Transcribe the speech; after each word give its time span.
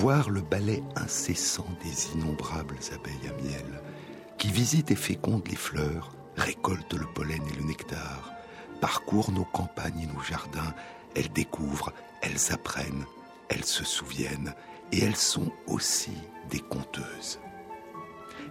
Voir 0.00 0.30
le 0.30 0.42
balai 0.42 0.84
incessant 0.94 1.66
des 1.82 2.12
innombrables 2.12 2.78
abeilles 2.94 3.28
à 3.28 3.42
miel, 3.42 3.82
qui 4.38 4.46
visitent 4.46 4.92
et 4.92 4.96
fécondent 4.96 5.48
les 5.48 5.56
fleurs, 5.56 6.14
récoltent 6.36 6.94
le 6.94 7.06
pollen 7.06 7.42
et 7.52 7.56
le 7.56 7.64
nectar, 7.64 8.30
parcourent 8.80 9.32
nos 9.32 9.44
campagnes 9.44 10.02
et 10.02 10.06
nos 10.06 10.22
jardins, 10.22 10.72
elles 11.16 11.32
découvrent, 11.32 11.92
elles 12.22 12.52
apprennent, 12.52 13.06
elles 13.48 13.64
se 13.64 13.82
souviennent, 13.82 14.54
et 14.92 15.00
elles 15.00 15.16
sont 15.16 15.50
aussi 15.66 16.16
des 16.48 16.60
conteuses. 16.60 17.40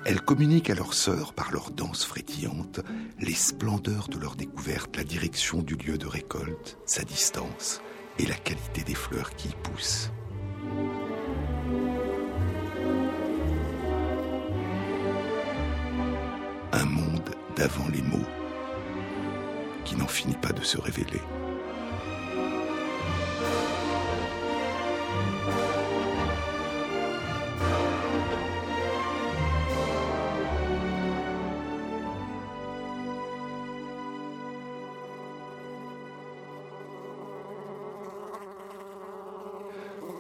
Elles 0.06 0.22
communiquent 0.22 0.72
à 0.72 0.76
leurs 0.76 0.94
sœurs 0.94 1.32
par 1.32 1.54
leur 1.54 1.72
danse 1.72 2.04
frétillante 2.04 2.82
les 3.22 3.34
splendeurs 3.34 4.10
de 4.10 4.20
leur 4.20 4.36
découverte, 4.36 4.98
la 4.98 5.06
direction 5.06 5.62
du 5.62 5.76
lieu 5.76 5.98
de 5.98 6.08
récolte, 6.08 6.78
sa 6.86 7.04
distance 7.04 7.82
et 8.20 8.26
la 8.26 8.36
qualité 8.36 8.84
des 8.84 8.96
fleurs 8.96 9.34
qui 9.38 9.48
y 9.48 9.56
poussent. 9.64 10.12
Un 16.74 16.86
monde 16.86 17.30
d'avant 17.56 17.88
les 17.94 18.02
mots 18.02 18.28
qui 19.86 19.96
n'en 19.96 20.08
finit 20.08 20.36
pas 20.36 20.52
de 20.52 20.62
se 20.62 20.78
révéler. 20.78 21.22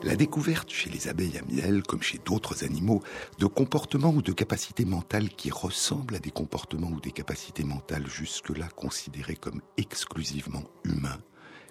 La 0.07 0.15
découverte 0.15 0.71
chez 0.71 0.89
les 0.89 1.09
abeilles 1.09 1.37
à 1.37 1.41
miel, 1.53 1.83
comme 1.83 2.01
chez 2.01 2.17
d'autres 2.17 2.63
animaux, 2.63 3.03
de 3.39 3.45
comportements 3.45 4.11
ou 4.11 4.21
de 4.21 4.31
capacités 4.31 4.85
mentales 4.85 5.27
qui 5.27 5.51
ressemblent 5.51 6.15
à 6.15 6.19
des 6.19 6.31
comportements 6.31 6.87
ou 6.87 7.01
des 7.01 7.11
capacités 7.11 7.65
mentales 7.65 8.07
jusque-là 8.07 8.69
considérées 8.69 9.35
comme 9.35 9.61
exclusivement 9.75 10.63
humains, 10.85 11.19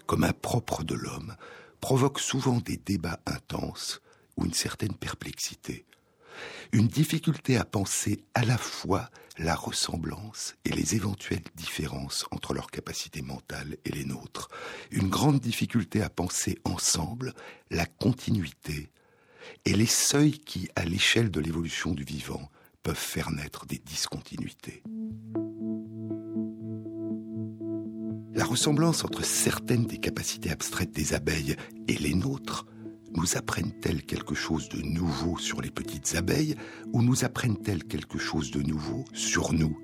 comme 0.05 0.23
impropres 0.23 0.84
de 0.84 0.95
l'homme, 0.95 1.34
provoque 1.81 2.20
souvent 2.20 2.59
des 2.59 2.77
débats 2.77 3.20
intenses 3.25 4.03
ou 4.37 4.45
une 4.45 4.53
certaine 4.53 4.92
perplexité 4.92 5.87
une 6.73 6.89
difficulté 6.89 7.56
à 7.56 7.65
penser 7.65 8.25
à 8.34 8.45
la 8.45 8.59
fois 8.59 9.11
la 9.39 9.55
ressemblance 9.55 10.55
et 10.65 10.70
les 10.70 10.95
éventuelles 10.95 11.42
différences 11.55 12.24
entre 12.30 12.55
leurs 12.55 12.70
capacités 12.70 13.23
mentales 13.23 13.77
et 13.85 13.91
les 13.91 14.05
nôtres, 14.05 14.48
une 14.91 15.08
grande 15.08 15.41
difficulté 15.41 16.02
à 16.02 16.08
penser 16.08 16.58
ensemble 16.64 17.35
la 17.70 17.86
continuité 17.86 18.91
et 19.64 19.74
les 19.74 19.86
seuils 19.86 20.39
qui, 20.39 20.69
à 20.74 20.85
l'échelle 20.85 21.30
de 21.30 21.41
l'évolution 21.41 21.92
du 21.92 22.05
vivant, 22.05 22.51
peuvent 22.83 22.97
faire 22.97 23.30
naître 23.30 23.67
des 23.67 23.79
discontinuités. 23.79 24.83
La 28.35 28.45
ressemblance 28.45 29.05
entre 29.05 29.24
certaines 29.24 29.86
des 29.86 29.98
capacités 29.98 30.51
abstraites 30.51 30.92
des 30.92 31.14
abeilles 31.14 31.57
et 31.89 31.97
les 31.97 32.14
nôtres 32.14 32.67
nous 33.14 33.36
apprennent-elles 33.36 34.02
quelque 34.02 34.34
chose 34.34 34.68
de 34.68 34.83
nouveau 34.83 35.39
sur 35.39 35.61
les 35.61 35.70
petites 35.70 36.14
abeilles 36.17 36.56
ou 36.92 37.02
nous 37.02 37.24
apprennent-elles 37.24 37.84
quelque 37.84 38.18
chose 38.18 38.50
de 38.50 38.62
nouveau 38.62 39.05
sur 39.12 39.52
nous 39.52 39.78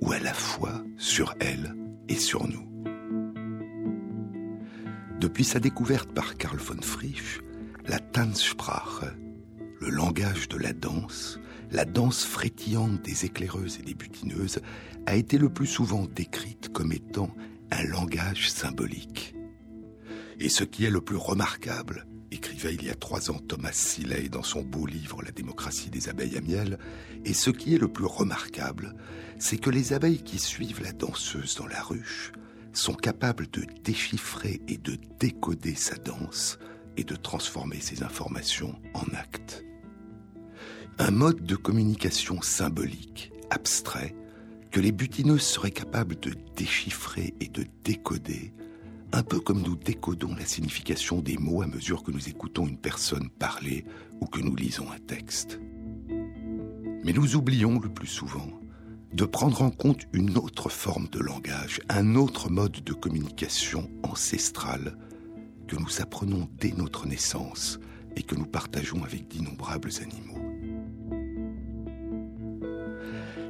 ou 0.00 0.12
à 0.12 0.18
la 0.18 0.34
fois 0.34 0.84
sur 0.96 1.34
elles 1.40 1.74
et 2.08 2.16
sur 2.16 2.48
nous? 2.48 2.66
Depuis 5.20 5.44
sa 5.44 5.60
découverte 5.60 6.12
par 6.12 6.36
Karl 6.36 6.58
von 6.58 6.80
Frisch, 6.82 7.40
la 7.86 7.98
Tanzsprache, 7.98 9.14
le 9.80 9.88
langage 9.88 10.48
de 10.48 10.56
la 10.56 10.72
danse, 10.72 11.38
la 11.70 11.84
danse 11.84 12.24
frétillante 12.24 13.02
des 13.02 13.24
éclaireuses 13.24 13.78
et 13.80 13.82
des 13.82 13.94
butineuses, 13.94 14.60
a 15.06 15.16
été 15.16 15.38
le 15.38 15.48
plus 15.48 15.66
souvent 15.66 16.06
décrite 16.06 16.72
comme 16.72 16.92
étant 16.92 17.30
un 17.70 17.82
langage 17.84 18.50
symbolique. 18.50 19.34
Et 20.38 20.48
ce 20.48 20.64
qui 20.64 20.84
est 20.84 20.90
le 20.90 21.00
plus 21.00 21.16
remarquable, 21.16 22.06
écrivait 22.36 22.74
il 22.74 22.84
y 22.84 22.90
a 22.90 22.94
trois 22.94 23.30
ans 23.30 23.38
Thomas 23.38 23.72
Seeley 23.72 24.28
dans 24.28 24.42
son 24.42 24.62
beau 24.62 24.86
livre 24.86 25.22
La 25.22 25.32
démocratie 25.32 25.90
des 25.90 26.08
abeilles 26.08 26.36
à 26.36 26.40
miel, 26.40 26.78
et 27.24 27.32
ce 27.32 27.50
qui 27.50 27.74
est 27.74 27.78
le 27.78 27.88
plus 27.88 28.04
remarquable, 28.04 28.94
c'est 29.38 29.56
que 29.56 29.70
les 29.70 29.92
abeilles 29.92 30.22
qui 30.22 30.38
suivent 30.38 30.82
la 30.82 30.92
danseuse 30.92 31.56
dans 31.56 31.66
la 31.66 31.82
ruche 31.82 32.32
sont 32.74 32.94
capables 32.94 33.48
de 33.50 33.66
déchiffrer 33.82 34.60
et 34.68 34.76
de 34.76 34.98
décoder 35.18 35.74
sa 35.74 35.96
danse 35.96 36.58
et 36.98 37.04
de 37.04 37.16
transformer 37.16 37.80
ses 37.80 38.02
informations 38.02 38.78
en 38.92 39.04
actes. 39.14 39.64
Un 40.98 41.10
mode 41.10 41.42
de 41.44 41.56
communication 41.56 42.42
symbolique, 42.42 43.32
abstrait, 43.50 44.14
que 44.70 44.80
les 44.80 44.92
butineuses 44.92 45.42
seraient 45.42 45.70
capables 45.70 46.20
de 46.20 46.34
déchiffrer 46.54 47.34
et 47.40 47.48
de 47.48 47.64
décoder 47.82 48.52
un 49.12 49.22
peu 49.22 49.40
comme 49.40 49.62
nous 49.62 49.76
décodons 49.76 50.34
la 50.34 50.44
signification 50.44 51.20
des 51.20 51.38
mots 51.38 51.62
à 51.62 51.66
mesure 51.66 52.02
que 52.02 52.10
nous 52.10 52.28
écoutons 52.28 52.66
une 52.66 52.78
personne 52.78 53.30
parler 53.30 53.84
ou 54.20 54.26
que 54.26 54.40
nous 54.40 54.56
lisons 54.56 54.90
un 54.90 54.98
texte. 54.98 55.60
Mais 57.04 57.12
nous 57.12 57.36
oublions 57.36 57.78
le 57.78 57.88
plus 57.88 58.08
souvent 58.08 58.48
de 59.12 59.24
prendre 59.24 59.62
en 59.62 59.70
compte 59.70 60.06
une 60.12 60.36
autre 60.36 60.68
forme 60.68 61.08
de 61.08 61.20
langage, 61.20 61.80
un 61.88 62.16
autre 62.16 62.50
mode 62.50 62.82
de 62.84 62.92
communication 62.92 63.88
ancestrale 64.02 64.96
que 65.68 65.76
nous 65.76 66.00
apprenons 66.00 66.48
dès 66.58 66.72
notre 66.72 67.06
naissance 67.06 67.78
et 68.16 68.22
que 68.22 68.34
nous 68.34 68.46
partageons 68.46 69.04
avec 69.04 69.28
d'innombrables 69.28 69.90
animaux. 70.02 70.36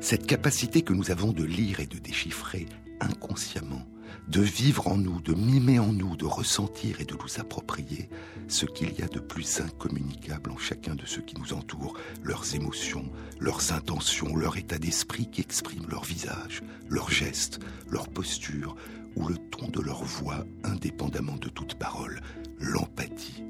Cette 0.00 0.26
capacité 0.26 0.82
que 0.82 0.92
nous 0.92 1.10
avons 1.10 1.32
de 1.32 1.42
lire 1.42 1.80
et 1.80 1.86
de 1.86 1.98
déchiffrer 1.98 2.66
inconsciemment 3.00 3.86
de 4.28 4.40
vivre 4.40 4.88
en 4.88 4.96
nous, 4.96 5.20
de 5.20 5.34
mimer 5.34 5.78
en 5.78 5.92
nous, 5.92 6.16
de 6.16 6.24
ressentir 6.24 7.00
et 7.00 7.04
de 7.04 7.14
nous 7.14 7.40
approprier 7.40 8.08
ce 8.48 8.66
qu'il 8.66 8.92
y 8.98 9.02
a 9.02 9.08
de 9.08 9.20
plus 9.20 9.60
incommunicable 9.60 10.50
en 10.50 10.58
chacun 10.58 10.94
de 10.94 11.06
ceux 11.06 11.22
qui 11.22 11.38
nous 11.38 11.52
entourent, 11.52 11.96
leurs 12.22 12.54
émotions, 12.54 13.10
leurs 13.40 13.72
intentions, 13.72 14.36
leur 14.36 14.56
état 14.56 14.78
d'esprit 14.78 15.30
qui 15.30 15.40
exprime 15.40 15.86
leur 15.88 16.04
visage, 16.04 16.62
leurs 16.88 17.10
gestes, 17.10 17.60
leur 17.88 18.08
posture 18.08 18.76
ou 19.16 19.26
le 19.28 19.36
ton 19.36 19.68
de 19.68 19.80
leur 19.80 20.04
voix 20.04 20.44
indépendamment 20.64 21.36
de 21.36 21.48
toute 21.48 21.74
parole, 21.74 22.20
l'empathie. 22.58 23.42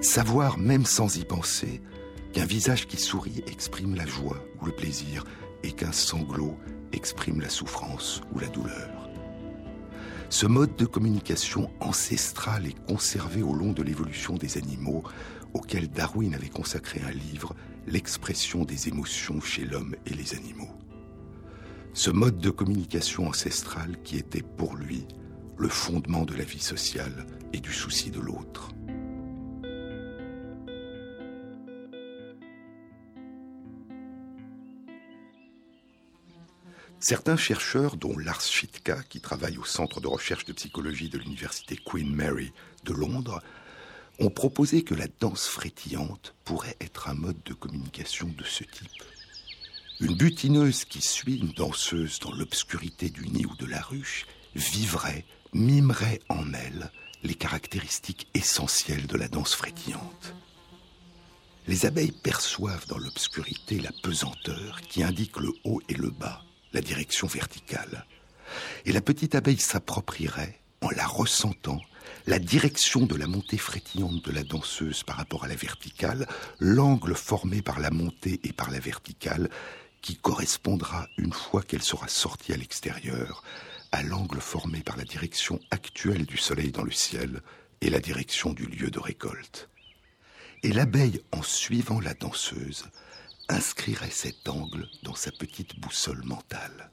Savoir, 0.00 0.58
même 0.58 0.84
sans 0.84 1.16
y 1.16 1.24
penser, 1.24 1.80
qu'un 2.32 2.44
visage 2.44 2.86
qui 2.86 2.96
sourit 2.96 3.44
exprime 3.46 3.94
la 3.94 4.06
joie 4.06 4.44
ou 4.60 4.66
le 4.66 4.72
plaisir 4.72 5.24
et 5.62 5.72
qu'un 5.72 5.92
sanglot 5.92 6.58
exprime 6.92 7.40
la 7.40 7.48
souffrance 7.48 8.20
ou 8.34 8.38
la 8.38 8.48
douleur. 8.48 9.08
Ce 10.30 10.46
mode 10.46 10.76
de 10.76 10.86
communication 10.86 11.70
ancestral 11.80 12.66
est 12.66 12.86
conservé 12.86 13.42
au 13.42 13.52
long 13.52 13.72
de 13.72 13.82
l'évolution 13.82 14.34
des 14.34 14.56
animaux, 14.56 15.02
auquel 15.52 15.88
Darwin 15.88 16.34
avait 16.34 16.48
consacré 16.48 17.00
un 17.06 17.10
livre, 17.10 17.54
L'expression 17.86 18.64
des 18.64 18.88
émotions 18.88 19.40
chez 19.40 19.64
l'homme 19.64 19.96
et 20.06 20.14
les 20.14 20.34
animaux. 20.34 20.70
Ce 21.94 22.10
mode 22.10 22.38
de 22.38 22.50
communication 22.50 23.26
ancestrale 23.26 24.00
qui 24.04 24.16
était 24.16 24.42
pour 24.42 24.76
lui 24.76 25.04
le 25.58 25.68
fondement 25.68 26.24
de 26.24 26.34
la 26.34 26.44
vie 26.44 26.62
sociale 26.62 27.26
et 27.52 27.58
du 27.58 27.72
souci 27.72 28.10
de 28.10 28.20
l'autre. 28.20 28.68
Certains 37.02 37.36
chercheurs, 37.36 37.96
dont 37.96 38.16
Lars 38.16 38.42
Schitka, 38.42 39.02
qui 39.02 39.20
travaille 39.20 39.58
au 39.58 39.64
Centre 39.64 40.00
de 40.00 40.06
recherche 40.06 40.44
de 40.44 40.52
psychologie 40.52 41.08
de 41.08 41.18
l'Université 41.18 41.76
Queen 41.76 42.14
Mary 42.14 42.52
de 42.84 42.92
Londres, 42.92 43.42
ont 44.20 44.30
proposé 44.30 44.84
que 44.84 44.94
la 44.94 45.08
danse 45.18 45.48
frétillante 45.48 46.36
pourrait 46.44 46.76
être 46.80 47.08
un 47.08 47.14
mode 47.14 47.42
de 47.44 47.54
communication 47.54 48.28
de 48.38 48.44
ce 48.44 48.62
type. 48.62 49.02
Une 49.98 50.14
butineuse 50.14 50.84
qui 50.84 51.00
suit 51.00 51.38
une 51.38 51.50
danseuse 51.50 52.20
dans 52.20 52.30
l'obscurité 52.30 53.10
du 53.10 53.26
nid 53.26 53.46
ou 53.46 53.56
de 53.56 53.66
la 53.66 53.80
ruche 53.80 54.26
vivrait, 54.54 55.24
mimerait 55.52 56.20
en 56.28 56.54
elle 56.54 56.92
les 57.24 57.34
caractéristiques 57.34 58.28
essentielles 58.32 59.08
de 59.08 59.16
la 59.16 59.26
danse 59.26 59.56
frétillante. 59.56 60.36
les 61.66 61.84
abeilles 61.84 62.12
perçoivent 62.22 62.86
dans 62.86 62.98
l'obscurité 62.98 63.80
la 63.80 63.90
pesanteur 64.04 64.80
qui 64.82 65.02
indique 65.02 65.38
le 65.38 65.52
haut 65.64 65.80
et 65.88 65.94
le 65.94 66.10
bas, 66.10 66.44
la 66.72 66.80
direction 66.80 67.26
verticale. 67.26 68.06
Et 68.84 68.92
la 68.92 69.00
petite 69.00 69.34
abeille 69.34 69.58
s'approprierait, 69.58 70.58
en 70.80 70.90
la 70.90 71.06
ressentant, 71.06 71.80
la 72.26 72.38
direction 72.38 73.06
de 73.06 73.16
la 73.16 73.26
montée 73.26 73.58
frétillante 73.58 74.24
de 74.24 74.32
la 74.32 74.42
danseuse 74.42 75.02
par 75.02 75.16
rapport 75.16 75.44
à 75.44 75.48
la 75.48 75.54
verticale, 75.54 76.26
l'angle 76.60 77.14
formé 77.14 77.62
par 77.62 77.80
la 77.80 77.90
montée 77.90 78.40
et 78.44 78.52
par 78.52 78.70
la 78.70 78.80
verticale, 78.80 79.48
qui 80.02 80.16
correspondra, 80.16 81.08
une 81.16 81.32
fois 81.32 81.62
qu'elle 81.62 81.82
sera 81.82 82.08
sortie 82.08 82.52
à 82.52 82.56
l'extérieur, 82.56 83.42
à 83.92 84.02
l'angle 84.02 84.40
formé 84.40 84.80
par 84.80 84.96
la 84.96 85.04
direction 85.04 85.60
actuelle 85.70 86.26
du 86.26 86.36
soleil 86.36 86.72
dans 86.72 86.82
le 86.82 86.90
ciel 86.90 87.40
et 87.80 87.90
la 87.90 88.00
direction 88.00 88.52
du 88.52 88.66
lieu 88.66 88.90
de 88.90 88.98
récolte. 88.98 89.68
Et 90.62 90.72
l'abeille, 90.72 91.22
en 91.32 91.42
suivant 91.42 92.00
la 92.00 92.14
danseuse, 92.14 92.86
inscrirait 93.52 94.10
cet 94.10 94.48
angle 94.48 94.88
dans 95.02 95.14
sa 95.14 95.30
petite 95.30 95.78
boussole 95.78 96.24
mentale. 96.24 96.90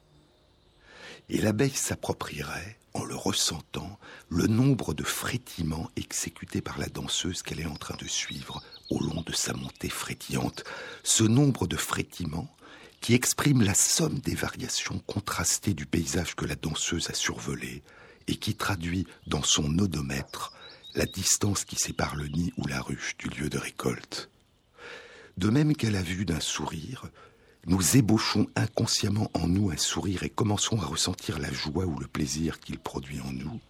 Et 1.30 1.40
l'abeille 1.40 1.76
s'approprierait, 1.76 2.78
en 2.94 3.04
le 3.04 3.16
ressentant, 3.16 4.00
le 4.30 4.48
nombre 4.48 4.94
de 4.94 5.04
frétillements 5.04 5.90
exécutés 5.96 6.62
par 6.62 6.80
la 6.80 6.88
danseuse 6.88 7.44
qu'elle 7.44 7.60
est 7.60 7.66
en 7.66 7.76
train 7.76 7.96
de 7.98 8.08
suivre 8.08 8.62
au 8.90 9.00
long 9.00 9.22
de 9.22 9.34
sa 9.34 9.54
montée 9.54 9.90
frétillante. 9.90 10.64
Ce 11.04 11.24
nombre 11.24 11.68
de 11.68 11.78
frétillements 11.78 12.54
qui 13.00 13.14
exprime 13.14 13.62
la 13.62 13.76
somme 13.76 14.20
des 14.20 14.36
variations 14.36 15.00
contrastées 15.08 15.74
du 15.74 15.86
paysage 15.86 16.36
que 16.36 16.46
la 16.46 16.56
danseuse 16.56 17.10
a 17.10 17.14
survolé 17.14 17.84
et 18.28 18.36
qui 18.36 18.56
traduit 18.56 19.08
dans 19.28 19.44
son 19.44 19.80
odomètre 19.80 20.54
la 20.96 21.06
distance 21.06 21.64
qui 21.64 21.76
sépare 21.76 22.16
le 22.16 22.28
nid 22.28 22.52
ou 22.58 22.68
la 22.68 22.82
ruche 22.82 23.16
du 23.18 23.30
lieu 23.30 23.50
de 23.50 23.58
récolte. 23.58 24.30
De 25.40 25.50
même 25.50 25.74
qu'à 25.74 25.90
la 25.90 26.02
vue 26.02 26.26
d'un 26.26 26.42
sourire, 26.42 27.06
nous 27.66 27.96
ébauchons 27.96 28.48
inconsciemment 28.58 29.32
en 29.34 29.48
nous 29.48 29.72
un 29.72 29.78
sourire 29.78 30.24
et 30.24 30.30
commençons 30.30 30.82
à 30.82 30.86
ressentir 30.86 31.40
la 31.40 31.50
joie 31.50 31.86
ou 31.86 31.98
le 31.98 32.08
plaisir 32.08 32.60
qu'il 32.60 32.78
produit 32.78 33.22
en 33.22 33.32
nous, 33.32 33.62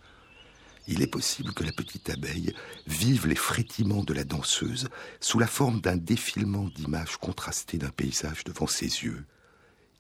il 0.88 1.04
est 1.04 1.08
possible 1.08 1.54
que 1.54 1.64
la 1.64 1.72
petite 1.72 2.10
abeille 2.10 2.56
vive 2.88 3.28
les 3.28 3.36
frétillements 3.36 4.04
de 4.04 4.16
la 4.16 4.24
danseuse 4.24 4.90
sous 5.20 5.38
la 5.38 5.46
forme 5.46 5.80
d'un 5.80 5.96
défilement 5.96 6.70
d'images 6.70 7.18
contrastées 7.18 7.78
d'un 7.78 7.92
paysage 7.92 8.44
devant 8.46 8.66
ses 8.66 9.04
yeux, 9.04 9.24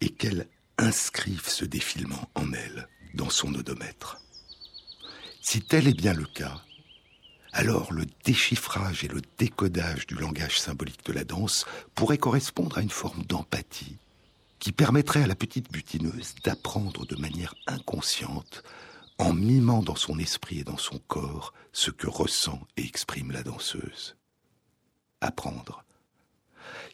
et 0.01 0.09
qu'elle 0.09 0.47
inscrive 0.79 1.47
ce 1.47 1.65
défilement 1.65 2.31
en 2.33 2.51
elle, 2.51 2.87
dans 3.13 3.29
son 3.29 3.53
odomètre. 3.53 4.17
Si 5.39 5.61
tel 5.61 5.87
est 5.87 5.93
bien 5.93 6.13
le 6.13 6.25
cas, 6.25 6.63
alors 7.51 7.91
le 7.91 8.05
déchiffrage 8.25 9.03
et 9.03 9.07
le 9.07 9.21
décodage 9.37 10.05
du 10.05 10.15
langage 10.15 10.59
symbolique 10.59 11.05
de 11.05 11.13
la 11.13 11.23
danse 11.23 11.65
pourraient 11.95 12.17
correspondre 12.17 12.77
à 12.77 12.81
une 12.81 12.89
forme 12.89 13.23
d'empathie 13.23 13.97
qui 14.59 14.71
permettrait 14.71 15.23
à 15.23 15.27
la 15.27 15.35
petite 15.35 15.71
butineuse 15.71 16.35
d'apprendre 16.43 17.05
de 17.05 17.15
manière 17.15 17.55
inconsciente, 17.65 18.63
en 19.17 19.33
mimant 19.33 19.81
dans 19.81 19.95
son 19.95 20.19
esprit 20.19 20.59
et 20.59 20.63
dans 20.63 20.77
son 20.77 20.99
corps 21.07 21.53
ce 21.71 21.91
que 21.91 22.07
ressent 22.07 22.61
et 22.77 22.85
exprime 22.85 23.31
la 23.31 23.43
danseuse. 23.43 24.15
Apprendre. 25.21 25.83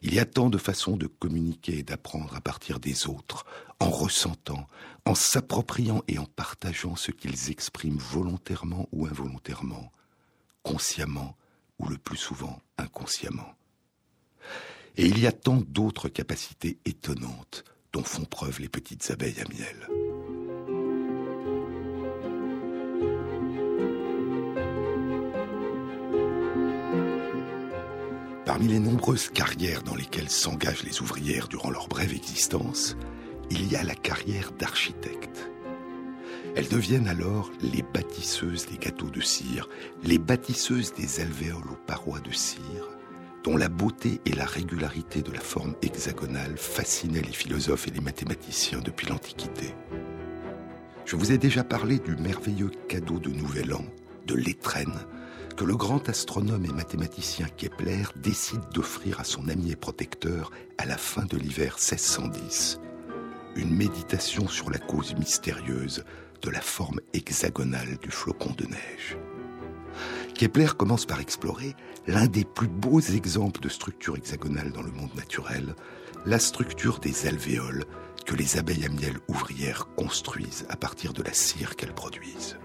Il 0.02 0.14
y 0.14 0.18
a 0.18 0.24
tant 0.24 0.48
de 0.48 0.58
façons 0.58 0.96
de 0.96 1.06
communiquer 1.06 1.78
et 1.78 1.82
d'apprendre 1.82 2.34
à 2.34 2.40
partir 2.40 2.80
des 2.80 3.06
autres, 3.08 3.46
en 3.80 3.90
ressentant, 3.90 4.66
en 5.04 5.14
s'appropriant 5.14 6.02
et 6.08 6.18
en 6.18 6.24
partageant 6.24 6.96
ce 6.96 7.10
qu'ils 7.10 7.50
expriment 7.50 7.98
volontairement 7.98 8.88
ou 8.92 9.06
involontairement, 9.06 9.90
consciemment 10.66 11.36
ou 11.78 11.88
le 11.88 11.96
plus 11.96 12.16
souvent 12.16 12.60
inconsciemment. 12.76 13.54
Et 14.96 15.06
il 15.06 15.20
y 15.20 15.28
a 15.28 15.32
tant 15.32 15.58
d'autres 15.58 16.08
capacités 16.08 16.78
étonnantes 16.84 17.62
dont 17.92 18.02
font 18.02 18.24
preuve 18.24 18.58
les 18.60 18.68
petites 18.68 19.08
abeilles 19.12 19.40
à 19.40 19.48
miel. 19.48 19.88
Parmi 28.44 28.68
les 28.68 28.80
nombreuses 28.80 29.28
carrières 29.28 29.84
dans 29.84 29.94
lesquelles 29.94 30.30
s'engagent 30.30 30.82
les 30.82 31.00
ouvrières 31.00 31.46
durant 31.46 31.70
leur 31.70 31.86
brève 31.86 32.12
existence, 32.12 32.96
il 33.50 33.70
y 33.70 33.76
a 33.76 33.84
la 33.84 33.94
carrière 33.94 34.50
d'architecte. 34.50 35.48
Elles 36.56 36.68
deviennent 36.68 37.06
alors 37.06 37.50
les 37.60 37.82
bâtisseuses 37.82 38.64
des 38.66 38.78
gâteaux 38.78 39.10
de 39.10 39.20
cire, 39.20 39.68
les 40.02 40.16
bâtisseuses 40.16 40.94
des 40.94 41.20
alvéoles 41.20 41.70
aux 41.70 41.86
parois 41.86 42.20
de 42.20 42.32
cire, 42.32 42.88
dont 43.44 43.58
la 43.58 43.68
beauté 43.68 44.22
et 44.24 44.32
la 44.32 44.46
régularité 44.46 45.20
de 45.20 45.30
la 45.32 45.40
forme 45.40 45.74
hexagonale 45.82 46.56
fascinaient 46.56 47.20
les 47.20 47.34
philosophes 47.34 47.88
et 47.88 47.90
les 47.90 48.00
mathématiciens 48.00 48.80
depuis 48.80 49.06
l'Antiquité. 49.06 49.74
Je 51.04 51.16
vous 51.16 51.30
ai 51.30 51.36
déjà 51.36 51.62
parlé 51.62 51.98
du 51.98 52.16
merveilleux 52.16 52.70
cadeau 52.88 53.18
de 53.18 53.28
Nouvel 53.28 53.74
An, 53.74 53.84
de 54.26 54.34
l'étrenne, 54.34 54.98
que 55.58 55.64
le 55.64 55.76
grand 55.76 56.08
astronome 56.08 56.64
et 56.64 56.72
mathématicien 56.72 57.48
Kepler 57.54 58.04
décide 58.16 58.66
d'offrir 58.72 59.20
à 59.20 59.24
son 59.24 59.48
ami 59.48 59.72
et 59.72 59.76
protecteur 59.76 60.50
à 60.78 60.86
la 60.86 60.96
fin 60.96 61.26
de 61.26 61.36
l'hiver 61.36 61.74
1610, 61.74 62.80
une 63.56 63.76
méditation 63.76 64.48
sur 64.48 64.70
la 64.70 64.78
cause 64.78 65.14
mystérieuse 65.16 66.02
de 66.42 66.50
la 66.50 66.60
forme 66.60 67.00
hexagonale 67.12 67.98
du 68.02 68.10
flocon 68.10 68.52
de 68.56 68.64
neige. 68.64 69.16
Kepler 70.34 70.68
commence 70.76 71.06
par 71.06 71.20
explorer 71.20 71.74
l'un 72.06 72.26
des 72.26 72.44
plus 72.44 72.68
beaux 72.68 73.00
exemples 73.00 73.60
de 73.60 73.68
structure 73.68 74.16
hexagonale 74.16 74.70
dans 74.70 74.82
le 74.82 74.90
monde 74.90 75.14
naturel, 75.14 75.74
la 76.26 76.38
structure 76.38 76.98
des 76.98 77.26
alvéoles 77.26 77.84
que 78.26 78.34
les 78.34 78.58
abeilles 78.58 78.84
à 78.84 78.88
miel 78.88 79.14
ouvrières 79.28 79.88
construisent 79.96 80.66
à 80.68 80.76
partir 80.76 81.12
de 81.12 81.22
la 81.22 81.32
cire 81.32 81.76
qu'elles 81.76 81.94
produisent. 81.94 82.58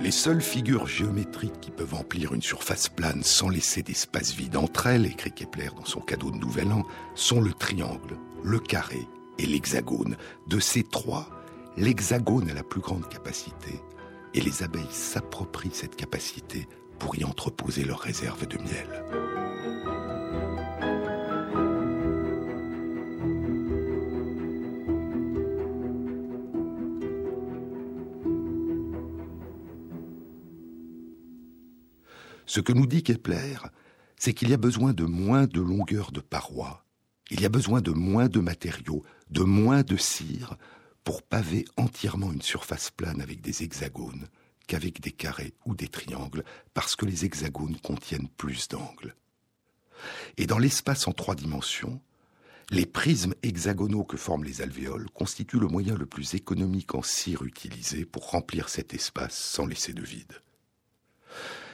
Les 0.00 0.10
seules 0.10 0.42
figures 0.42 0.86
géométriques 0.86 1.60
qui 1.60 1.70
peuvent 1.70 1.94
emplir 1.94 2.34
une 2.34 2.42
surface 2.42 2.88
plane 2.88 3.22
sans 3.22 3.48
laisser 3.48 3.82
d'espace 3.82 4.32
vide 4.32 4.56
entre 4.56 4.86
elles, 4.86 5.06
écrit 5.06 5.32
Kepler 5.32 5.70
dans 5.76 5.84
son 5.84 6.00
cadeau 6.00 6.30
de 6.30 6.36
Nouvel 6.36 6.72
An, 6.72 6.84
sont 7.14 7.40
le 7.40 7.52
triangle, 7.52 8.16
le 8.42 8.58
carré 8.58 9.06
et 9.38 9.46
l'hexagone. 9.46 10.16
De 10.46 10.60
ces 10.60 10.82
trois, 10.82 11.28
l'hexagone 11.76 12.50
a 12.50 12.54
la 12.54 12.62
plus 12.62 12.80
grande 12.80 13.08
capacité 13.08 13.80
et 14.34 14.40
les 14.40 14.62
abeilles 14.62 14.86
s'approprient 14.90 15.70
cette 15.72 15.96
capacité 15.96 16.68
pour 16.98 17.16
y 17.16 17.24
entreposer 17.24 17.84
leurs 17.84 18.00
réserves 18.00 18.46
de 18.46 18.58
miel. 18.58 19.04
Ce 32.46 32.60
que 32.60 32.72
nous 32.72 32.86
dit 32.86 33.02
Kepler, 33.02 33.58
c'est 34.16 34.32
qu'il 34.32 34.48
y 34.48 34.54
a 34.54 34.56
besoin 34.56 34.94
de 34.94 35.04
moins 35.04 35.46
de 35.46 35.60
longueur 35.60 36.10
de 36.12 36.20
parois, 36.20 36.87
il 37.30 37.40
y 37.40 37.46
a 37.46 37.50
besoin 37.50 37.80
de 37.80 37.90
moins 37.90 38.28
de 38.28 38.40
matériaux, 38.40 39.04
de 39.30 39.42
moins 39.42 39.82
de 39.82 39.96
cire 39.96 40.56
pour 41.04 41.22
paver 41.22 41.64
entièrement 41.76 42.32
une 42.32 42.42
surface 42.42 42.90
plane 42.90 43.20
avec 43.20 43.40
des 43.40 43.62
hexagones 43.62 44.28
qu'avec 44.66 45.00
des 45.00 45.12
carrés 45.12 45.54
ou 45.64 45.74
des 45.74 45.88
triangles, 45.88 46.44
parce 46.74 46.94
que 46.94 47.06
les 47.06 47.24
hexagones 47.24 47.78
contiennent 47.80 48.28
plus 48.28 48.68
d'angles. 48.68 49.14
Et 50.36 50.46
dans 50.46 50.58
l'espace 50.58 51.08
en 51.08 51.12
trois 51.12 51.34
dimensions, 51.34 52.00
les 52.70 52.84
prismes 52.84 53.34
hexagonaux 53.42 54.04
que 54.04 54.18
forment 54.18 54.44
les 54.44 54.60
alvéoles 54.60 55.08
constituent 55.14 55.58
le 55.58 55.68
moyen 55.68 55.94
le 55.94 56.04
plus 56.04 56.34
économique 56.34 56.94
en 56.94 57.02
cire 57.02 57.44
utilisé 57.44 58.04
pour 58.04 58.30
remplir 58.30 58.68
cet 58.68 58.92
espace 58.92 59.36
sans 59.38 59.64
laisser 59.64 59.94
de 59.94 60.02
vide. 60.02 60.42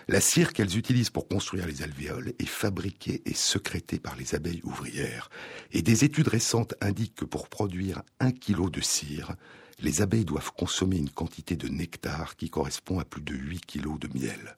La 0.07 0.21
cire 0.21 0.53
qu'elles 0.53 0.77
utilisent 0.77 1.11
pour 1.11 1.29
construire 1.29 1.67
les 1.67 1.83
alvéoles 1.83 2.35
est 2.39 2.49
fabriquée 2.49 3.23
et 3.25 3.35
secrétée 3.35 3.99
par 3.99 4.17
les 4.17 4.35
abeilles 4.35 4.61
ouvrières. 4.65 5.31
Et 5.73 5.81
des 5.81 6.05
études 6.05 6.29
récentes 6.29 6.75
indiquent 6.81 7.15
que 7.15 7.25
pour 7.25 7.49
produire 7.49 8.03
un 8.21 8.31
kilo 8.31 8.69
de 8.69 8.83
cire, 8.83 9.35
les 9.81 10.03
abeilles 10.03 10.27
doivent 10.27 10.53
consommer 10.53 10.99
une 10.99 11.11
quantité 11.11 11.57
de 11.57 11.69
nectar 11.69 12.37
qui 12.37 12.51
correspond 12.51 12.99
à 12.99 13.05
plus 13.05 13.23
de 13.23 13.35
8 13.35 13.65
kilos 13.65 13.99
de 13.99 14.09
miel. 14.15 14.57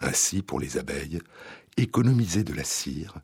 Ainsi, 0.00 0.42
pour 0.42 0.60
les 0.60 0.76
abeilles, 0.76 1.20
économiser 1.76 2.44
de 2.44 2.54
la 2.54 2.64
cire, 2.64 3.18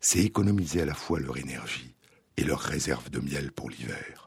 c'est 0.00 0.20
économiser 0.20 0.82
à 0.82 0.86
la 0.86 0.94
fois 0.94 1.20
leur 1.20 1.38
énergie 1.38 1.94
et 2.36 2.44
leur 2.44 2.60
réserve 2.60 3.10
de 3.10 3.20
miel 3.20 3.52
pour 3.52 3.70
l'hiver. 3.70 4.21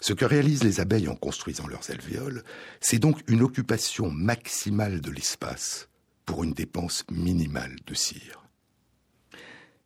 Ce 0.00 0.12
que 0.12 0.24
réalisent 0.24 0.64
les 0.64 0.80
abeilles 0.80 1.08
en 1.08 1.16
construisant 1.16 1.66
leurs 1.66 1.90
alvéoles, 1.90 2.44
c'est 2.80 2.98
donc 2.98 3.20
une 3.26 3.42
occupation 3.42 4.10
maximale 4.10 5.00
de 5.00 5.10
l'espace 5.10 5.88
pour 6.24 6.44
une 6.44 6.52
dépense 6.52 7.04
minimale 7.10 7.76
de 7.86 7.94
cire. 7.94 8.44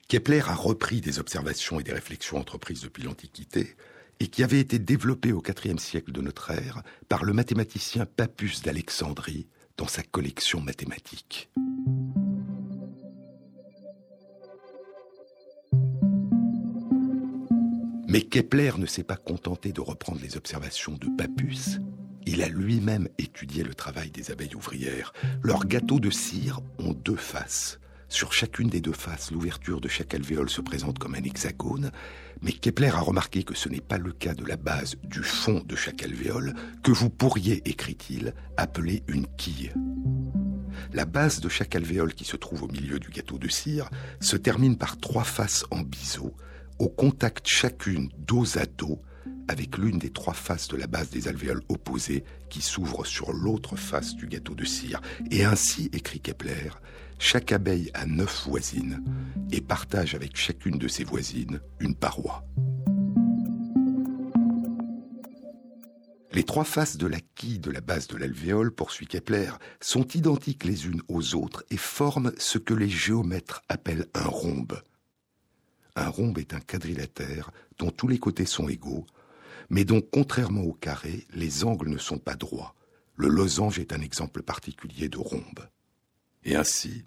Kepler 0.09 0.43
a 0.47 0.55
repris 0.55 1.01
des 1.01 1.19
observations 1.19 1.81
et 1.81 1.83
des 1.83 1.93
réflexions 1.93 2.37
entreprises 2.37 2.83
depuis 2.83 3.03
l'Antiquité 3.03 3.75
et 4.21 4.27
qui 4.27 4.45
avaient 4.45 4.61
été 4.61 4.79
développées 4.79 5.33
au 5.33 5.43
IVe 5.43 5.79
siècle 5.79 6.13
de 6.13 6.21
notre 6.21 6.51
ère 6.51 6.83
par 7.09 7.25
le 7.25 7.33
mathématicien 7.33 8.05
Papus 8.05 8.63
d'Alexandrie 8.63 9.49
dans 9.79 9.89
sa 9.89 10.03
collection 10.03 10.61
mathématique. 10.61 11.51
Mais 18.13 18.21
Kepler 18.21 18.73
ne 18.77 18.85
s'est 18.85 19.05
pas 19.05 19.17
contenté 19.17 19.73
de 19.73 19.81
reprendre 19.81 20.21
les 20.21 20.37
observations 20.37 20.99
de 20.99 21.09
Papus. 21.17 21.79
Il 22.27 22.43
a 22.43 22.49
lui-même 22.49 23.09
étudié 23.17 23.65
le 23.65 23.73
travail 23.73 24.11
des 24.11 24.31
abeilles 24.31 24.55
ouvrières. 24.55 25.15
Leurs 25.43 25.65
gâteaux 25.65 25.99
de 25.99 26.11
cire 26.11 26.61
ont 26.79 26.93
deux 26.93 27.17
faces. 27.17 27.81
Sur 28.11 28.35
chacune 28.35 28.69
des 28.69 28.83
deux 28.83 28.93
faces, 28.93 29.31
l'ouverture 29.31 29.81
de 29.81 29.89
chaque 29.89 30.13
alvéole 30.13 30.51
se 30.51 30.61
présente 30.61 30.99
comme 30.99 31.15
un 31.15 31.23
hexagone, 31.25 31.91
mais 32.43 32.53
Kepler 32.53 32.91
a 32.91 33.01
remarqué 33.01 33.45
que 33.45 33.55
ce 33.55 33.71
n'est 33.71 33.81
pas 33.81 33.97
le 33.97 34.13
cas 34.13 34.35
de 34.35 34.45
la 34.45 34.59
base 34.59 34.97
du 35.05 35.23
fond 35.23 35.63
de 35.65 35.75
chaque 35.75 36.03
alvéole, 36.03 36.53
que 36.83 36.93
vous 36.93 37.09
pourriez, 37.09 37.67
écrit-il, 37.67 38.35
appeler 38.59 39.05
une 39.09 39.27
quille. 39.39 39.73
La 40.93 41.07
base 41.07 41.41
de 41.41 41.49
chaque 41.49 41.75
alvéole 41.77 42.13
qui 42.13 42.27
se 42.27 42.37
trouve 42.37 42.65
au 42.65 42.69
milieu 42.69 42.99
du 42.99 43.09
gâteau 43.09 43.39
de 43.39 43.49
cire 43.49 43.89
se 44.21 44.37
termine 44.37 44.77
par 44.77 44.99
trois 44.99 45.25
faces 45.25 45.65
en 45.71 45.81
biseau, 45.81 46.35
au 46.79 46.89
contact 46.89 47.47
chacune 47.47 48.11
dos 48.19 48.59
à 48.59 48.67
dos 48.67 49.01
avec 49.49 49.77
l'une 49.77 49.99
des 49.99 50.11
trois 50.11 50.35
faces 50.35 50.69
de 50.69 50.77
la 50.77 50.87
base 50.87 51.11
des 51.11 51.29
alvéoles 51.29 51.63
opposées 51.69 52.25
qui 52.49 52.63
s'ouvre 52.63 53.05
sur 53.05 53.33
l'autre 53.33 53.77
face 53.77 54.15
du 54.15 54.27
gâteau 54.27 54.55
de 54.55 54.65
cire. 54.65 55.01
Et 55.31 55.45
ainsi, 55.45 55.91
écrit 55.93 56.21
Kepler, 56.21 56.71
chaque 57.19 57.53
abeille 57.53 57.91
a 57.95 58.07
neuf 58.07 58.45
voisines 58.47 59.03
et 59.51 59.61
partage 59.61 60.15
avec 60.15 60.37
chacune 60.37 60.79
de 60.79 60.89
ses 60.89 61.05
voisines 61.05 61.61
une 61.81 61.95
paroi. 61.95 62.45
Les 66.35 66.45
trois 66.45 66.65
faces 66.65 66.97
de 66.97 67.07
la 67.07 67.19
quille 67.35 67.59
de 67.59 67.71
la 67.71 67.83
base 67.83 68.07
de 68.07 68.17
l'alvéole, 68.17 68.73
poursuit 68.73 69.07
Kepler, 69.07 69.51
sont 69.81 70.07
identiques 70.09 70.65
les 70.65 70.87
unes 70.87 71.03
aux 71.09 71.35
autres 71.35 71.63
et 71.71 71.77
forment 71.77 72.33
ce 72.39 72.57
que 72.57 72.73
les 72.73 72.89
géomètres 72.89 73.61
appellent 73.69 74.07
un 74.15 74.25
rhombe. 74.25 74.81
Un 75.97 76.09
rhombe 76.09 76.39
est 76.39 76.55
un 76.55 76.61
quadrilatère 76.61 77.51
dont 77.79 77.91
tous 77.91 78.09
les 78.09 78.19
côtés 78.19 78.47
sont 78.47 78.69
égaux, 78.69 79.07
mais 79.69 79.85
dont, 79.85 80.01
contrairement 80.01 80.63
au 80.63 80.73
carré, 80.73 81.27
les 81.35 81.65
angles 81.65 81.89
ne 81.89 81.99
sont 81.99 82.19
pas 82.19 82.35
droits. 82.35 82.75
Le 83.17 83.29
losange 83.29 83.79
est 83.79 83.93
un 83.93 84.01
exemple 84.01 84.43
particulier 84.43 85.09
de 85.09 85.19
rhombe. 85.19 85.69
Et 86.45 86.57
ainsi, 86.57 87.05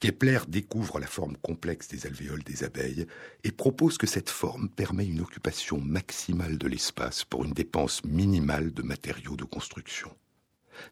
Kepler 0.00 0.40
découvre 0.48 0.98
la 0.98 1.06
forme 1.06 1.36
complexe 1.38 1.88
des 1.88 2.06
alvéoles 2.06 2.42
des 2.42 2.64
abeilles 2.64 3.06
et 3.42 3.52
propose 3.52 3.96
que 3.96 4.06
cette 4.06 4.30
forme 4.30 4.68
permet 4.68 5.06
une 5.06 5.20
occupation 5.20 5.80
maximale 5.80 6.58
de 6.58 6.66
l'espace 6.66 7.24
pour 7.24 7.44
une 7.44 7.52
dépense 7.52 8.04
minimale 8.04 8.72
de 8.72 8.82
matériaux 8.82 9.36
de 9.36 9.44
construction. 9.44 10.10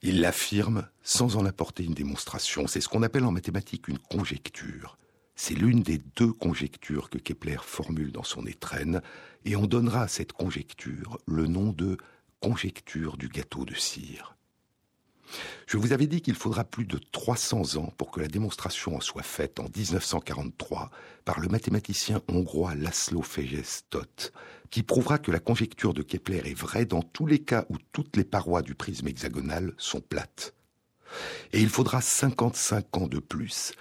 Il 0.00 0.20
l'affirme 0.20 0.88
sans 1.02 1.36
en 1.36 1.44
apporter 1.44 1.84
une 1.84 1.94
démonstration. 1.94 2.66
C'est 2.66 2.80
ce 2.80 2.88
qu'on 2.88 3.02
appelle 3.02 3.24
en 3.24 3.32
mathématiques 3.32 3.88
une 3.88 3.98
conjecture. 3.98 4.96
C'est 5.44 5.54
l'une 5.54 5.82
des 5.82 5.98
deux 5.98 6.32
conjectures 6.32 7.10
que 7.10 7.18
Kepler 7.18 7.56
formule 7.60 8.12
dans 8.12 8.22
son 8.22 8.46
étrenne, 8.46 9.02
et 9.44 9.56
on 9.56 9.66
donnera 9.66 10.02
à 10.02 10.06
cette 10.06 10.32
conjecture 10.32 11.18
le 11.26 11.48
nom 11.48 11.72
de 11.72 11.96
conjecture 12.38 13.16
du 13.16 13.26
gâteau 13.26 13.64
de 13.64 13.74
cire. 13.74 14.36
Je 15.66 15.78
vous 15.78 15.92
avais 15.92 16.06
dit 16.06 16.20
qu'il 16.20 16.36
faudra 16.36 16.62
plus 16.62 16.84
de 16.84 17.00
300 17.10 17.74
ans 17.74 17.92
pour 17.98 18.12
que 18.12 18.20
la 18.20 18.28
démonstration 18.28 18.94
en 18.94 19.00
soit 19.00 19.24
faite 19.24 19.58
en 19.58 19.64
1943 19.64 20.90
par 21.24 21.40
le 21.40 21.48
mathématicien 21.48 22.22
hongrois 22.28 22.76
Laszlo 22.76 23.20
Fejes 23.20 23.82
Tott, 23.90 24.32
qui 24.70 24.84
prouvera 24.84 25.18
que 25.18 25.32
la 25.32 25.40
conjecture 25.40 25.92
de 25.92 26.02
Kepler 26.02 26.42
est 26.44 26.56
vraie 26.56 26.86
dans 26.86 27.02
tous 27.02 27.26
les 27.26 27.40
cas 27.40 27.66
où 27.68 27.78
toutes 27.90 28.16
les 28.16 28.22
parois 28.22 28.62
du 28.62 28.76
prisme 28.76 29.08
hexagonal 29.08 29.74
sont 29.76 30.00
plates. 30.00 30.54
Et 31.52 31.60
il 31.60 31.68
faudra 31.68 32.00
55 32.00 32.96
ans 32.96 33.08
de 33.08 33.18
plus 33.18 33.72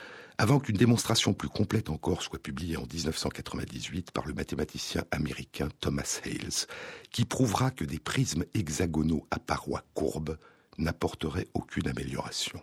avant 0.41 0.59
qu'une 0.59 0.75
démonstration 0.75 1.35
plus 1.35 1.49
complète 1.49 1.91
encore 1.91 2.23
soit 2.23 2.41
publiée 2.41 2.75
en 2.75 2.87
1998 2.91 4.09
par 4.09 4.25
le 4.25 4.33
mathématicien 4.33 5.03
américain 5.11 5.69
Thomas 5.81 6.19
Hales, 6.25 6.65
qui 7.11 7.25
prouvera 7.25 7.69
que 7.69 7.85
des 7.85 7.99
prismes 7.99 8.45
hexagonaux 8.55 9.27
à 9.29 9.37
parois 9.37 9.83
courbes 9.93 10.39
n'apporterait 10.79 11.47
aucune 11.53 11.87
amélioration. 11.87 12.59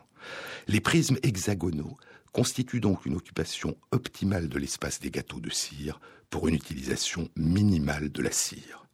Les 0.66 0.80
prismes 0.80 1.18
hexagonaux 1.22 1.96
constituent 2.32 2.80
donc 2.80 3.06
une 3.06 3.14
occupation 3.14 3.76
optimale 3.92 4.48
de 4.48 4.58
l'espace 4.58 4.98
des 4.98 5.12
gâteaux 5.12 5.38
de 5.38 5.50
cire 5.50 6.00
pour 6.30 6.48
une 6.48 6.56
utilisation 6.56 7.28
minimale 7.36 8.10
de 8.10 8.22
la 8.22 8.32
cire. 8.32 8.88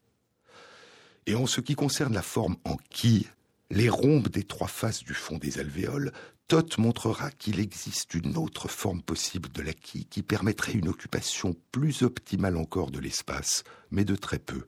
Et 1.24 1.34
en 1.34 1.46
ce 1.46 1.62
qui 1.62 1.74
concerne 1.74 2.12
la 2.12 2.20
forme 2.20 2.56
en 2.64 2.76
quille, 2.90 3.30
les 3.70 3.88
rhombes 3.88 4.28
des 4.28 4.44
trois 4.44 4.68
faces 4.68 5.04
du 5.04 5.14
fond 5.14 5.38
des 5.38 5.58
alvéoles, 5.58 6.12
Toth 6.46 6.76
montrera 6.76 7.30
qu'il 7.30 7.58
existe 7.58 8.12
une 8.14 8.36
autre 8.36 8.68
forme 8.68 9.00
possible 9.00 9.48
de 9.50 9.62
la 9.62 9.72
quille 9.72 10.04
qui 10.04 10.22
permettrait 10.22 10.74
une 10.74 10.88
occupation 10.88 11.56
plus 11.72 12.02
optimale 12.02 12.58
encore 12.58 12.90
de 12.90 12.98
l'espace, 12.98 13.64
mais 13.90 14.04
de 14.04 14.14
très 14.14 14.38
peu, 14.38 14.66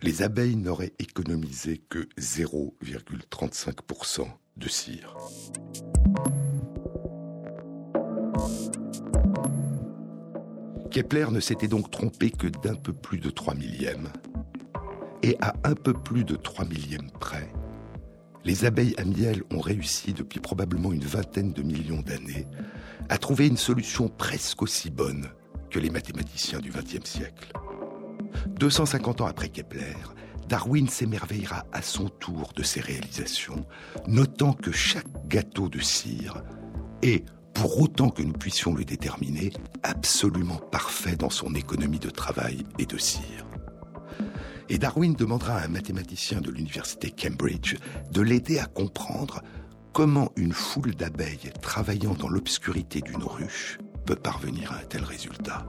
les 0.00 0.22
abeilles 0.22 0.56
n'auraient 0.56 0.94
économisé 0.98 1.82
que 1.90 2.08
0,35% 2.18 4.28
de 4.56 4.68
cire. 4.68 5.14
Kepler 10.90 11.26
ne 11.30 11.40
s'était 11.40 11.68
donc 11.68 11.90
trompé 11.90 12.30
que 12.30 12.46
d'un 12.46 12.74
peu 12.74 12.94
plus 12.94 13.18
de 13.18 13.28
3 13.28 13.54
millièmes. 13.54 14.08
Et 15.22 15.36
à 15.40 15.54
un 15.64 15.74
peu 15.74 15.92
plus 15.92 16.24
de 16.24 16.36
3 16.36 16.64
millièmes 16.64 17.10
près, 17.20 17.52
les 18.48 18.64
abeilles 18.64 18.94
à 18.96 19.04
miel 19.04 19.42
ont 19.52 19.60
réussi 19.60 20.14
depuis 20.14 20.40
probablement 20.40 20.90
une 20.90 21.04
vingtaine 21.04 21.52
de 21.52 21.62
millions 21.62 22.00
d'années 22.00 22.46
à 23.10 23.18
trouver 23.18 23.46
une 23.46 23.58
solution 23.58 24.08
presque 24.08 24.62
aussi 24.62 24.88
bonne 24.88 25.28
que 25.70 25.78
les 25.78 25.90
mathématiciens 25.90 26.58
du 26.58 26.70
XXe 26.70 27.04
siècle. 27.04 27.52
250 28.58 29.20
ans 29.20 29.26
après 29.26 29.50
Kepler, 29.50 29.94
Darwin 30.48 30.88
s'émerveillera 30.88 31.66
à 31.72 31.82
son 31.82 32.08
tour 32.08 32.54
de 32.56 32.62
ses 32.62 32.80
réalisations, 32.80 33.66
notant 34.06 34.54
que 34.54 34.72
chaque 34.72 35.28
gâteau 35.28 35.68
de 35.68 35.80
cire 35.80 36.42
est, 37.02 37.26
pour 37.52 37.82
autant 37.82 38.08
que 38.08 38.22
nous 38.22 38.32
puissions 38.32 38.72
le 38.72 38.86
déterminer, 38.86 39.52
absolument 39.82 40.56
parfait 40.56 41.16
dans 41.16 41.28
son 41.28 41.54
économie 41.54 41.98
de 41.98 42.08
travail 42.08 42.64
et 42.78 42.86
de 42.86 42.96
cire. 42.96 43.47
Et 44.68 44.78
Darwin 44.78 45.14
demandera 45.14 45.54
à 45.54 45.64
un 45.64 45.68
mathématicien 45.68 46.40
de 46.40 46.50
l'université 46.50 47.10
Cambridge 47.10 47.76
de 48.10 48.20
l'aider 48.20 48.58
à 48.58 48.66
comprendre 48.66 49.42
comment 49.92 50.30
une 50.36 50.52
foule 50.52 50.94
d'abeilles 50.94 51.52
travaillant 51.62 52.14
dans 52.14 52.28
l'obscurité 52.28 53.00
d'une 53.00 53.22
ruche 53.22 53.78
peut 54.04 54.16
parvenir 54.16 54.72
à 54.72 54.76
un 54.76 54.84
tel 54.84 55.04
résultat. 55.04 55.66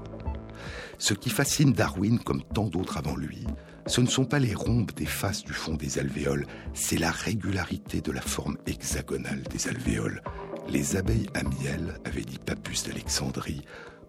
Ce 0.98 1.14
qui 1.14 1.30
fascine 1.30 1.72
Darwin, 1.72 2.20
comme 2.20 2.44
tant 2.44 2.68
d'autres 2.68 2.98
avant 2.98 3.16
lui, 3.16 3.48
ce 3.88 4.02
ne 4.02 4.08
sont 4.08 4.26
pas 4.26 4.40
les 4.40 4.54
rhombes 4.54 4.92
des 4.92 5.06
faces 5.06 5.44
du 5.44 5.54
fond 5.54 5.76
des 5.76 5.98
alvéoles, 5.98 6.46
c'est 6.74 6.98
la 6.98 7.10
régularité 7.10 8.02
de 8.02 8.12
la 8.12 8.22
forme 8.22 8.58
hexagonale 8.68 9.42
des 9.50 9.68
alvéoles. 9.70 10.22
Les 10.68 10.98
abeilles 10.98 11.30
à 11.34 11.44
miel, 11.44 12.00
avait 12.04 12.22
dit 12.22 12.38
Papus 12.38 12.84
d'Alexandrie, 12.84 13.64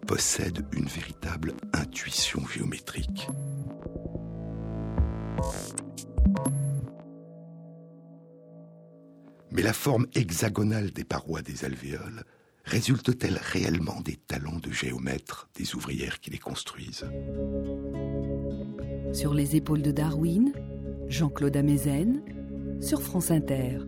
possèdent 0.05 0.65
une 0.73 0.87
véritable 0.87 1.53
intuition 1.73 2.45
géométrique. 2.45 3.27
Mais 9.51 9.61
la 9.61 9.73
forme 9.73 10.07
hexagonale 10.15 10.91
des 10.91 11.03
parois 11.03 11.41
des 11.41 11.65
alvéoles 11.65 12.23
résulte-t-elle 12.63 13.37
réellement 13.41 13.99
des 14.01 14.15
talents 14.15 14.59
de 14.59 14.71
géomètre 14.71 15.49
des 15.55 15.75
ouvrières 15.75 16.19
qui 16.19 16.31
les 16.31 16.37
construisent 16.37 17.05
Sur 19.13 19.33
les 19.33 19.55
épaules 19.55 19.81
de 19.81 19.91
Darwin, 19.91 20.53
Jean-Claude 21.07 21.57
Amezen, 21.57 22.21
sur 22.79 23.01
France 23.01 23.29
Inter. 23.31 23.79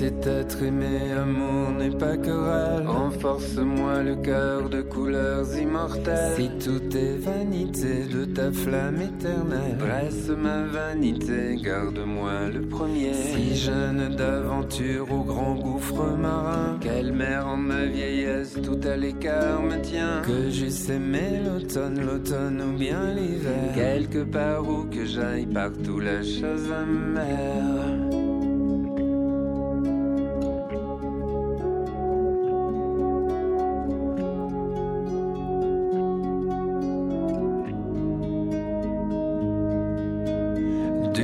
C'est 0.00 0.26
être 0.26 0.62
aimé, 0.62 1.12
amour 1.14 1.72
n'est 1.78 1.90
pas 1.90 2.16
querelle. 2.16 2.86
Renforce-moi 2.86 4.02
le 4.02 4.16
cœur 4.16 4.70
de 4.70 4.80
couleurs 4.80 5.54
immortelles. 5.54 6.36
Si 6.36 6.48
tout 6.64 6.96
est 6.96 7.18
vanité 7.18 8.04
de 8.10 8.24
ta 8.24 8.50
flamme 8.50 9.02
éternelle, 9.02 9.76
dresse 9.78 10.30
ma 10.30 10.62
vanité, 10.62 11.56
garde-moi 11.62 12.48
le 12.50 12.62
premier. 12.62 13.12
Si 13.12 13.54
jeune 13.54 14.16
d'aventure 14.16 15.12
au 15.12 15.22
grand 15.22 15.56
gouffre 15.56 16.16
marin, 16.18 16.78
quelle 16.80 17.12
mer 17.12 17.46
en 17.46 17.58
ma 17.58 17.84
vieillesse 17.84 18.56
tout 18.64 18.80
à 18.88 18.96
l'écart 18.96 19.60
me 19.60 19.82
tient. 19.82 20.22
Que 20.22 20.48
j'eusse 20.48 20.88
aimé 20.88 21.42
l'automne, 21.44 22.00
l'automne 22.00 22.62
ou 22.62 22.78
bien 22.78 23.12
l'hiver. 23.12 23.74
Quelque 23.74 24.22
part 24.24 24.66
où 24.66 24.84
que 24.84 25.04
j'aille, 25.04 25.44
partout 25.44 26.00
la 26.00 26.22
chose 26.22 26.72
amère. 26.72 27.99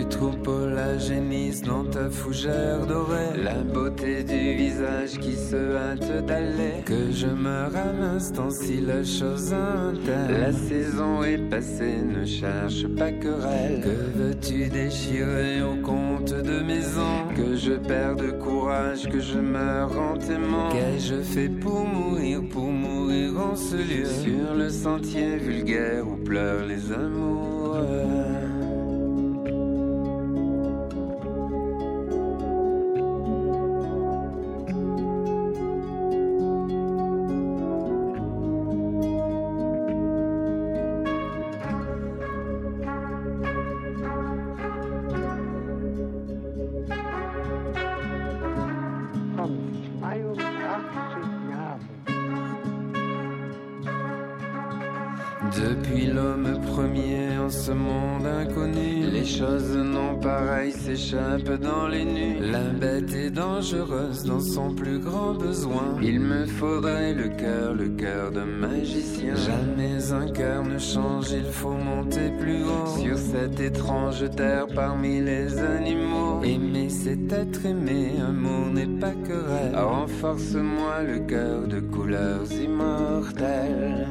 Troupeau 0.04 0.66
la 0.66 0.98
génisse 0.98 1.62
dans 1.62 1.84
ta 1.84 2.10
fougère 2.10 2.86
dorée. 2.86 3.42
La 3.42 3.62
beauté 3.62 4.22
du 4.22 4.54
visage 4.54 5.18
qui 5.18 5.34
se 5.34 5.76
hâte 5.76 6.26
d'aller. 6.26 6.82
Que 6.84 7.10
je 7.10 7.26
meurs 7.26 7.74
à 7.76 7.92
l'instant 7.92 8.50
si 8.50 8.80
la 8.80 9.02
chose 9.02 9.52
interne. 9.52 10.40
La 10.40 10.52
saison 10.52 11.22
est 11.22 11.38
passée, 11.50 11.98
ne 12.02 12.24
cherche 12.24 12.86
pas 12.88 13.12
querelle. 13.12 13.80
Que 13.82 14.18
veux-tu 14.18 14.68
déchirer 14.68 15.62
au 15.62 15.76
compte 15.82 16.32
de 16.32 16.60
maison 16.60 17.28
Que 17.34 17.56
je 17.56 17.72
perde 17.72 18.38
courage, 18.38 19.08
que 19.08 19.20
je 19.20 19.38
meurs 19.38 19.92
en 19.98 20.16
t'aimant. 20.16 20.70
Qu'ai-je 20.70 21.22
fait 21.22 21.48
pour 21.48 21.86
mourir, 21.86 22.42
pour 22.50 22.70
mourir 22.70 23.32
en 23.38 23.56
ce 23.56 23.76
lieu? 23.76 24.06
Sur 24.06 24.54
le 24.54 24.68
sentier 24.68 25.36
vulgaire 25.36 26.06
où 26.06 26.16
pleurent 26.16 26.66
les 26.66 26.92
amours. 26.92 27.76
Dans 64.26 64.40
son 64.40 64.74
plus 64.74 64.98
grand 64.98 65.34
besoin. 65.34 65.96
Il 66.02 66.20
me 66.20 66.46
faudrait 66.46 67.14
le 67.14 67.28
cœur, 67.28 67.74
le 67.74 67.88
cœur 67.90 68.30
d'un 68.32 68.46
magicien. 68.46 69.34
Jamais 69.34 70.12
un 70.12 70.28
cœur 70.28 70.64
ne 70.64 70.78
change, 70.78 71.30
il 71.30 71.44
faut 71.44 71.70
monter 71.70 72.30
plus 72.40 72.64
haut. 72.64 72.98
Sur 72.98 73.16
cette 73.16 73.60
étrange 73.60 74.24
terre 74.36 74.66
parmi 74.74 75.20
les 75.20 75.58
animaux. 75.58 76.42
Aimer, 76.42 76.88
c'est 76.88 77.32
être 77.32 77.64
aimé, 77.66 78.12
amour 78.26 78.66
n'est 78.72 78.98
pas 79.00 79.14
querelle. 79.26 79.76
Renforce-moi 79.76 81.02
le 81.02 81.18
cœur 81.20 81.66
de 81.66 81.80
couleurs 81.80 82.50
immortelles. 82.52 84.08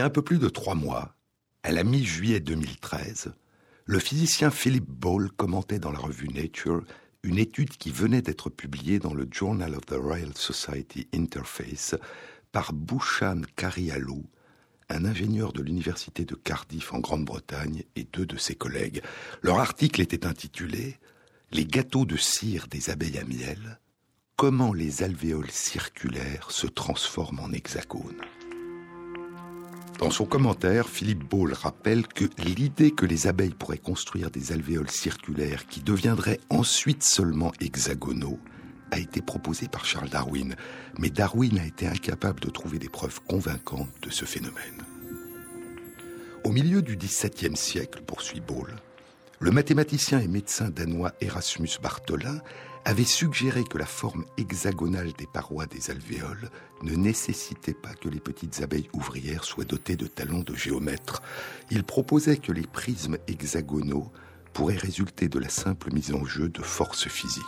A 0.00 0.04
un 0.06 0.10
peu 0.10 0.22
plus 0.22 0.38
de 0.38 0.48
trois 0.48 0.74
mois, 0.74 1.16
à 1.62 1.72
la 1.72 1.84
mi-juillet 1.84 2.40
2013, 2.40 3.32
le 3.84 3.98
physicien 3.98 4.50
Philip 4.50 4.84
Ball 4.88 5.30
commentait 5.32 5.78
dans 5.78 5.92
la 5.92 5.98
revue 5.98 6.28
Nature 6.28 6.84
une 7.22 7.38
étude 7.38 7.70
qui 7.76 7.90
venait 7.90 8.22
d'être 8.22 8.48
publiée 8.48 8.98
dans 8.98 9.12
le 9.12 9.28
Journal 9.30 9.74
of 9.74 9.84
the 9.86 9.96
Royal 9.96 10.32
Society 10.34 11.08
Interface 11.12 11.96
par 12.52 12.72
Bhushan 12.72 13.42
Karialou, 13.56 14.24
un 14.88 15.04
ingénieur 15.04 15.52
de 15.52 15.62
l'université 15.62 16.24
de 16.24 16.34
Cardiff 16.34 16.94
en 16.94 17.00
Grande-Bretagne 17.00 17.84
et 17.94 18.04
deux 18.04 18.26
de 18.26 18.38
ses 18.38 18.54
collègues. 18.54 19.02
Leur 19.42 19.58
article 19.58 20.00
était 20.00 20.26
intitulé 20.26 20.98
Les 21.52 21.66
gâteaux 21.66 22.06
de 22.06 22.16
cire 22.16 22.68
des 22.68 22.90
abeilles 22.90 23.18
à 23.18 23.24
miel, 23.24 23.80
comment 24.36 24.72
les 24.72 25.02
alvéoles 25.02 25.50
circulaires 25.50 26.50
se 26.50 26.66
transforment 26.66 27.40
en 27.40 27.52
hexagones. 27.52 28.22
Dans 30.00 30.10
son 30.10 30.24
commentaire, 30.24 30.88
Philippe 30.88 31.28
Ball 31.28 31.52
rappelle 31.52 32.06
que 32.06 32.24
l'idée 32.38 32.90
que 32.90 33.04
les 33.04 33.26
abeilles 33.26 33.52
pourraient 33.52 33.76
construire 33.76 34.30
des 34.30 34.50
alvéoles 34.50 34.90
circulaires 34.90 35.66
qui 35.66 35.82
deviendraient 35.82 36.40
ensuite 36.48 37.02
seulement 37.02 37.52
hexagonaux 37.60 38.38
a 38.92 38.98
été 38.98 39.20
proposée 39.20 39.68
par 39.68 39.84
Charles 39.84 40.08
Darwin, 40.08 40.56
mais 40.98 41.10
Darwin 41.10 41.58
a 41.58 41.66
été 41.66 41.86
incapable 41.86 42.40
de 42.40 42.48
trouver 42.48 42.78
des 42.78 42.88
preuves 42.88 43.20
convaincantes 43.28 43.90
de 44.00 44.08
ce 44.08 44.24
phénomène. 44.24 44.82
Au 46.44 46.50
milieu 46.50 46.80
du 46.80 46.96
XVIIe 46.96 47.54
siècle, 47.54 48.00
poursuit 48.06 48.40
Ball, 48.40 48.76
le 49.38 49.50
mathématicien 49.50 50.18
et 50.20 50.28
médecin 50.28 50.70
danois 50.70 51.12
Erasmus 51.20 51.76
Bartholin 51.82 52.40
avait 52.84 53.04
suggéré 53.04 53.64
que 53.64 53.78
la 53.78 53.86
forme 53.86 54.24
hexagonale 54.36 55.12
des 55.12 55.26
parois 55.26 55.66
des 55.66 55.90
alvéoles 55.90 56.50
ne 56.82 56.94
nécessitait 56.94 57.74
pas 57.74 57.94
que 57.94 58.08
les 58.08 58.20
petites 58.20 58.62
abeilles 58.62 58.90
ouvrières 58.92 59.44
soient 59.44 59.64
dotées 59.64 59.96
de 59.96 60.06
talents 60.06 60.40
de 60.40 60.54
géomètre. 60.54 61.22
Il 61.70 61.84
proposait 61.84 62.38
que 62.38 62.52
les 62.52 62.66
prismes 62.66 63.18
hexagonaux 63.28 64.10
pourraient 64.52 64.76
résulter 64.76 65.28
de 65.28 65.38
la 65.38 65.48
simple 65.48 65.92
mise 65.92 66.12
en 66.12 66.24
jeu 66.24 66.48
de 66.48 66.62
forces 66.62 67.08
physiques. 67.08 67.44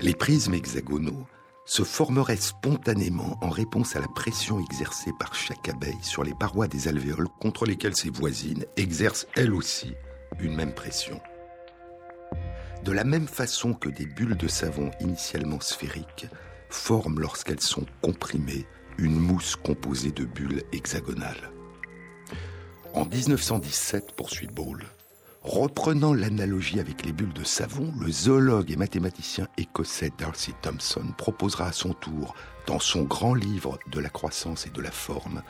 Les 0.00 0.14
prismes 0.14 0.54
hexagonaux 0.54 1.26
se 1.66 1.82
formeraient 1.82 2.36
spontanément 2.36 3.38
en 3.42 3.48
réponse 3.48 3.96
à 3.96 4.00
la 4.00 4.08
pression 4.08 4.60
exercée 4.60 5.12
par 5.18 5.34
chaque 5.34 5.68
abeille 5.68 6.02
sur 6.02 6.22
les 6.22 6.34
parois 6.34 6.68
des 6.68 6.88
alvéoles 6.88 7.28
contre 7.40 7.64
lesquelles 7.64 7.96
ses 7.96 8.10
voisines 8.10 8.66
exercent 8.76 9.26
elles 9.34 9.54
aussi 9.54 9.94
une 10.40 10.54
même 10.54 10.74
pression. 10.74 11.20
De 12.84 12.92
la 12.92 13.04
même 13.04 13.28
façon 13.28 13.72
que 13.72 13.88
des 13.88 14.04
bulles 14.04 14.36
de 14.36 14.46
savon 14.46 14.90
initialement 15.00 15.58
sphériques 15.60 16.26
forment 16.68 17.18
lorsqu'elles 17.18 17.62
sont 17.62 17.86
comprimées 18.02 18.66
une 18.98 19.18
mousse 19.18 19.56
composée 19.56 20.10
de 20.10 20.26
bulles 20.26 20.62
hexagonales. 20.70 21.50
En 22.92 23.06
1917, 23.06 24.12
poursuit 24.14 24.48
Ball, 24.48 24.84
reprenant 25.40 26.12
l'analogie 26.12 26.78
avec 26.78 27.06
les 27.06 27.12
bulles 27.12 27.32
de 27.32 27.42
savon, 27.42 27.90
le 27.98 28.12
zoologue 28.12 28.70
et 28.70 28.76
mathématicien 28.76 29.48
écossais 29.56 30.12
Darcy 30.18 30.52
Thompson 30.60 31.06
proposera 31.16 31.68
à 31.68 31.72
son 31.72 31.94
tour, 31.94 32.34
dans 32.66 32.80
son 32.80 33.04
grand 33.04 33.32
livre 33.32 33.78
de 33.90 33.98
la 33.98 34.10
croissance 34.10 34.66
et 34.66 34.70
de 34.70 34.82
la 34.82 34.90
forme, 34.90 35.42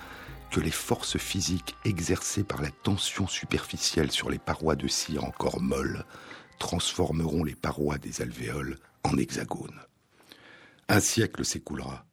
que 0.52 0.60
les 0.60 0.70
forces 0.70 1.18
physiques 1.18 1.74
exercées 1.84 2.44
par 2.44 2.62
la 2.62 2.70
tension 2.70 3.26
superficielle 3.26 4.12
sur 4.12 4.30
les 4.30 4.38
parois 4.38 4.76
de 4.76 4.86
cire 4.86 5.24
encore 5.24 5.60
molles 5.60 6.04
transformeront 6.58 7.44
les 7.44 7.54
parois 7.54 7.98
des 7.98 8.22
alvéoles 8.22 8.78
en 9.02 9.16
hexagones. 9.16 9.80
Un 10.88 11.00
siècle 11.00 11.44
s'écoulera. 11.44 12.06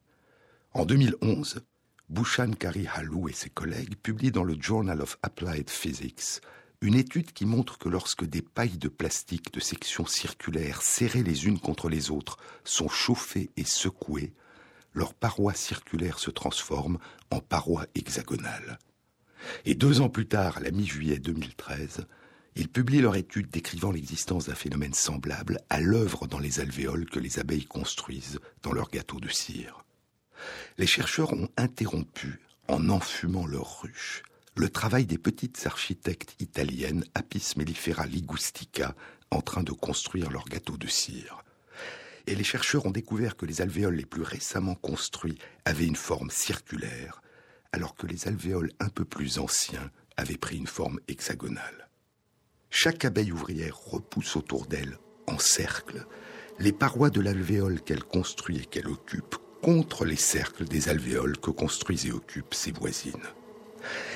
En 0.74 0.86
2011, 0.86 1.62
Bhushan 2.10 2.52
Kari 2.52 2.88
Halou 2.88 3.30
et 3.30 3.34
ses 3.34 3.50
collègues 3.50 3.96
publient 3.96 4.32
dans 4.32 4.44
le 4.44 4.56
Journal 4.60 5.02
of 5.02 5.18
Applied 5.24 5.70
Physics 5.70 6.42
une 6.82 6.96
étude 6.96 7.32
qui 7.32 7.46
montre 7.46 7.78
que 7.78 7.90
lorsque 7.90 8.26
des 8.26 8.42
pailles 8.42 8.78
de 8.78 8.88
plastique 8.88 9.54
de 9.54 9.60
section 9.60 10.08
circulaire 10.08 10.82
serrées 10.82 11.22
les 11.22 11.46
unes 11.46 11.60
contre 11.60 11.90
les 11.90 12.10
autres 12.10 12.38
sont 12.64 12.90
chauffées 12.90 13.52
et 13.56 13.64
secouées, 13.64 14.34
leurs 14.94 15.14
parois 15.14 15.54
circulaires 15.54 16.18
se 16.18 16.32
transforment 16.32 16.98
en 17.30 17.40
parois 17.40 17.86
hexagonales. 17.94 18.80
Et 19.66 19.76
deux 19.76 20.02
ans 20.02 20.10
plus 20.10 20.28
tard, 20.28 20.58
à 20.58 20.60
la 20.62 20.72
mi-juillet 20.72 21.20
2013, 21.20 22.08
ils 22.56 22.70
publient 22.70 23.02
leur 23.02 23.16
étude 23.16 23.50
décrivant 23.50 23.92
l'existence 23.92 24.48
d'un 24.48 24.56
phénomène 24.56 24.94
semblable 24.94 25.60
à 25.70 25.80
l'œuvre 25.80 26.28
dans 26.28 26.40
les 26.40 26.60
alvéoles 26.60 27.10
que 27.10 27.20
les 27.20 27.40
abeilles 27.40 27.66
construisent 27.66 28.40
dans 28.62 28.74
leurs 28.74 28.90
gâteaux 28.90 29.20
de 29.20 29.30
cire. 29.30 29.86
Les 30.78 30.88
chercheurs 30.88 31.34
ont 31.34 31.50
interrompu, 31.58 32.40
en 32.68 32.90
enfumant 32.90 33.46
leurs 33.46 33.82
ruches, 33.82 34.24
le 34.56 34.70
travail 34.70 35.06
des 35.06 35.18
petites 35.18 35.66
architectes 35.66 36.36
italiennes 36.40 37.06
Apis 37.16 37.54
mellifera 37.56 38.06
ligustica 38.06 38.96
en 39.30 39.42
train 39.42 39.64
de 39.64 39.72
construire 39.72 40.30
leurs 40.30 40.46
gâteaux 40.46 40.78
de 40.78 40.88
cire. 40.88 41.44
Et 42.28 42.36
les 42.36 42.44
chercheurs 42.44 42.86
ont 42.86 42.92
découvert 42.92 43.38
que 43.38 43.46
les 43.46 43.62
alvéoles 43.62 43.96
les 43.96 44.06
plus 44.06 44.24
récemment 44.24 44.76
construits 44.76 45.40
avaient 45.66 45.88
une 45.88 45.96
forme 45.96 46.30
circulaire, 46.30 47.22
alors 47.72 47.96
que 47.96 48.08
les 48.08 48.28
alvéoles 48.28 48.72
un 48.80 48.90
peu 48.90 49.06
plus 49.06 49.40
anciens 49.40 49.90
avaient 50.18 50.38
pris 50.38 50.58
une 50.58 50.68
forme 50.68 51.00
hexagonale. 51.08 51.91
Chaque 52.74 53.04
abeille 53.04 53.34
ouvrière 53.34 53.78
repousse 53.78 54.38
autour 54.38 54.66
d'elle, 54.66 54.98
en 55.28 55.38
cercle, 55.38 56.08
les 56.58 56.72
parois 56.72 57.10
de 57.10 57.20
l'alvéole 57.20 57.82
qu'elle 57.82 58.04
construit 58.04 58.60
et 58.60 58.66
qu'elle 58.66 58.88
occupe 58.88 59.36
contre 59.62 60.06
les 60.06 60.16
cercles 60.16 60.64
des 60.64 60.88
alvéoles 60.88 61.38
que 61.38 61.52
construisent 61.52 62.06
et 62.06 62.14
occupent 62.14 62.54
ses 62.54 62.72
voisines. 62.72 63.28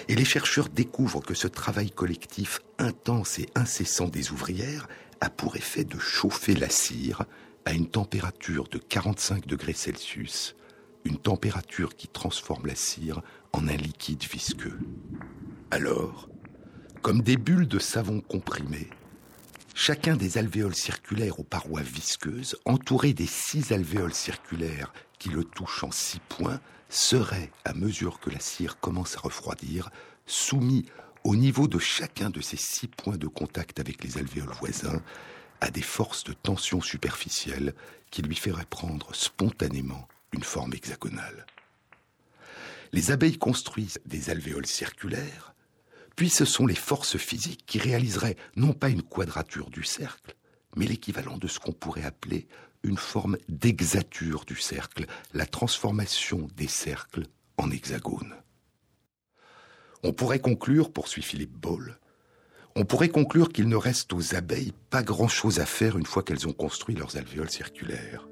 Et 0.07 0.15
les 0.15 0.25
chercheurs 0.25 0.69
découvrent 0.69 1.21
que 1.21 1.33
ce 1.33 1.47
travail 1.47 1.91
collectif 1.91 2.61
intense 2.79 3.39
et 3.39 3.49
incessant 3.55 4.07
des 4.07 4.31
ouvrières 4.31 4.87
a 5.19 5.29
pour 5.29 5.57
effet 5.57 5.83
de 5.83 5.99
chauffer 5.99 6.55
la 6.55 6.69
cire 6.69 7.25
à 7.65 7.73
une 7.73 7.89
température 7.89 8.69
de 8.69 8.77
45 8.77 9.47
degrés 9.47 9.73
Celsius, 9.73 10.55
une 11.03 11.17
température 11.17 11.95
qui 11.95 12.07
transforme 12.07 12.67
la 12.67 12.75
cire 12.75 13.21
en 13.51 13.67
un 13.67 13.75
liquide 13.75 14.23
visqueux. 14.23 14.79
Alors, 15.71 16.29
comme 17.05 17.21
des 17.21 17.37
bulles 17.37 17.67
de 17.67 17.77
savon 17.77 18.19
comprimé, 18.19 18.89
chacun 19.75 20.15
des 20.15 20.39
alvéoles 20.39 20.73
circulaires 20.73 21.39
aux 21.39 21.43
parois 21.43 21.83
visqueuses, 21.83 22.57
entouré 22.65 23.13
des 23.13 23.27
six 23.27 23.71
alvéoles 23.71 24.15
circulaires 24.15 24.91
qui 25.19 25.29
le 25.29 25.43
touchent 25.43 25.83
en 25.83 25.91
six 25.91 26.19
points, 26.19 26.59
serait, 26.89 27.51
à 27.63 27.75
mesure 27.75 28.19
que 28.19 28.31
la 28.31 28.39
cire 28.39 28.79
commence 28.79 29.17
à 29.17 29.19
refroidir, 29.19 29.91
soumis 30.25 30.87
au 31.23 31.35
niveau 31.35 31.67
de 31.67 31.77
chacun 31.77 32.31
de 32.31 32.41
ces 32.41 32.57
six 32.57 32.87
points 32.87 33.17
de 33.17 33.27
contact 33.27 33.79
avec 33.79 34.03
les 34.03 34.17
alvéoles 34.17 34.55
voisins 34.59 35.03
à 35.61 35.69
des 35.69 35.83
forces 35.83 36.23
de 36.23 36.33
tension 36.33 36.81
superficielle 36.81 37.75
qui 38.09 38.23
lui 38.23 38.35
feraient 38.35 38.65
prendre 38.65 39.13
spontanément 39.13 40.07
une 40.33 40.43
forme 40.43 40.73
hexagonale. 40.73 41.45
Les 42.93 43.11
abeilles 43.11 43.37
construisent 43.37 43.99
des 44.07 44.31
alvéoles 44.31 44.65
circulaires, 44.65 45.54
puis 46.15 46.29
ce 46.29 46.45
sont 46.45 46.65
les 46.65 46.75
forces 46.75 47.17
physiques 47.17 47.65
qui 47.65 47.79
réaliseraient 47.79 48.37
non 48.55 48.73
pas 48.73 48.89
une 48.89 49.03
quadrature 49.03 49.69
du 49.69 49.83
cercle, 49.83 50.35
mais 50.75 50.85
l'équivalent 50.85 51.37
de 51.37 51.47
ce 51.47 51.59
qu'on 51.59 51.73
pourrait 51.73 52.03
appeler 52.03 52.47
une 52.83 52.97
forme 52.97 53.37
d'hexature 53.49 54.45
du 54.45 54.55
cercle, 54.55 55.05
la 55.33 55.45
transformation 55.45 56.47
des 56.55 56.67
cercles 56.67 57.23
en 57.57 57.71
hexagones. 57.71 58.35
On 60.03 60.13
pourrait 60.13 60.39
conclure, 60.39 60.91
poursuit 60.91 61.23
Philippe 61.23 61.57
Ball, 61.57 61.97
on 62.75 62.83
pourrait 62.83 63.09
conclure 63.09 63.49
qu'il 63.49 63.69
ne 63.69 63.75
reste 63.77 64.11
aux 64.11 64.35
abeilles 64.35 64.73
pas 64.89 65.01
grand-chose 65.01 65.59
à 65.59 65.65
faire 65.65 65.97
une 65.97 66.05
fois 66.05 66.23
qu'elles 66.23 66.47
ont 66.47 66.53
construit 66.53 66.93
leurs 66.93 67.15
alvéoles 67.15 67.49
circulaires. 67.49 68.27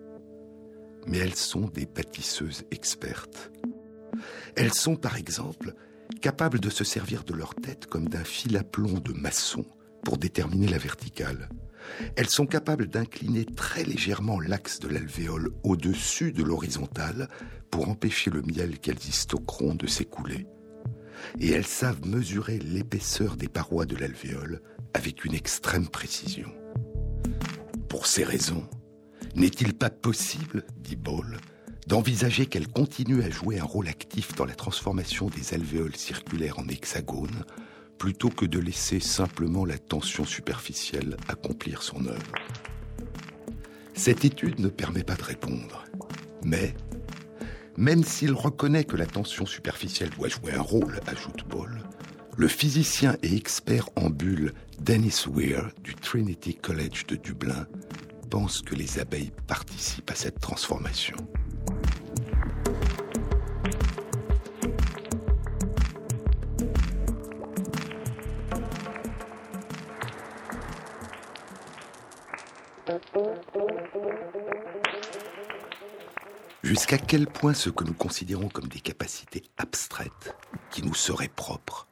Mais 1.08 1.18
elles 1.18 1.36
sont 1.36 1.68
des 1.68 1.86
bâtisseuses 1.86 2.64
expertes. 2.70 3.52
Elles 4.56 4.74
sont, 4.74 4.98
par 4.98 5.16
exemple, 5.16 5.74
capables 6.16 6.60
de 6.60 6.70
se 6.70 6.84
servir 6.84 7.24
de 7.24 7.34
leur 7.34 7.56
tête 7.56 7.88
comme 7.88 8.10
d'un 8.10 8.24
fil 8.24 8.58
à 8.58 8.64
plomb 8.64 9.00
de 9.00 9.14
maçon 9.14 9.66
pour 10.04 10.18
déterminer 10.18 10.68
la 10.68 10.78
verticale. 10.78 11.50
Elles 12.16 12.30
sont 12.30 12.46
capables 12.46 12.88
d'incliner 12.88 13.46
très 13.46 13.84
légèrement 13.84 14.40
l'axe 14.40 14.80
de 14.80 14.88
l'alvéole 14.88 15.52
au-dessus 15.64 16.32
de 16.32 16.44
l'horizontale 16.44 17.28
pour 17.72 17.90
empêcher 17.90 18.30
le 18.30 18.42
miel 18.42 18.80
qu'elles 18.80 19.06
y 19.08 19.12
stockeront 19.12 19.76
de 19.76 19.88
s'écouler. 19.88 20.48
Et 21.40 21.52
elles 21.52 21.66
savent 21.66 22.06
mesurer 22.06 22.60
l'épaisseur 22.60 23.36
des 23.36 23.48
parois 23.48 23.86
de 23.86 23.96
l'alvéole 23.96 24.62
avec 24.94 25.26
une 25.26 25.34
extrême 25.34 25.88
précision. 25.88 26.52
Pour 27.90 28.08
ces 28.08 28.24
raisons, 28.24 28.68
n'est-il 29.36 29.74
pas 29.74 29.90
possible, 29.90 30.66
dit 30.78 30.96
Ball, 30.96 31.38
d'envisager 31.88 32.46
qu'elles 32.46 32.68
continuent 32.68 33.24
à 33.24 33.30
jouer 33.30 33.60
un 33.60 33.64
rôle 33.64 33.88
actif 33.88 34.36
dans 34.36 34.46
la 34.46 34.56
transformation 34.56 35.28
des 35.28 35.54
alvéoles 35.54 35.96
circulaires 35.96 36.60
en 36.60 36.68
hexagones 36.68 37.44
plutôt 37.98 38.30
que 38.30 38.46
de 38.46 38.60
laisser 38.60 39.00
simplement 39.00 39.66
la 39.66 39.78
tension 39.78 40.26
superficielle 40.26 41.18
accomplir 41.28 41.84
son 41.84 42.06
œuvre. 42.06 42.34
Cette 43.94 44.26
étude 44.26 44.60
ne 44.60 44.70
permet 44.70 45.04
pas 45.04 45.16
de 45.16 45.24
répondre, 45.24 45.86
mais 46.44 46.74
même 47.78 48.04
s'il 48.04 48.34
reconnaît 48.34 48.84
que 48.84 48.98
la 48.98 49.06
tension 49.06 49.46
superficielle 49.46 50.10
doit 50.12 50.28
jouer 50.28 50.54
un 50.54 50.62
rôle, 50.62 51.00
ajoute 51.08 51.44
Paul, 51.44 51.82
le 52.36 52.48
physicien 52.48 53.16
et 53.24 53.36
expert 53.36 53.90
en 53.96 54.10
bulles 54.10 54.54
Dennis 54.80 55.26
Weir 55.32 55.70
du 55.84 55.96
Trinity 55.96 56.56
College 56.56 57.06
de 57.08 57.16
Dublin 57.16 57.68
pense 58.30 58.62
que 58.62 58.76
les 58.76 59.00
abeilles 59.00 59.32
participent 59.48 60.10
à 60.10 60.16
cette 60.16 60.40
transformation. 60.40 61.16
Jusqu'à 76.74 76.98
quel 76.98 77.28
point 77.28 77.54
ce 77.54 77.70
que 77.70 77.84
nous 77.84 77.94
considérons 77.94 78.50
comme 78.50 78.68
des 78.68 78.80
capacités 78.80 79.44
abstraites, 79.58 80.36
qui 80.72 80.82
nous 80.82 80.96
seraient 80.96 81.28
propres, 81.28 81.88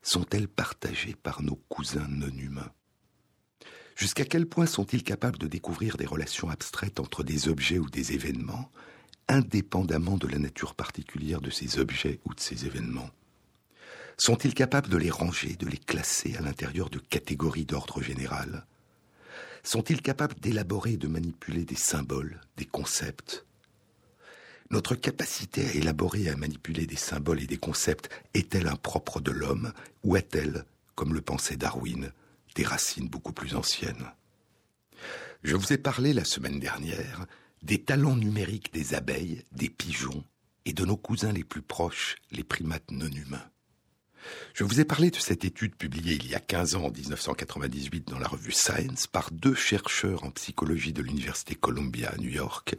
sont-elles 0.00 0.48
partagées 0.48 1.14
par 1.22 1.42
nos 1.42 1.56
cousins 1.68 2.08
non 2.08 2.32
humains 2.38 2.72
Jusqu'à 3.94 4.24
quel 4.24 4.46
point 4.46 4.64
sont-ils 4.64 5.02
capables 5.04 5.36
de 5.36 5.46
découvrir 5.46 5.98
des 5.98 6.06
relations 6.06 6.48
abstraites 6.48 6.98
entre 6.98 7.22
des 7.22 7.48
objets 7.48 7.78
ou 7.78 7.90
des 7.90 8.14
événements, 8.14 8.70
indépendamment 9.28 10.16
de 10.16 10.28
la 10.28 10.38
nature 10.38 10.74
particulière 10.74 11.42
de 11.42 11.50
ces 11.50 11.78
objets 11.78 12.18
ou 12.24 12.32
de 12.32 12.40
ces 12.40 12.64
événements? 12.64 13.10
Sont-ils 14.16 14.54
capables 14.54 14.88
de 14.88 14.96
les 14.96 15.10
ranger, 15.10 15.56
de 15.56 15.66
les 15.66 15.76
classer 15.76 16.36
à 16.38 16.40
l'intérieur 16.40 16.88
de 16.88 17.00
catégories 17.00 17.66
d'ordre 17.66 18.00
général? 18.00 18.64
Sont-ils 19.62 20.00
capables 20.00 20.40
d'élaborer 20.40 20.92
et 20.92 20.96
de 20.96 21.06
manipuler 21.06 21.66
des 21.66 21.76
symboles, 21.76 22.40
des 22.56 22.64
concepts 22.64 23.44
Notre 24.72 24.94
capacité 24.94 25.66
à 25.66 25.74
élaborer 25.74 26.22
et 26.22 26.30
à 26.30 26.36
manipuler 26.36 26.86
des 26.86 26.96
symboles 26.96 27.42
et 27.42 27.46
des 27.46 27.58
concepts 27.58 28.08
est-elle 28.32 28.68
impropre 28.68 29.20
de 29.20 29.30
l'homme 29.30 29.74
ou 30.02 30.16
a-t-elle, 30.16 30.64
comme 30.94 31.12
le 31.12 31.20
pensait 31.20 31.58
Darwin, 31.58 32.10
des 32.54 32.64
racines 32.64 33.08
beaucoup 33.08 33.34
plus 33.34 33.54
anciennes? 33.54 34.06
Je 35.42 35.56
vous 35.56 35.74
ai 35.74 35.78
parlé 35.78 36.14
la 36.14 36.24
semaine 36.24 36.58
dernière 36.58 37.26
des 37.62 37.82
talents 37.82 38.16
numériques 38.16 38.72
des 38.72 38.94
abeilles, 38.94 39.44
des 39.52 39.68
pigeons 39.68 40.24
et 40.64 40.72
de 40.72 40.86
nos 40.86 40.96
cousins 40.96 41.32
les 41.32 41.44
plus 41.44 41.62
proches, 41.62 42.16
les 42.30 42.42
primates 42.42 42.90
non 42.90 43.10
humains. 43.10 43.44
Je 44.54 44.64
vous 44.64 44.80
ai 44.80 44.86
parlé 44.86 45.10
de 45.10 45.16
cette 45.16 45.44
étude 45.44 45.76
publiée 45.76 46.14
il 46.14 46.28
y 46.28 46.34
a 46.34 46.40
15 46.40 46.76
ans, 46.76 46.84
en 46.86 46.90
1998, 46.90 48.08
dans 48.08 48.18
la 48.18 48.28
revue 48.28 48.52
Science, 48.52 49.06
par 49.06 49.32
deux 49.32 49.54
chercheurs 49.54 50.24
en 50.24 50.30
psychologie 50.30 50.94
de 50.94 51.02
l'Université 51.02 51.56
Columbia 51.56 52.10
à 52.10 52.16
New 52.16 52.30
York, 52.30 52.74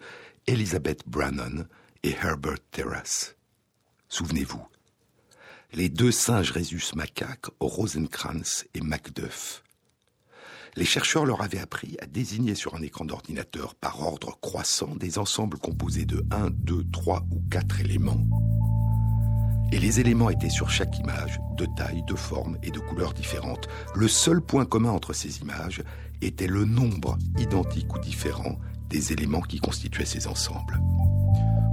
Elizabeth 0.47 1.07
Brannon 1.07 1.67
et 2.03 2.15
Herbert 2.21 2.59
Terrace. 2.71 3.35
Souvenez-vous, 4.09 4.63
les 5.73 5.89
deux 5.89 6.11
singes 6.11 6.51
rhésus 6.51 6.93
macaques, 6.95 7.47
Rosenkranz 7.59 8.65
et 8.73 8.81
Macduff. 8.81 9.63
Les 10.75 10.85
chercheurs 10.85 11.25
leur 11.25 11.41
avaient 11.41 11.59
appris 11.59 11.97
à 12.01 12.05
désigner 12.05 12.55
sur 12.55 12.75
un 12.75 12.81
écran 12.81 13.05
d'ordinateur 13.05 13.75
par 13.75 14.01
ordre 14.01 14.37
croissant 14.41 14.95
des 14.95 15.17
ensembles 15.17 15.59
composés 15.59 16.05
de 16.05 16.25
1, 16.31 16.49
2, 16.51 16.85
3 16.91 17.25
ou 17.31 17.41
4 17.49 17.79
éléments 17.81 18.25
et 19.73 19.79
les 19.79 19.99
éléments 19.99 20.29
étaient 20.29 20.51
sur 20.51 20.69
chaque 20.69 20.99
image, 20.99 21.39
de 21.57 21.65
taille, 21.65 22.03
de 22.03 22.13
forme 22.13 22.59
et 22.61 22.69
de 22.69 22.77
couleurs 22.77 23.15
différentes. 23.15 23.67
Le 23.95 24.07
seul 24.07 24.39
point 24.39 24.65
commun 24.65 24.91
entre 24.91 25.13
ces 25.13 25.39
images 25.39 25.81
était 26.21 26.45
le 26.45 26.63
nombre 26.63 27.17
identique 27.39 27.91
ou 27.95 27.97
différent 27.97 28.59
des 28.89 29.13
éléments 29.13 29.41
qui 29.41 29.57
constituaient 29.57 30.05
ces 30.05 30.27
ensembles. 30.27 30.79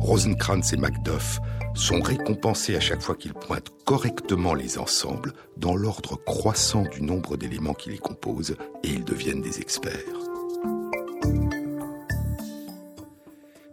Rosenkrantz 0.00 0.72
et 0.72 0.78
Macduff 0.78 1.40
sont 1.74 2.00
récompensés 2.00 2.74
à 2.74 2.80
chaque 2.80 3.02
fois 3.02 3.14
qu'ils 3.14 3.34
pointent 3.34 3.70
correctement 3.84 4.54
les 4.54 4.78
ensembles 4.78 5.34
dans 5.58 5.76
l'ordre 5.76 6.16
croissant 6.16 6.82
du 6.82 7.02
nombre 7.02 7.36
d'éléments 7.36 7.74
qui 7.74 7.90
les 7.90 7.98
composent 7.98 8.56
et 8.82 8.88
ils 8.88 9.04
deviennent 9.04 9.42
des 9.42 9.60
experts. 9.60 9.92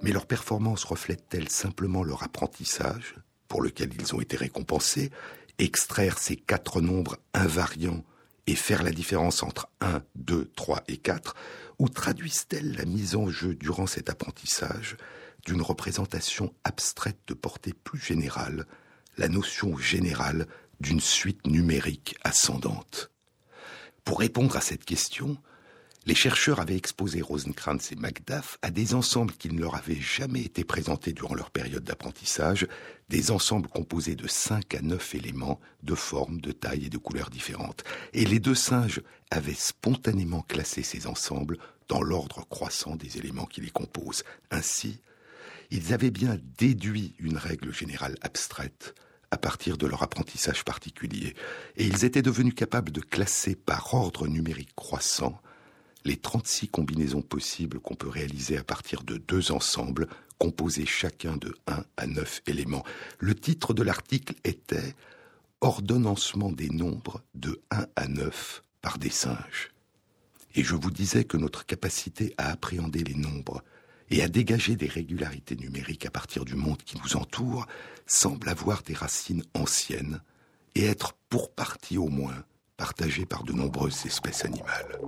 Mais 0.01 0.11
leur 0.11 0.25
performance 0.25 0.83
reflète-t-elle 0.83 1.49
simplement 1.49 2.03
leur 2.03 2.23
apprentissage 2.23 3.15
pour 3.47 3.61
lequel 3.61 3.91
ils 3.97 4.13
ont 4.13 4.21
été 4.21 4.35
récompensés, 4.35 5.11
extraire 5.59 6.19
ces 6.19 6.35
quatre 6.35 6.81
nombres 6.81 7.17
invariants 7.33 8.03
et 8.47 8.55
faire 8.55 8.83
la 8.83 8.91
différence 8.91 9.43
entre 9.43 9.69
1, 9.79 10.01
2, 10.15 10.51
3 10.55 10.83
et 10.89 10.97
4, 10.97 11.35
ou 11.79 11.87
traduisent-elles 11.87 12.75
la 12.75 12.85
mise 12.85 13.15
en 13.15 13.29
jeu 13.29 13.55
durant 13.55 13.87
cet 13.87 14.09
apprentissage 14.09 14.97
d'une 15.45 15.61
représentation 15.61 16.53
abstraite 16.63 17.19
de 17.27 17.33
portée 17.33 17.73
plus 17.73 17.99
générale, 17.99 18.65
la 19.17 19.27
notion 19.27 19.77
générale 19.77 20.47
d'une 20.79 20.99
suite 20.99 21.47
numérique 21.47 22.15
ascendante 22.23 23.11
Pour 24.03 24.19
répondre 24.19 24.55
à 24.55 24.61
cette 24.61 24.85
question, 24.85 25.37
les 26.07 26.15
chercheurs 26.15 26.61
avaient 26.61 26.77
exposé 26.77 27.21
Rosenkrantz 27.21 27.91
et 27.91 27.95
Macduff 27.97 28.57
à 28.61 28.71
des 28.71 28.93
ensembles 28.93 29.33
qui 29.33 29.49
ne 29.49 29.59
leur 29.59 29.75
avaient 29.75 29.99
jamais 29.99 30.39
été 30.39 30.63
présentés 30.63 31.11
durant 31.11 31.35
leur 31.35 31.51
période 31.51 31.83
d'apprentissage, 31.83 32.65
des 33.09 33.29
ensembles 33.29 33.67
composés 33.67 34.15
de 34.15 34.25
cinq 34.25 34.73
à 34.73 34.81
neuf 34.81 35.15
éléments 35.15 35.59
de 35.83 35.95
formes, 35.95 36.39
de 36.39 36.53
tailles 36.53 36.85
et 36.85 36.89
de 36.89 36.97
couleurs 36.97 37.29
différentes. 37.29 37.83
Et 38.13 38.23
les 38.23 38.39
deux 38.39 38.55
singes 38.55 39.01
avaient 39.31 39.53
spontanément 39.53 40.43
classé 40.43 40.81
ces 40.81 41.07
ensembles 41.07 41.57
dans 41.89 42.01
l'ordre 42.01 42.47
croissant 42.47 42.95
des 42.95 43.17
éléments 43.17 43.45
qui 43.45 43.59
les 43.59 43.69
composent. 43.69 44.23
Ainsi, 44.49 45.01
ils 45.71 45.93
avaient 45.93 46.11
bien 46.11 46.37
déduit 46.57 47.15
une 47.19 47.37
règle 47.37 47.73
générale 47.73 48.15
abstraite 48.21 48.95
à 49.31 49.37
partir 49.37 49.77
de 49.77 49.87
leur 49.87 50.03
apprentissage 50.03 50.63
particulier, 50.63 51.35
et 51.75 51.85
ils 51.85 52.05
étaient 52.05 52.21
devenus 52.21 52.55
capables 52.55 52.91
de 52.91 53.01
classer 53.01 53.55
par 53.55 53.93
ordre 53.93 54.27
numérique 54.27 54.73
croissant 54.75 55.41
les 56.07 56.15
36 56.15 56.69
combinaisons 56.69 57.21
possibles 57.21 57.79
qu'on 57.79 57.95
peut 57.95 58.07
réaliser 58.07 58.57
à 58.57 58.63
partir 58.63 59.03
de 59.03 59.17
deux 59.17 59.51
ensembles, 59.51 60.07
composés 60.37 60.85
chacun 60.85 61.35
de 61.35 61.53
1 61.67 61.83
à 61.97 62.07
9 62.07 62.43
éléments. 62.47 62.85
Le 63.19 63.35
titre 63.35 63.73
de 63.73 63.83
l'article 63.83 64.33
était 64.45 64.95
Ordonnancement 65.59 66.51
des 66.51 66.69
nombres 66.69 67.23
de 67.35 67.61
1 67.71 67.87
à 67.95 68.07
9 68.07 68.63
par 68.81 68.99
des 68.99 69.09
singes. 69.09 69.71
Et 70.55 70.63
je 70.63 70.75
vous 70.75 70.91
disais 70.91 71.25
que 71.25 71.35
notre 71.35 71.65
capacité 71.65 72.33
à 72.37 72.51
appréhender 72.51 73.03
les 73.03 73.15
nombres 73.15 73.63
et 74.09 74.21
à 74.21 74.27
dégager 74.27 74.75
des 74.75 74.87
régularités 74.87 75.55
numériques 75.55 76.05
à 76.05 76.11
partir 76.11 76.45
du 76.45 76.55
monde 76.55 76.81
qui 76.83 76.97
nous 77.03 77.17
entoure 77.17 77.67
semble 78.05 78.49
avoir 78.49 78.83
des 78.83 78.93
racines 78.93 79.43
anciennes 79.53 80.21
et 80.75 80.85
être 80.85 81.13
pour 81.29 81.51
partie 81.51 81.97
au 81.97 82.07
moins 82.07 82.43
partagée 82.77 83.25
par 83.25 83.43
de 83.43 83.53
nombreuses 83.53 84.05
espèces 84.05 84.45
animales. 84.45 84.99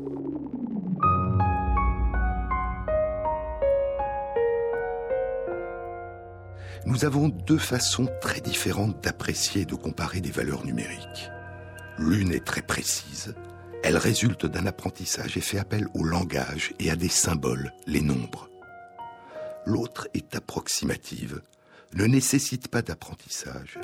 Nous 6.85 7.05
avons 7.05 7.29
deux 7.29 7.57
façons 7.57 8.09
très 8.21 8.41
différentes 8.41 9.03
d'apprécier 9.03 9.61
et 9.61 9.65
de 9.65 9.75
comparer 9.75 10.21
des 10.21 10.31
valeurs 10.31 10.65
numériques. 10.65 11.29
L'une 11.97 12.31
est 12.31 12.45
très 12.45 12.61
précise, 12.61 13.35
elle 13.83 13.97
résulte 13.97 14.45
d'un 14.45 14.65
apprentissage 14.65 15.37
et 15.37 15.41
fait 15.41 15.59
appel 15.59 15.87
au 15.93 16.03
langage 16.03 16.73
et 16.79 16.89
à 16.89 16.95
des 16.95 17.09
symboles, 17.09 17.73
les 17.85 18.01
nombres. 18.01 18.48
L'autre 19.69 20.07
est 20.15 20.35
approximative, 20.35 21.43
ne 21.93 22.05
nécessite 22.05 22.69
pas 22.69 22.81
d'apprentissage, 22.81 23.77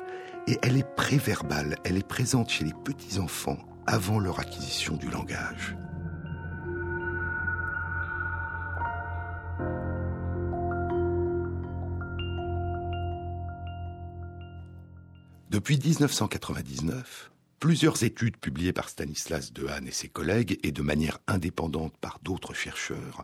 et 0.48 0.58
elle 0.64 0.78
est 0.78 0.96
préverbale, 0.96 1.76
elle 1.84 1.96
est 1.96 2.08
présente 2.08 2.50
chez 2.50 2.66
les 2.66 2.74
petits-enfants 2.74 3.60
avant 3.86 4.18
leur 4.18 4.40
acquisition 4.40 4.98
du 4.98 5.12
langage. 5.12 5.78
Depuis 15.52 15.78
1999, 15.78 17.32
plusieurs 17.60 18.02
études 18.02 18.38
publiées 18.38 18.74
par 18.74 18.90
Stanislas 18.90 19.54
Dehaene 19.54 19.88
et 19.88 19.92
ses 19.92 20.10
collègues 20.10 20.58
et 20.64 20.72
de 20.72 20.82
manière 20.82 21.20
indépendante 21.28 21.96
par 22.02 22.18
d'autres 22.24 22.56
chercheurs 22.56 23.24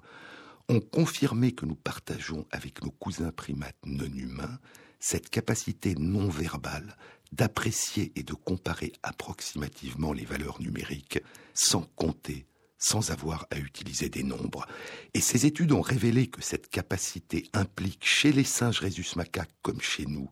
ont 0.72 0.80
confirmé 0.80 1.52
que 1.52 1.66
nous 1.66 1.76
partageons 1.76 2.46
avec 2.50 2.82
nos 2.82 2.92
cousins 2.92 3.32
primates 3.32 3.76
non 3.86 4.06
humains 4.06 4.58
cette 5.00 5.30
capacité 5.30 5.96
non 5.96 6.30
verbale 6.30 6.96
d'apprécier 7.34 8.14
et 8.16 8.24
de 8.24 8.34
comparer 8.34 8.94
approximativement 9.04 10.14
les 10.14 10.26
valeurs 10.26 10.62
numériques 10.62 11.20
sans 11.54 11.82
compter, 11.96 12.46
sans 12.78 13.12
avoir 13.12 13.48
à 13.52 13.58
utiliser 13.58 14.08
des 14.10 14.24
nombres. 14.24 14.66
Et 15.14 15.22
ces 15.22 15.46
études 15.46 15.74
ont 15.74 15.82
révélé 15.82 16.28
que 16.28 16.42
cette 16.42 16.70
capacité 16.70 17.50
implique 17.54 18.06
chez 18.06 18.32
les 18.32 18.44
singes 18.44 18.80
rhésus 18.80 19.16
macaques 19.16 19.56
comme 19.62 19.82
chez 19.82 20.06
nous 20.06 20.30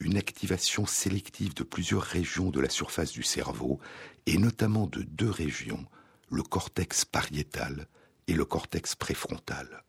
une 0.00 0.16
activation 0.16 0.86
sélective 0.86 1.54
de 1.54 1.62
plusieurs 1.62 2.02
régions 2.02 2.50
de 2.50 2.60
la 2.60 2.68
surface 2.68 3.12
du 3.12 3.22
cerveau, 3.22 3.78
et 4.26 4.36
notamment 4.38 4.86
de 4.88 5.02
deux 5.02 5.30
régions, 5.30 5.86
le 6.30 6.42
cortex 6.42 7.04
pariétal 7.04 7.86
et 8.28 8.34
le 8.34 8.44
cortex 8.44 8.94
préfrontal. 8.94 9.84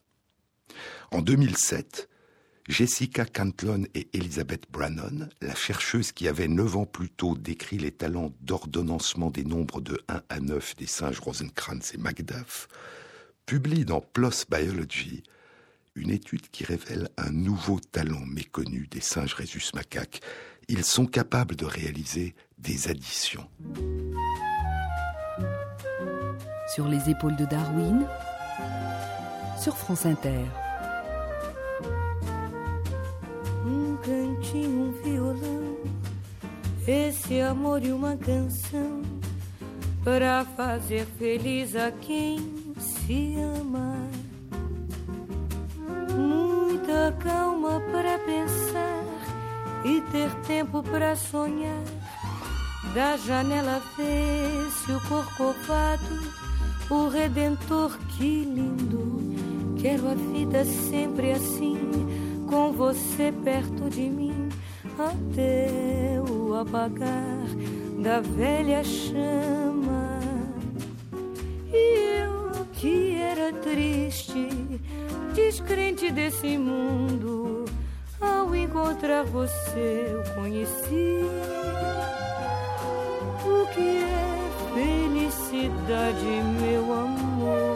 En 1.12 1.21
2007, 1.21 2.10
Jessica 2.67 3.26
Cantlon 3.26 3.84
et 3.93 4.08
Elizabeth 4.13 4.63
Brannon, 4.71 5.30
la 5.41 5.54
chercheuse 5.54 6.12
qui 6.12 6.28
avait 6.28 6.48
neuf 6.48 6.76
ans 6.76 6.88
plus 6.88 7.10
tôt 7.10 7.38
décrit 7.38 7.78
les 7.78 7.91
talents 7.91 8.34
d'ordonnancement 8.41 9.30
des 9.30 9.43
nombres 9.43 9.82
de 9.82 10.02
1 10.08 10.24
à 10.30 10.39
9 10.39 10.76
des 10.76 10.88
singes 10.88 11.19
Rosenkrantz 11.19 11.93
et 11.93 11.98
Magdaff, 11.98 12.67
publient 13.45 13.86
dans 13.86 14.02
PLOS 14.02 14.45
Biology 14.50 15.21
une 15.93 16.10
étude 16.10 16.50
qui 16.50 16.63
révèle 16.65 17.10
un 17.17 17.30
nouveau 17.30 17.80
talent 17.80 18.26
méconnu 18.26 18.88
des 18.88 19.00
singes 19.00 19.34
rhésus 19.34 19.71
macaques. 19.74 20.21
Ils 20.67 20.84
sont 20.84 21.06
capables 21.06 21.56
de 21.56 21.65
réaliser 21.65 22.36
des 22.58 22.89
additions. 22.89 23.48
Sur 26.74 26.88
les 26.88 27.10
épaules 27.10 27.36
de 27.36 27.45
Darwin, 27.45 28.08
sur 29.58 29.76
France 29.76 30.08
Inter. 30.08 30.46
Um 33.65 33.98
cantinho, 33.98 34.89
um 34.89 34.91
violão, 35.04 35.78
esse 36.88 37.41
amor 37.41 37.84
e 37.84 37.91
uma 37.91 38.15
canção 38.15 39.02
para 40.04 40.46
fazer 40.56 41.06
feliz 41.18 41.76
a 41.76 41.91
quem 41.91 42.38
se 42.78 43.36
ama. 43.38 43.96
muita 46.96 47.12
calma 47.20 47.82
para 47.91 48.20
pensar 48.20 49.04
e 49.84 50.02
ter 50.12 50.30
tempo 50.48 50.82
para 50.84 51.15
sonhar. 51.15 51.84
Da 52.94 53.18
janela 53.18 53.82
vê-se 53.98 54.91
o 54.91 55.02
corcovado, 55.02 56.44
o 56.89 57.08
redentor, 57.08 57.98
que 58.17 58.43
lindo. 58.43 59.76
Quero 59.80 60.10
a 60.10 60.15
vida 60.15 60.65
sempre 60.65 61.32
assim, 61.32 61.78
com 62.48 62.71
você 62.71 63.32
perto 63.43 63.89
de 63.89 64.10
mim, 64.10 64.50
até 64.98 66.21
o 66.30 66.56
apagar 66.56 67.45
da 68.02 68.19
velha 68.19 68.84
chama. 68.84 70.19
E 71.71 72.19
eu 72.19 72.65
que 72.74 73.15
era 73.15 73.54
triste 73.54 74.48
descrente 75.34 76.12
desse 76.12 76.58
mundo. 76.58 77.65
Ao 78.19 78.56
encontrar 78.56 79.24
você, 79.24 80.08
eu 80.10 80.24
conheci 80.34 81.19
o 83.45 83.67
que 83.74 83.98
é 83.98 84.26
cidade, 85.56 86.26
meu 86.60 86.94
amor. 86.94 87.76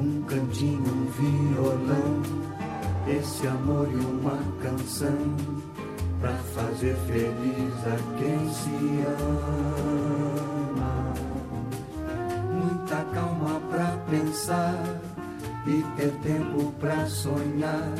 Um 0.00 0.22
cantinho, 0.22 0.80
um 0.80 1.06
violão 1.10 2.57
esse 3.10 3.46
amor 3.46 3.88
e 3.90 3.96
uma 3.96 4.38
canção 4.62 5.36
para 6.20 6.34
fazer 6.54 6.94
feliz 7.06 7.74
a 7.86 7.96
quem 8.18 8.52
se 8.52 9.04
ama. 9.22 11.14
Muita 12.52 13.04
calma 13.14 13.60
para 13.70 13.96
pensar 14.10 15.00
e 15.66 15.82
ter 15.96 16.12
tempo 16.22 16.72
para 16.80 17.06
sonhar. 17.06 17.94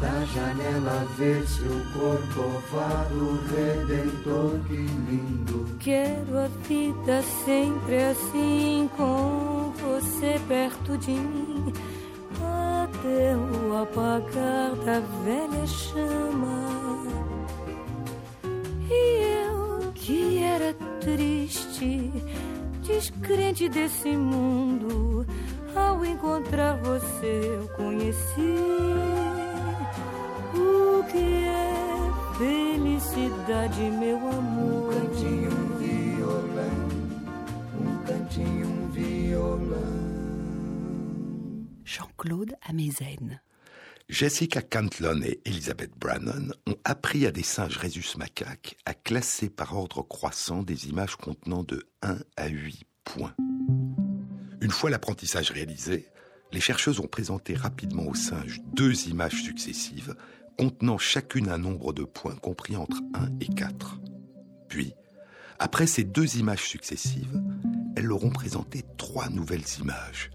Da 0.00 0.24
janela 0.26 1.04
ver-se 1.16 1.62
o 1.62 1.84
corcovado 1.92 3.40
redentor, 3.50 4.60
que 4.68 4.76
lindo. 4.76 5.66
Quero 5.80 6.38
a 6.38 6.46
vida 6.68 7.20
sempre 7.44 8.04
assim, 8.04 8.88
com 8.96 9.72
você 9.76 10.40
perto 10.46 10.96
de 10.98 11.10
mim 11.10 11.72
o 13.06 13.82
apagar 13.82 14.74
da 14.84 15.00
velha 15.24 15.66
chama. 15.66 16.98
E 18.90 19.44
eu 19.44 19.92
que 19.92 20.42
era 20.42 20.74
triste, 21.00 22.10
descrente 22.82 23.68
desse 23.68 24.16
mundo, 24.16 25.26
ao 25.76 26.04
encontrar 26.04 26.76
você 26.78 27.58
eu 27.60 27.68
conheci 27.76 28.54
o 30.54 31.04
que 31.04 31.44
é 31.44 31.78
felicidade, 32.36 33.82
meu 33.82 34.16
amor. 34.16 34.94
Um 34.94 35.00
cantinho, 35.00 35.50
um 35.50 35.76
violão, 35.78 36.88
um 37.80 38.04
cantinho, 38.04 38.66
um 38.66 38.88
violão. 38.90 40.07
Jean-Claude 41.98 42.54
Amezen. 42.62 43.40
Jessica 44.08 44.62
Cantlon 44.62 45.20
et 45.22 45.40
Elizabeth 45.44 45.90
Brannon 45.98 46.52
ont 46.68 46.76
appris 46.84 47.26
à 47.26 47.32
des 47.32 47.42
singes 47.42 47.76
rhésus 47.76 48.16
macaques 48.16 48.76
à 48.84 48.94
classer 48.94 49.50
par 49.50 49.76
ordre 49.76 50.02
croissant 50.02 50.62
des 50.62 50.88
images 50.88 51.16
contenant 51.16 51.64
de 51.64 51.88
1 52.02 52.18
à 52.36 52.46
8 52.46 52.84
points. 53.02 53.34
Une 54.60 54.70
fois 54.70 54.90
l'apprentissage 54.90 55.50
réalisé, 55.50 56.06
les 56.52 56.60
chercheuses 56.60 57.00
ont 57.00 57.08
présenté 57.08 57.54
rapidement 57.54 58.06
aux 58.06 58.14
singes 58.14 58.60
deux 58.74 59.08
images 59.08 59.42
successives 59.42 60.14
contenant 60.56 60.98
chacune 60.98 61.48
un 61.48 61.58
nombre 61.58 61.92
de 61.92 62.04
points 62.04 62.36
compris 62.36 62.76
entre 62.76 63.02
1 63.14 63.40
et 63.40 63.48
4. 63.48 64.00
Puis, 64.68 64.94
après 65.58 65.88
ces 65.88 66.04
deux 66.04 66.36
images 66.36 66.62
successives, 66.62 67.42
elles 67.96 68.06
leur 68.06 68.24
ont 68.24 68.30
présenté 68.30 68.84
trois 68.96 69.28
nouvelles 69.30 69.66
images. 69.80 70.30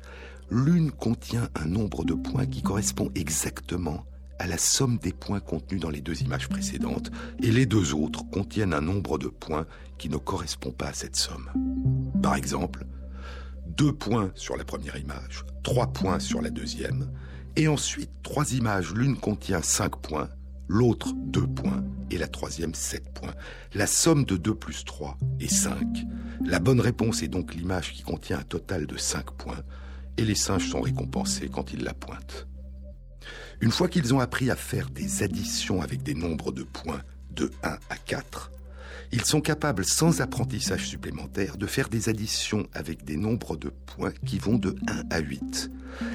L'une 0.53 0.91
contient 0.91 1.49
un 1.55 1.65
nombre 1.65 2.05
de 2.05 2.13
points 2.13 2.45
qui 2.45 2.61
correspond 2.61 3.09
exactement 3.15 4.05
à 4.37 4.45
la 4.45 4.59
somme 4.59 4.99
des 4.99 5.11
points 5.11 5.39
contenus 5.39 5.81
dans 5.81 5.89
les 5.89 5.99
deux 5.99 6.21
images 6.21 6.47
précédentes, 6.47 7.09
et 7.41 7.49
les 7.49 7.65
deux 7.65 7.95
autres 7.95 8.23
contiennent 8.29 8.75
un 8.75 8.81
nombre 8.81 9.17
de 9.17 9.29
points 9.29 9.65
qui 9.97 10.09
ne 10.09 10.17
correspond 10.17 10.69
pas 10.69 10.89
à 10.89 10.93
cette 10.93 11.15
somme. 11.15 11.49
Par 12.21 12.35
exemple, 12.35 12.85
deux 13.65 13.93
points 13.93 14.31
sur 14.35 14.55
la 14.55 14.63
première 14.63 14.95
image, 14.95 15.43
trois 15.63 15.87
points 15.87 16.19
sur 16.19 16.39
la 16.39 16.51
deuxième, 16.51 17.11
et 17.55 17.67
ensuite 17.67 18.11
trois 18.21 18.53
images, 18.53 18.93
l'une 18.93 19.17
contient 19.17 19.63
cinq 19.63 19.95
points, 20.03 20.29
l'autre 20.67 21.13
deux 21.15 21.47
points, 21.47 21.83
et 22.11 22.19
la 22.19 22.27
troisième 22.27 22.75
sept 22.75 23.11
points. 23.11 23.33
La 23.73 23.87
somme 23.87 24.23
de 24.23 24.37
2 24.37 24.53
plus 24.53 24.85
3 24.85 25.17
est 25.39 25.51
5. 25.51 26.05
La 26.45 26.59
bonne 26.59 26.79
réponse 26.79 27.23
est 27.23 27.27
donc 27.27 27.55
l'image 27.55 27.91
qui 27.91 28.03
contient 28.03 28.37
un 28.37 28.43
total 28.43 28.85
de 28.85 28.97
5 28.97 29.31
points, 29.31 29.63
et 30.17 30.25
les 30.25 30.35
singes 30.35 30.69
sont 30.69 30.81
récompensés 30.81 31.49
quand 31.49 31.73
ils 31.73 31.83
la 31.83 31.93
pointent. 31.93 32.47
Une 33.61 33.71
fois 33.71 33.87
qu'ils 33.87 34.13
ont 34.13 34.19
appris 34.19 34.49
à 34.49 34.55
faire 34.55 34.89
des 34.89 35.23
additions 35.23 35.81
avec 35.81 36.03
des 36.03 36.13
nombres 36.13 36.51
de 36.51 36.63
points 36.63 37.01
de 37.31 37.51
1 37.63 37.77
à 37.89 37.97
4, 37.97 38.51
ils 39.11 39.23
sont 39.23 39.41
capables, 39.41 39.85
sans 39.85 40.21
apprentissage 40.21 40.87
supplémentaire, 40.87 41.57
de 41.57 41.67
faire 41.67 41.87
des 41.87 42.09
additions 42.09 42.67
avec 42.73 43.05
des 43.05 43.15
nombres 43.15 43.55
de 43.55 43.69
points 43.69 44.13
qui 44.25 44.39
vont 44.39 44.57
de 44.57 44.75
1 44.87 45.03
à 45.11 45.19
8. 45.19 45.69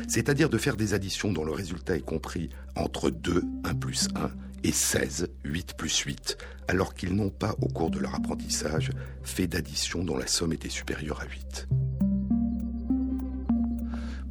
C'est-à-dire 0.08 0.50
de 0.50 0.58
faire 0.58 0.76
des 0.76 0.94
additions 0.94 1.32
dont 1.32 1.44
le 1.44 1.52
résultat 1.52 1.96
est 1.96 2.04
compris 2.04 2.50
entre 2.74 3.11
2, 3.11 3.44
1 3.64 3.74
plus 3.76 4.08
1, 4.16 4.30
et 4.64 4.72
16, 4.72 5.28
8 5.44 5.74
plus 5.76 5.96
8, 5.96 6.37
alors 6.66 6.94
qu'ils 6.94 7.14
n'ont 7.14 7.30
pas, 7.30 7.54
au 7.62 7.68
cours 7.68 7.90
de 7.90 7.98
leur 7.98 8.14
apprentissage, 8.14 8.90
fait 9.22 9.46
d'additions 9.46 10.04
dont 10.04 10.16
la 10.16 10.26
somme 10.26 10.52
était 10.52 10.68
supérieure 10.68 11.20
à 11.20 11.26
8. 11.26 11.68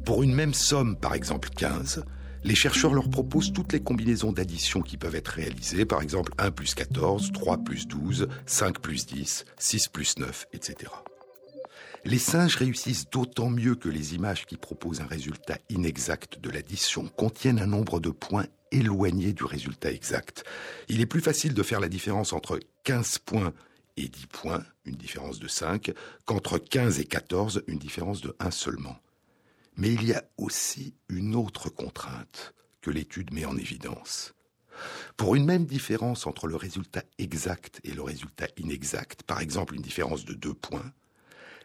Pour 0.08 0.22
une 0.22 0.34
même 0.34 0.54
somme, 0.54 0.96
par 0.96 1.12
exemple 1.12 1.50
15, 1.50 2.02
les 2.42 2.54
chercheurs 2.54 2.94
leur 2.94 3.10
proposent 3.10 3.52
toutes 3.52 3.74
les 3.74 3.82
combinaisons 3.82 4.32
d'addition 4.32 4.80
qui 4.80 4.96
peuvent 4.96 5.14
être 5.14 5.28
réalisées, 5.28 5.84
par 5.84 6.00
exemple 6.00 6.32
1 6.38 6.50
plus 6.50 6.74
14, 6.74 7.30
3 7.30 7.58
plus 7.58 7.86
12, 7.86 8.26
5 8.46 8.78
plus 8.78 9.04
10, 9.04 9.44
6 9.58 9.88
plus 9.88 10.16
9, 10.16 10.46
etc. 10.54 10.90
Les 12.06 12.18
singes 12.18 12.56
réussissent 12.56 13.10
d'autant 13.10 13.50
mieux 13.50 13.74
que 13.74 13.90
les 13.90 14.14
images 14.14 14.46
qui 14.46 14.56
proposent 14.56 15.02
un 15.02 15.06
résultat 15.06 15.58
inexact 15.68 16.40
de 16.40 16.48
l'addition 16.48 17.06
contiennent 17.08 17.60
un 17.60 17.66
nombre 17.66 18.00
de 18.00 18.08
points 18.08 18.46
éloigné 18.72 19.34
du 19.34 19.44
résultat 19.44 19.92
exact. 19.92 20.42
Il 20.88 21.02
est 21.02 21.06
plus 21.06 21.20
facile 21.20 21.52
de 21.52 21.62
faire 21.62 21.80
la 21.80 21.88
différence 21.90 22.32
entre 22.32 22.60
15 22.84 23.18
points 23.18 23.52
et 23.98 24.08
10 24.08 24.26
points, 24.28 24.64
une 24.86 24.96
différence 24.96 25.38
de 25.38 25.48
5, 25.48 25.92
qu'entre 26.24 26.56
15 26.56 26.98
et 26.98 27.04
14, 27.04 27.62
une 27.66 27.78
différence 27.78 28.22
de 28.22 28.34
1 28.40 28.50
seulement. 28.50 28.96
Mais 29.78 29.92
il 29.92 30.04
y 30.04 30.12
a 30.12 30.24
aussi 30.36 30.94
une 31.08 31.34
autre 31.34 31.70
contrainte 31.70 32.52
que 32.80 32.90
l'étude 32.90 33.32
met 33.32 33.44
en 33.44 33.56
évidence. 33.56 34.34
Pour 35.16 35.34
une 35.34 35.44
même 35.44 35.64
différence 35.64 36.26
entre 36.26 36.46
le 36.46 36.56
résultat 36.56 37.02
exact 37.18 37.80
et 37.84 37.92
le 37.92 38.02
résultat 38.02 38.48
inexact, 38.56 39.22
par 39.22 39.40
exemple 39.40 39.74
une 39.74 39.82
différence 39.82 40.24
de 40.24 40.34
deux 40.34 40.54
points, 40.54 40.92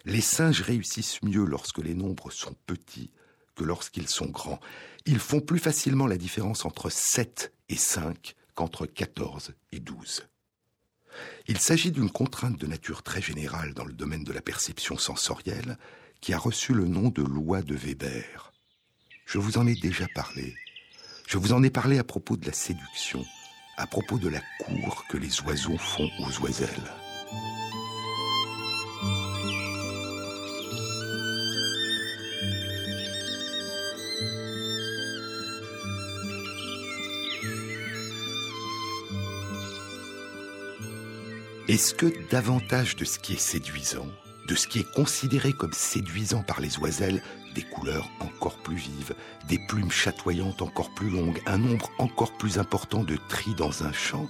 les 0.06 0.22
singes 0.22 0.62
réussissent 0.62 1.22
mieux 1.24 1.44
lorsque 1.44 1.80
les 1.80 1.96
nombres 1.96 2.32
sont 2.32 2.56
petits 2.68 3.12
que 3.56 3.64
lorsqu'ils 3.64 4.10
sont 4.10 4.30
grands. 4.30 4.60
Ils 5.06 5.20
font 5.20 5.42
plus 5.42 5.60
facilement 5.60 6.08
la 6.08 6.18
différence 6.18 6.66
entre 6.66 6.90
7 6.90 7.54
et 7.70 7.76
5 7.76 8.36
qu'entre 8.56 8.86
14 8.86 9.54
et 9.72 9.80
12. 9.80 10.24
Il 11.48 11.60
s'agit 11.60 11.92
d'une 11.92 12.10
contrainte 12.10 12.58
de 12.58 12.68
nature 12.68 13.04
très 13.04 13.22
générale 13.22 13.74
dans 13.74 13.86
le 13.86 13.94
domaine 13.94 14.24
de 14.24 14.34
la 14.34 14.42
perception 14.42 14.98
sensorielle 14.98 15.78
qui 16.22 16.34
a 16.34 16.38
reçu 16.38 16.74
le 16.74 16.86
nom 16.86 17.10
de 17.10 17.22
loi 17.22 17.62
de 17.62 17.76
Weber. 17.76 18.54
Je 19.26 19.38
vous 19.38 19.58
en 19.58 19.68
ai 19.68 19.76
déjà 19.76 20.08
parlé. 20.16 20.56
Je 21.28 21.38
vous 21.38 21.54
en 21.54 21.64
ai 21.64 21.70
parlé 21.70 21.98
à 22.00 22.04
propos 22.04 22.38
de 22.38 22.46
la 22.46 22.54
séduction, 22.54 23.26
à 23.78 23.88
propos 23.88 24.18
de 24.18 24.30
la 24.30 24.42
cour 24.60 25.06
que 25.10 25.18
les 25.18 25.42
oiseaux 25.42 25.78
font 25.78 26.10
aux 26.20 26.46
oiselles. 26.46 26.92
Est-ce 41.74 41.96
que 41.96 42.14
davantage 42.30 42.96
de 42.98 43.04
ce 43.04 43.18
qui 43.18 43.34
est 43.34 43.40
séduisant 43.40 44.06
de 44.48 44.54
ce 44.54 44.68
qui 44.68 44.78
est 44.78 44.94
considéré 44.94 45.54
comme 45.54 45.74
séduisant 45.74 46.44
par 46.44 46.62
les 46.62 46.78
oiselles, 46.78 47.24
des 47.56 47.64
couleurs 47.64 48.12
encore 48.20 48.62
plus 48.62 48.76
vives, 48.76 49.16
des 49.48 49.58
plumes 49.58 49.90
chatoyantes 49.90 50.62
encore 50.62 50.94
plus 50.94 51.10
longues, 51.10 51.42
un 51.48 51.58
nombre 51.58 51.90
encore 51.98 52.38
plus 52.38 52.60
important 52.60 53.04
de 53.04 53.18
tris 53.28 53.56
dans 53.56 53.84
un 53.86 53.92
champ, 53.92 54.28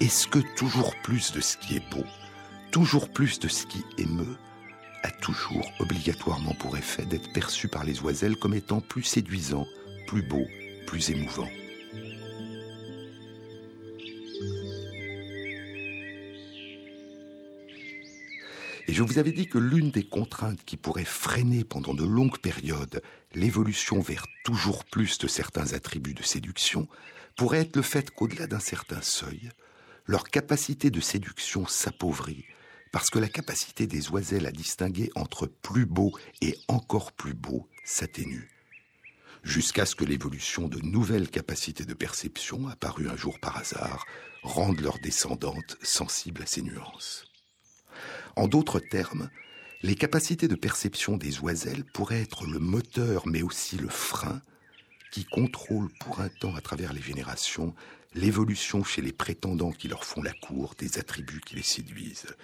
est-ce 0.00 0.26
que 0.26 0.40
toujours 0.56 0.96
plus 1.04 1.30
de 1.30 1.40
ce 1.40 1.56
qui 1.58 1.76
est 1.76 1.90
beau, 1.94 2.04
toujours 2.72 3.08
plus 3.08 3.38
de 3.38 3.46
ce 3.46 3.66
qui 3.66 3.84
émeut, 3.96 4.36
a 5.04 5.12
toujours 5.12 5.70
obligatoirement 5.78 6.54
pour 6.54 6.76
effet 6.76 7.04
d'être 7.04 7.32
perçu 7.32 7.68
par 7.68 7.84
les 7.84 8.00
oiselles 8.00 8.36
comme 8.36 8.54
étant 8.54 8.80
plus 8.80 9.04
séduisant, 9.04 9.66
plus 10.08 10.22
beau, 10.22 10.44
plus 10.88 11.10
émouvant? 11.10 11.48
Et 18.90 18.92
je 18.92 19.04
vous 19.04 19.18
avais 19.18 19.30
dit 19.30 19.46
que 19.46 19.58
l'une 19.58 19.92
des 19.92 20.02
contraintes 20.02 20.64
qui 20.64 20.76
pourrait 20.76 21.04
freiner 21.04 21.62
pendant 21.62 21.94
de 21.94 22.02
longues 22.02 22.40
périodes 22.40 23.02
l'évolution 23.36 24.00
vers 24.00 24.26
toujours 24.42 24.84
plus 24.84 25.16
de 25.18 25.28
certains 25.28 25.74
attributs 25.74 26.12
de 26.12 26.24
séduction 26.24 26.88
pourrait 27.36 27.60
être 27.60 27.76
le 27.76 27.82
fait 27.82 28.10
qu'au-delà 28.10 28.48
d'un 28.48 28.58
certain 28.58 29.00
seuil, 29.00 29.50
leur 30.06 30.24
capacité 30.24 30.90
de 30.90 30.98
séduction 30.98 31.68
s'appauvrit 31.68 32.44
parce 32.90 33.10
que 33.10 33.20
la 33.20 33.28
capacité 33.28 33.86
des 33.86 34.10
oiselles 34.10 34.46
à 34.46 34.50
distinguer 34.50 35.08
entre 35.14 35.46
plus 35.46 35.86
beau 35.86 36.10
et 36.40 36.58
encore 36.66 37.12
plus 37.12 37.34
beau 37.34 37.68
s'atténue 37.84 38.50
jusqu'à 39.44 39.86
ce 39.86 39.94
que 39.94 40.04
l'évolution 40.04 40.66
de 40.66 40.80
nouvelles 40.80 41.30
capacités 41.30 41.84
de 41.84 41.94
perception, 41.94 42.66
apparues 42.66 43.08
un 43.08 43.16
jour 43.16 43.38
par 43.38 43.56
hasard, 43.56 44.04
rende 44.42 44.80
leurs 44.80 44.98
descendantes 44.98 45.78
sensibles 45.80 46.42
à 46.42 46.46
ces 46.46 46.62
nuances. 46.62 47.29
En 48.36 48.48
d'autres 48.48 48.80
termes, 48.80 49.30
les 49.82 49.94
capacités 49.94 50.48
de 50.48 50.54
perception 50.54 51.16
des 51.16 51.40
oiselles 51.40 51.84
pourraient 51.84 52.22
être 52.22 52.46
le 52.46 52.58
moteur 52.58 53.26
mais 53.26 53.42
aussi 53.42 53.76
le 53.76 53.88
frein 53.88 54.42
qui 55.10 55.24
contrôle 55.24 55.88
pour 55.98 56.20
un 56.20 56.28
temps 56.28 56.54
à 56.54 56.60
travers 56.60 56.92
les 56.92 57.02
générations 57.02 57.74
l'évolution 58.14 58.82
chez 58.82 59.02
les 59.02 59.12
prétendants 59.12 59.72
qui 59.72 59.88
leur 59.88 60.04
font 60.04 60.22
la 60.22 60.32
cour 60.32 60.74
des 60.78 60.98
attributs 60.98 61.40
qui 61.40 61.56
les 61.56 61.62
séduisent. 61.62 62.34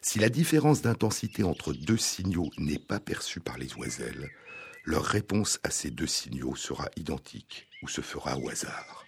Si 0.00 0.18
la 0.18 0.28
différence 0.28 0.82
d'intensité 0.82 1.44
entre 1.44 1.72
deux 1.72 1.96
signaux 1.96 2.50
n'est 2.58 2.78
pas 2.78 3.00
perçue 3.00 3.40
par 3.40 3.58
les 3.58 3.72
oiselles, 3.76 4.30
leur 4.84 5.04
réponse 5.04 5.60
à 5.62 5.70
ces 5.70 5.90
deux 5.90 6.08
signaux 6.08 6.56
sera 6.56 6.88
identique 6.96 7.68
ou 7.82 7.88
se 7.88 8.00
fera 8.00 8.36
au 8.36 8.48
hasard. 8.48 9.04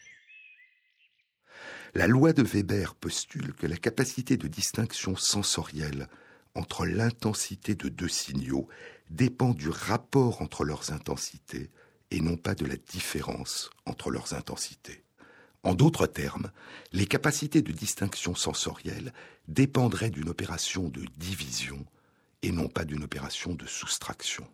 La 1.97 2.09
loi 2.09 2.33
de 2.33 2.43
Weber 2.43 2.97
postule 2.97 3.53
que 3.55 3.69
la 3.69 3.77
capacité 3.77 4.37
de 4.37 4.49
distinction 4.49 5.15
sensorielle 5.15 6.09
entre 6.57 6.87
l'intensité 6.87 7.77
de 7.77 7.89
deux 7.89 8.09
signaux 8.09 8.67
dépend 9.11 9.55
du 9.55 9.69
rapport 9.69 10.43
entre 10.43 10.65
leurs 10.65 10.91
intensités 10.91 11.71
et 12.11 12.21
non 12.21 12.37
pas 12.37 12.57
de 12.57 12.67
la 12.67 12.75
différence 12.77 13.71
entre 13.87 14.11
leurs 14.11 14.35
intensités. 14.35 15.05
En 15.63 15.77
d'autres 15.77 16.09
termes, 16.09 16.51
les 16.93 17.07
capacités 17.07 17.63
de 17.63 17.71
distinction 17.71 18.35
sensorielle 18.35 19.13
dépendraient 19.47 20.11
d'une 20.11 20.29
opération 20.29 20.89
de 20.89 21.05
division 21.17 21.87
et 22.43 22.51
non 22.51 22.67
pas 22.67 22.85
d'une 22.85 23.05
opération 23.05 23.55
de 23.55 23.67
soustraction. 23.67 24.49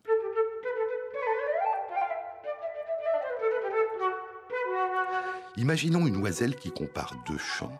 Imaginons 5.60 6.06
une 6.06 6.16
oiselle 6.16 6.56
qui 6.56 6.70
compare 6.70 7.12
deux 7.28 7.36
champs 7.36 7.78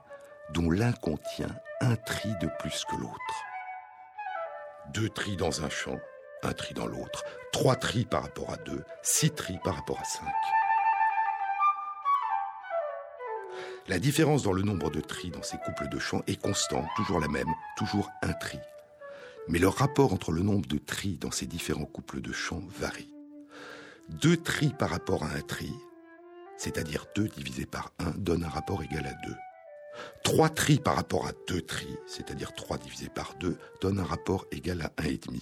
dont 0.52 0.70
l'un 0.70 0.92
contient 0.92 1.48
un 1.80 1.96
tri 1.96 2.28
de 2.42 2.50
plus 2.58 2.84
que 2.84 2.94
l'autre. 2.94 3.44
Deux 4.92 5.08
tris 5.08 5.34
dans 5.38 5.64
un 5.64 5.70
champ, 5.70 5.98
un 6.42 6.52
tri 6.52 6.74
dans 6.74 6.86
l'autre, 6.86 7.24
trois 7.52 7.76
tris 7.76 8.04
par 8.04 8.24
rapport 8.24 8.52
à 8.52 8.58
deux, 8.58 8.84
six 9.02 9.30
tris 9.30 9.56
par 9.64 9.76
rapport 9.76 9.98
à 9.98 10.04
cinq. 10.04 10.26
La 13.88 13.98
différence 13.98 14.42
dans 14.42 14.52
le 14.52 14.62
nombre 14.62 14.90
de 14.90 15.00
tris 15.00 15.30
dans 15.30 15.42
ces 15.42 15.56
couples 15.56 15.88
de 15.88 15.98
champs 15.98 16.22
est 16.26 16.38
constante, 16.38 16.84
toujours 16.96 17.18
la 17.18 17.28
même, 17.28 17.48
toujours 17.78 18.10
un 18.20 18.34
tri. 18.34 18.58
Mais 19.48 19.58
le 19.58 19.68
rapport 19.68 20.12
entre 20.12 20.32
le 20.32 20.42
nombre 20.42 20.68
de 20.68 20.76
tris 20.76 21.16
dans 21.16 21.30
ces 21.30 21.46
différents 21.46 21.86
couples 21.86 22.20
de 22.20 22.32
champs 22.32 22.62
varie. 22.78 23.14
Deux 24.10 24.36
tris 24.36 24.74
par 24.78 24.90
rapport 24.90 25.24
à 25.24 25.28
un 25.28 25.40
tri, 25.40 25.72
c'est-à-dire 26.60 27.06
2 27.16 27.26
divisé 27.28 27.64
par 27.64 27.90
1, 28.00 28.10
donne 28.18 28.44
un 28.44 28.48
rapport 28.48 28.82
égal 28.82 29.06
à 29.06 29.26
2. 29.26 29.34
3 30.24 30.50
tris 30.50 30.78
par 30.78 30.94
rapport 30.94 31.26
à 31.26 31.32
2 31.48 31.62
tris, 31.62 31.96
c'est-à-dire 32.06 32.52
3 32.52 32.76
divisé 32.76 33.08
par 33.08 33.34
2, 33.40 33.56
donne 33.80 33.98
un 33.98 34.04
rapport 34.04 34.44
égal 34.52 34.82
à 34.82 35.02
1,5. 35.02 35.40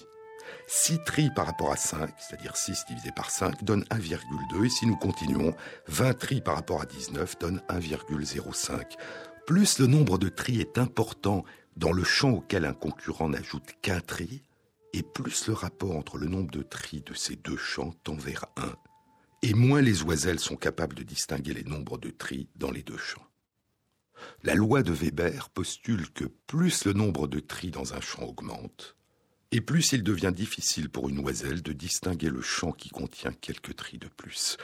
6 0.69 1.01
tris 1.05 1.29
par 1.35 1.47
rapport 1.47 1.73
à 1.73 1.77
5, 1.77 2.09
c'est-à-dire 2.19 2.57
6 2.57 2.85
divisé 2.89 3.11
par 3.11 3.31
5, 3.31 3.65
donne 3.65 3.83
1,2. 3.91 4.65
Et 4.65 4.69
si 4.69 4.87
nous 4.87 4.97
continuons, 4.97 5.55
20 5.89 6.15
tris 6.15 6.41
par 6.41 6.55
rapport 6.55 6.81
à 6.81 6.87
19 6.87 7.39
donne 7.41 7.63
1,05. 7.69 8.97
Plus 9.45 9.81
le 9.81 9.89
nombre 9.89 10.19
de 10.19 10.29
tris 10.29 10.61
est 10.61 10.79
important 10.79 11.45
dans 11.77 11.93
le 11.93 12.05
champ 12.05 12.31
auquel 12.31 12.65
un 12.65 12.75
concurrent 12.75 13.29
n'ajoute 13.29 13.75
qu'un 13.83 14.01
tri, 14.01 14.43
et 14.93 15.03
plus 15.03 15.49
le 15.49 15.53
rapport 15.53 15.97
entre 15.97 16.17
le 16.17 16.29
nombre 16.29 16.53
de 16.53 16.63
tris 16.63 17.03
de 17.05 17.13
ces 17.13 17.35
deux 17.35 17.57
champs 17.57 17.93
tend 18.05 18.15
vers 18.15 18.47
1, 18.57 18.73
et 19.43 19.55
moins 19.55 19.81
les 19.81 20.03
oiselles 20.03 20.41
sont 20.41 20.57
capables 20.57 20.97
de 20.97 21.03
distinguer 21.03 21.55
les 21.55 21.65
nombres 21.65 21.99
de 21.99 22.11
tris 22.11 22.49
dans 22.57 22.71
les 22.71 22.83
deux 22.83 22.99
champs. 22.99 23.27
La 24.43 24.55
loi 24.55 24.83
de 24.83 24.93
Weber 24.93 25.49
postule 25.51 26.11
que 26.11 26.25
plus 26.25 26.85
le 26.85 26.93
nombre 26.93 27.29
de 27.29 27.41
tris 27.41 27.71
dans 27.71 27.95
un 27.95 28.01
champ 28.01 28.25
augmente, 28.25 28.97
et 29.53 29.61
plus 29.61 29.93
il 29.93 30.03
devient 30.03 30.33
difficile 30.35 30.91
pour 30.91 31.09
une 31.09 31.21
oiselle 31.21 31.63
de 31.63 31.73
distinguer 31.73 32.29
le 32.29 32.43
champ 32.43 32.73
qui 32.73 32.91
contient 32.91 33.33
quelques 33.33 33.77
tris 33.77 33.99
de 33.99 34.09
plus. 34.09 34.57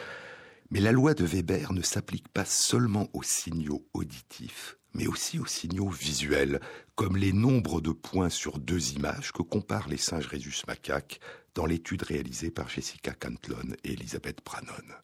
Mais 0.70 0.80
la 0.80 0.92
loi 0.92 1.14
de 1.14 1.24
Weber 1.24 1.72
ne 1.72 1.82
s'applique 1.82 2.28
pas 2.28 2.44
seulement 2.44 3.08
aux 3.12 3.22
signaux 3.22 3.86
auditifs, 3.94 4.76
mais 4.92 5.06
aussi 5.06 5.38
aux 5.38 5.46
signaux 5.46 5.88
visuels, 5.88 6.60
comme 6.94 7.16
les 7.16 7.32
nombres 7.32 7.80
de 7.80 7.92
points 7.92 8.30
sur 8.30 8.58
deux 8.58 8.92
images 8.92 9.32
que 9.32 9.42
comparent 9.42 9.88
les 9.88 9.96
singes 9.96 10.26
rhésus 10.26 10.62
macaques 10.66 11.20
dans 11.55 11.66
l'étude 11.66 12.02
réalisée 12.02 12.50
par 12.50 12.68
Jessica 12.68 13.12
Cantlon 13.12 13.74
et 13.84 13.92
Elisabeth 13.92 14.38
Brannon. 14.44 14.94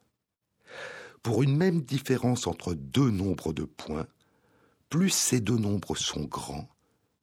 Pour 1.23 1.43
une 1.43 1.57
même 1.57 1.83
différence 1.83 2.47
entre 2.47 2.75
deux 2.75 3.11
nombres 3.11 3.53
de 3.53 3.65
points, 3.65 4.07
plus 4.89 5.11
ces 5.11 5.41
deux 5.41 5.59
nombres 5.59 5.95
sont 5.95 6.25
grands, 6.25 6.69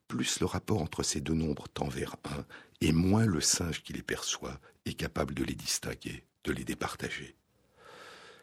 plus 0.08 0.40
le 0.40 0.46
rapport 0.46 0.82
entre 0.82 1.04
ces 1.04 1.20
deux 1.20 1.34
nombres 1.34 1.68
tend 1.74 1.88
vers 1.88 2.16
1, 2.24 2.46
et 2.82 2.92
moins 2.92 3.26
le 3.26 3.42
singe 3.42 3.84
qui 3.84 3.94
les 3.94 4.04
perçoit 4.04 4.60
est 4.86 4.94
capable 4.94 5.34
de 5.34 5.44
les 5.44 5.56
distinguer, 5.56 6.24
de 6.44 6.52
les 6.52 6.64
départager. 6.64 7.36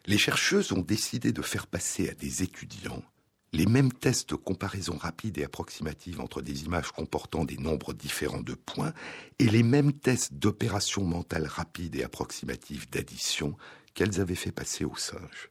Les 0.06 0.18
chercheuses 0.18 0.72
ont 0.72 0.82
décidé 0.82 1.32
de 1.32 1.40
faire 1.40 1.66
passer 1.66 2.10
à 2.10 2.14
des 2.14 2.42
étudiants 2.42 3.02
les 3.54 3.66
mêmes 3.66 3.92
tests 3.92 4.30
de 4.30 4.34
comparaison 4.34 4.96
rapide 4.96 5.38
et 5.38 5.44
approximative 5.44 6.20
entre 6.20 6.42
des 6.42 6.64
images 6.64 6.90
comportant 6.90 7.44
des 7.44 7.56
nombres 7.56 7.94
différents 7.94 8.42
de 8.42 8.54
points 8.54 8.92
et 9.38 9.48
les 9.48 9.62
mêmes 9.62 9.92
tests 9.92 10.34
d'opération 10.34 11.04
mentale 11.04 11.46
rapide 11.46 11.94
et 11.94 12.02
approximative 12.02 12.90
d'addition 12.90 13.56
qu'elles 13.94 14.20
avaient 14.20 14.34
fait 14.34 14.50
passer 14.50 14.84
aux 14.84 14.96
singes. 14.96 15.48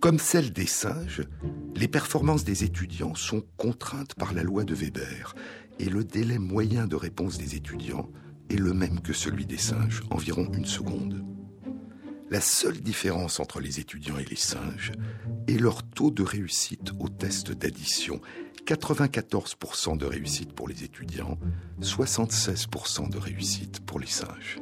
Comme 0.00 0.18
celles 0.18 0.52
des 0.52 0.66
singes, 0.66 1.22
les 1.76 1.88
performances 1.88 2.42
des 2.42 2.64
étudiants 2.64 3.14
sont 3.14 3.44
contraintes 3.56 4.14
par 4.14 4.34
la 4.34 4.42
loi 4.42 4.64
de 4.64 4.74
Weber 4.74 5.36
et 5.78 5.88
le 5.88 6.02
délai 6.02 6.38
moyen 6.38 6.88
de 6.88 6.96
réponse 6.96 7.38
des 7.38 7.54
étudiants 7.54 8.10
est 8.50 8.56
le 8.56 8.74
même 8.74 9.00
que 9.00 9.12
celui 9.12 9.46
des 9.46 9.58
singes, 9.58 10.02
environ 10.10 10.50
une 10.52 10.66
seconde. 10.66 11.24
La 12.30 12.40
seule 12.40 12.80
différence 12.80 13.38
entre 13.38 13.60
les 13.60 13.80
étudiants 13.80 14.18
et 14.18 14.24
les 14.24 14.36
singes 14.36 14.92
est 15.46 15.60
leur 15.60 15.82
taux 15.82 16.10
de 16.10 16.22
réussite 16.22 16.92
au 16.98 17.08
test 17.08 17.52
d'addition. 17.52 18.20
94% 18.66 19.98
de 19.98 20.06
réussite 20.06 20.52
pour 20.54 20.66
les 20.66 20.84
étudiants, 20.84 21.38
76% 21.82 23.10
de 23.10 23.18
réussite 23.18 23.80
pour 23.80 24.00
les 24.00 24.06
singes. 24.06 24.58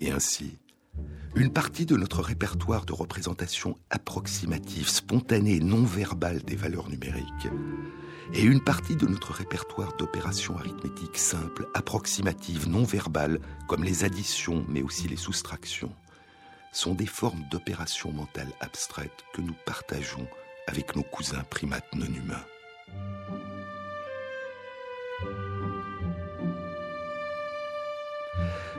Et 0.00 0.10
ainsi, 0.10 0.56
une 1.36 1.52
partie 1.52 1.84
de 1.84 1.96
notre 1.96 2.22
répertoire 2.22 2.86
de 2.86 2.92
représentation 2.92 3.76
approximative, 3.90 4.88
spontanée, 4.88 5.60
non 5.60 5.82
verbale 5.82 6.42
des 6.42 6.56
valeurs 6.56 6.88
numériques, 6.88 7.48
et 8.32 8.42
une 8.42 8.62
partie 8.62 8.96
de 8.96 9.06
notre 9.06 9.32
répertoire 9.32 9.94
d'opérations 9.98 10.56
arithmétiques 10.56 11.18
simples, 11.18 11.68
approximatives, 11.74 12.68
non 12.68 12.84
verbales, 12.84 13.40
comme 13.68 13.84
les 13.84 14.04
additions, 14.04 14.64
mais 14.68 14.82
aussi 14.82 15.06
les 15.06 15.16
soustractions, 15.16 15.92
sont 16.76 16.94
des 16.94 17.06
formes 17.06 17.44
d'opérations 17.50 18.12
mentales 18.12 18.52
abstraites 18.60 19.24
que 19.32 19.40
nous 19.40 19.54
partageons 19.64 20.26
avec 20.66 20.96
nos 20.96 21.02
cousins 21.02 21.44
primates 21.48 21.94
non 21.94 22.06
humains. 22.06 22.44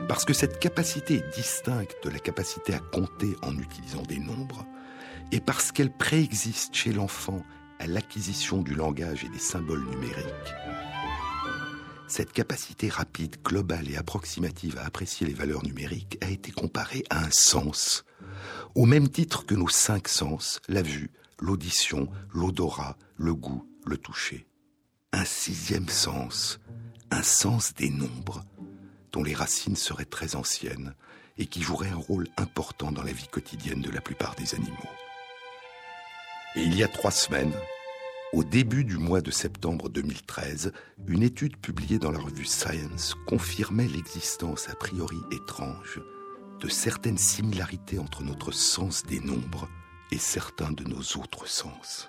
Parce 0.08 0.24
que 0.24 0.32
cette 0.32 0.60
capacité 0.60 1.14
est 1.14 1.34
distincte 1.34 1.96
de 2.04 2.10
la 2.10 2.18
capacité 2.18 2.74
à 2.74 2.78
compter 2.78 3.36
en 3.42 3.56
utilisant 3.58 4.02
des 4.02 4.18
nombres, 4.18 4.64
et 5.32 5.40
parce 5.40 5.72
qu'elle 5.72 5.90
préexiste 5.90 6.74
chez 6.74 6.92
l'enfant 6.92 7.42
à 7.80 7.86
l'acquisition 7.86 8.62
du 8.62 8.74
langage 8.74 9.24
et 9.24 9.28
des 9.28 9.38
symboles 9.38 9.84
numériques, 9.84 10.54
cette 12.08 12.32
capacité 12.32 12.88
rapide, 12.88 13.36
globale 13.42 13.90
et 13.90 13.96
approximative 13.96 14.78
à 14.78 14.84
apprécier 14.84 15.26
les 15.26 15.34
valeurs 15.34 15.64
numériques 15.64 16.18
a 16.20 16.30
été 16.30 16.52
comparée 16.52 17.04
à 17.10 17.24
un 17.24 17.30
sens, 17.30 18.04
au 18.74 18.86
même 18.86 19.08
titre 19.08 19.44
que 19.44 19.54
nos 19.54 19.68
cinq 19.68 20.08
sens, 20.08 20.60
la 20.68 20.82
vue, 20.82 21.10
l'audition, 21.40 22.08
l'odorat, 22.32 22.96
le 23.16 23.34
goût, 23.34 23.68
le 23.84 23.96
toucher. 23.96 24.46
Un 25.12 25.24
sixième 25.24 25.88
sens, 25.88 26.60
un 27.10 27.22
sens 27.22 27.74
des 27.74 27.90
nombres, 27.90 28.44
dont 29.12 29.22
les 29.22 29.34
racines 29.34 29.76
seraient 29.76 30.04
très 30.04 30.36
anciennes 30.36 30.94
et 31.38 31.46
qui 31.46 31.62
jouerait 31.62 31.90
un 31.90 31.96
rôle 31.96 32.28
important 32.36 32.92
dans 32.92 33.02
la 33.02 33.12
vie 33.12 33.28
quotidienne 33.28 33.82
de 33.82 33.90
la 33.90 34.00
plupart 34.00 34.34
des 34.36 34.54
animaux. 34.54 34.72
Et 36.54 36.62
il 36.62 36.74
y 36.76 36.82
a 36.82 36.88
trois 36.88 37.10
semaines, 37.10 37.52
au 38.32 38.44
début 38.44 38.84
du 38.84 38.98
mois 38.98 39.20
de 39.20 39.30
septembre 39.30 39.88
2013, 39.88 40.72
une 41.06 41.22
étude 41.22 41.56
publiée 41.56 41.98
dans 41.98 42.10
la 42.10 42.18
revue 42.18 42.44
Science 42.44 43.14
confirmait 43.26 43.88
l'existence 43.88 44.68
a 44.68 44.74
priori 44.74 45.18
étrange 45.30 46.00
de 46.60 46.68
certaines 46.68 47.18
similarités 47.18 47.98
entre 47.98 48.22
notre 48.22 48.50
sens 48.50 49.04
des 49.04 49.20
nombres 49.20 49.68
et 50.10 50.18
certains 50.18 50.72
de 50.72 50.84
nos 50.84 51.02
autres 51.20 51.46
sens. 51.46 52.08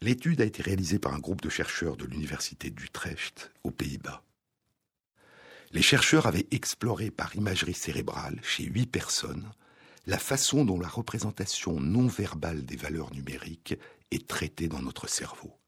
L'étude 0.00 0.42
a 0.42 0.44
été 0.44 0.62
réalisée 0.62 0.98
par 0.98 1.14
un 1.14 1.18
groupe 1.18 1.40
de 1.40 1.48
chercheurs 1.48 1.96
de 1.96 2.04
l'Université 2.04 2.70
d'Utrecht, 2.70 3.52
aux 3.64 3.70
Pays-Bas. 3.70 4.22
Les 5.72 5.82
chercheurs 5.82 6.26
avaient 6.26 6.46
exploré 6.50 7.10
par 7.10 7.34
imagerie 7.34 7.74
cérébrale, 7.74 8.38
chez 8.42 8.64
huit 8.64 8.86
personnes, 8.86 9.50
la 10.06 10.18
façon 10.18 10.64
dont 10.64 10.78
la 10.78 10.88
représentation 10.88 11.80
non 11.80 12.06
verbale 12.06 12.64
des 12.64 12.76
valeurs 12.76 13.12
numériques 13.12 13.74
est 14.10 14.26
traitée 14.26 14.68
dans 14.68 14.82
notre 14.82 15.08
cerveau. 15.08 15.58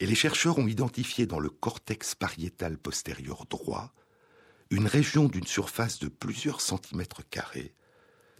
Et 0.00 0.06
les 0.06 0.14
chercheurs 0.14 0.58
ont 0.58 0.66
identifié 0.66 1.26
dans 1.26 1.40
le 1.40 1.50
cortex 1.50 2.14
pariétal 2.14 2.78
postérieur 2.78 3.46
droit 3.46 3.92
une 4.70 4.86
région 4.86 5.28
d'une 5.28 5.46
surface 5.46 5.98
de 5.98 6.08
plusieurs 6.08 6.60
centimètres 6.60 7.28
carrés 7.28 7.74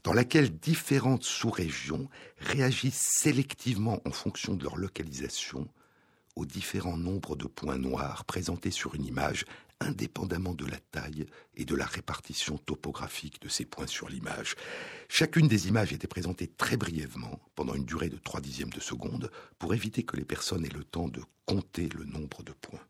dans 0.02 0.12
laquelle 0.12 0.56
différentes 0.56 1.24
sous-régions 1.24 2.08
réagissent 2.38 3.08
sélectivement 3.18 4.00
en 4.04 4.12
fonction 4.12 4.54
de 4.54 4.62
leur 4.62 4.76
localisation 4.76 5.68
aux 6.36 6.46
différents 6.46 6.96
nombres 6.96 7.34
de 7.34 7.46
points 7.46 7.78
noirs 7.78 8.24
présentés 8.24 8.70
sur 8.70 8.94
une 8.94 9.04
image 9.04 9.46
indépendamment 9.80 10.54
de 10.54 10.66
la 10.66 10.78
taille 10.78 11.26
et 11.54 11.64
de 11.64 11.74
la 11.74 11.86
répartition 11.86 12.58
topographique 12.58 13.40
de 13.42 13.48
ces 13.48 13.64
points 13.64 13.86
sur 13.86 14.08
l'image. 14.08 14.54
Chacune 15.08 15.48
des 15.48 15.68
images 15.68 15.92
était 15.92 16.06
présentée 16.06 16.48
très 16.48 16.76
brièvement, 16.76 17.40
pendant 17.54 17.74
une 17.74 17.84
durée 17.84 18.08
de 18.08 18.16
3 18.16 18.40
dixièmes 18.40 18.70
de 18.70 18.80
seconde, 18.80 19.30
pour 19.58 19.74
éviter 19.74 20.02
que 20.02 20.16
les 20.16 20.24
personnes 20.24 20.64
aient 20.64 20.76
le 20.76 20.84
temps 20.84 21.08
de 21.08 21.22
compter 21.44 21.88
le 21.88 22.04
nombre 22.04 22.42
de 22.42 22.52
points. 22.52 22.86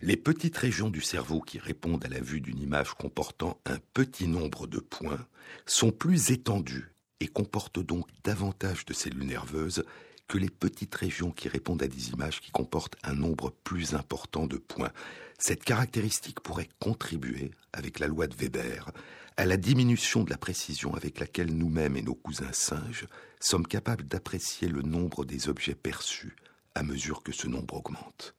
Les 0.00 0.16
petites 0.16 0.56
régions 0.56 0.88
du 0.88 1.02
cerveau 1.02 1.40
qui 1.40 1.58
répondent 1.58 2.04
à 2.04 2.08
la 2.08 2.20
vue 2.20 2.40
d'une 2.40 2.60
image 2.60 2.94
comportant 2.94 3.60
un 3.66 3.78
petit 3.92 4.28
nombre 4.28 4.66
de 4.66 4.78
points 4.78 5.26
sont 5.66 5.90
plus 5.90 6.30
étendues 6.30 6.94
et 7.20 7.26
comportent 7.26 7.80
donc 7.80 8.06
davantage 8.24 8.86
de 8.86 8.94
cellules 8.94 9.26
nerveuses 9.26 9.84
que 10.30 10.38
les 10.38 10.48
petites 10.48 10.94
régions 10.94 11.32
qui 11.32 11.48
répondent 11.48 11.82
à 11.82 11.88
des 11.88 12.10
images 12.10 12.40
qui 12.40 12.52
comportent 12.52 12.94
un 13.02 13.14
nombre 13.14 13.50
plus 13.64 13.94
important 13.94 14.46
de 14.46 14.58
points. 14.58 14.92
Cette 15.40 15.64
caractéristique 15.64 16.38
pourrait 16.38 16.68
contribuer, 16.78 17.50
avec 17.72 17.98
la 17.98 18.06
loi 18.06 18.28
de 18.28 18.36
Weber, 18.36 18.92
à 19.36 19.44
la 19.44 19.56
diminution 19.56 20.22
de 20.22 20.30
la 20.30 20.38
précision 20.38 20.94
avec 20.94 21.18
laquelle 21.18 21.52
nous-mêmes 21.52 21.96
et 21.96 22.02
nos 22.02 22.14
cousins 22.14 22.52
singes 22.52 23.08
sommes 23.40 23.66
capables 23.66 24.04
d'apprécier 24.04 24.68
le 24.68 24.82
nombre 24.82 25.24
des 25.24 25.48
objets 25.48 25.74
perçus 25.74 26.36
à 26.76 26.84
mesure 26.84 27.24
que 27.24 27.32
ce 27.32 27.48
nombre 27.48 27.74
augmente. 27.74 28.36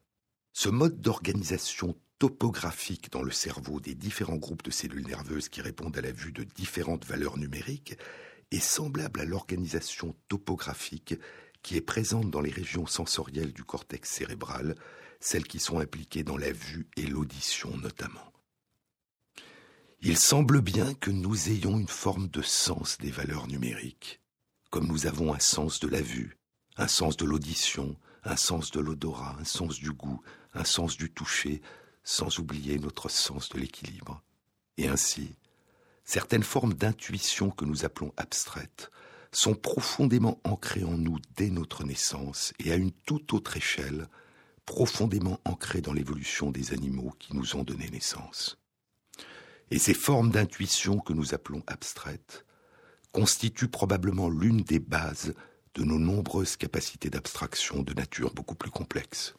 Ce 0.54 0.70
mode 0.70 1.02
d'organisation 1.02 1.98
topographique 2.20 3.12
dans 3.12 3.24
le 3.24 3.32
cerveau 3.32 3.82
des 3.82 3.96
différents 3.96 4.38
groupes 4.38 4.64
de 4.64 4.72
cellules 4.72 5.08
nerveuses 5.08 5.50
qui 5.50 5.60
répondent 5.60 5.98
à 5.98 6.02
la 6.02 6.14
vue 6.14 6.32
de 6.32 6.46
différentes 6.46 7.06
valeurs 7.06 7.38
numériques 7.38 7.98
est 8.52 8.60
semblable 8.60 9.20
à 9.20 9.26
l'organisation 9.26 10.16
topographique 10.30 11.16
qui 11.62 11.76
est 11.78 11.82
présente 11.82 12.30
dans 12.30 12.42
les 12.42 12.52
régions 12.52 12.88
sensorielles 12.88 13.54
du 13.54 13.64
cortex 13.64 14.10
cérébral, 14.10 14.76
celles 15.20 15.48
qui 15.48 15.60
sont 15.60 15.80
impliquées 15.80 16.24
dans 16.24 16.38
la 16.38 16.52
vue 16.52 16.88
et 16.98 17.06
l'audition 17.06 17.76
notamment. 17.78 18.32
Il 20.02 20.18
semble 20.18 20.62
bien 20.62 20.96
que 20.96 21.12
nous 21.12 21.50
ayons 21.50 21.78
une 21.78 21.88
forme 21.88 22.28
de 22.28 22.42
sens 22.42 22.98
des 22.98 23.12
valeurs 23.12 23.48
numériques, 23.48 24.20
comme 24.72 24.88
nous 24.88 25.06
avons 25.06 25.32
un 25.34 25.40
sens 25.40 25.80
de 25.80 25.88
la 25.88 26.02
vue, 26.02 26.38
un 26.78 26.88
sens 26.88 27.18
de 27.18 27.26
l'audition, 27.26 27.96
un 28.24 28.36
sens 28.36 28.72
de 28.72 28.80
l'odorat, 28.80 29.38
un 29.40 29.44
sens 29.44 29.78
du 29.78 29.92
goût, 29.92 30.22
un 30.56 30.64
sens 30.64 30.98
du 30.98 31.12
toucher, 31.12 31.62
sans 32.04 32.40
oublier 32.40 32.80
notre 32.80 33.10
sens 33.10 33.50
de 33.50 33.60
l'équilibre. 33.60 34.24
Et 34.78 34.88
ainsi, 34.88 35.36
certaines 36.04 36.44
formes 36.44 36.74
d'intuition 36.74 37.52
que 37.52 37.66
nous 37.66 37.86
appelons 37.86 38.12
abstraites 38.18 38.92
sont 39.32 39.56
profondément 39.56 40.40
ancrées 40.44 40.84
en 40.84 40.98
nous 40.98 41.18
dès 41.36 41.50
notre 41.50 41.84
naissance 41.84 42.54
et 42.60 42.72
à 42.72 42.76
une 42.76 42.92
toute 42.92 43.34
autre 43.34 43.58
échelle, 43.58 44.08
profondément 44.66 45.40
ancrées 45.46 45.82
dans 45.82 45.94
l'évolution 45.94 46.52
des 46.52 46.74
animaux 46.74 47.14
qui 47.20 47.36
nous 47.36 47.56
ont 47.56 47.64
donné 47.64 47.90
naissance. 47.90 48.58
Et 49.70 49.80
ces 49.80 49.94
formes 49.94 50.32
d'intuition 50.32 51.00
que 51.00 51.14
nous 51.14 51.34
appelons 51.34 51.64
abstraites 51.68 52.46
constituent 53.14 53.70
probablement 53.70 54.30
l'une 54.30 54.62
des 54.62 54.80
bases 54.80 55.34
de 55.76 55.84
nos 55.84 56.00
nombreuses 56.00 56.58
capacités 56.58 57.10
d'abstraction 57.10 57.82
de 57.82 57.94
nature 57.94 58.34
beaucoup 58.34 58.56
plus 58.56 58.72
complexe. 58.72 59.34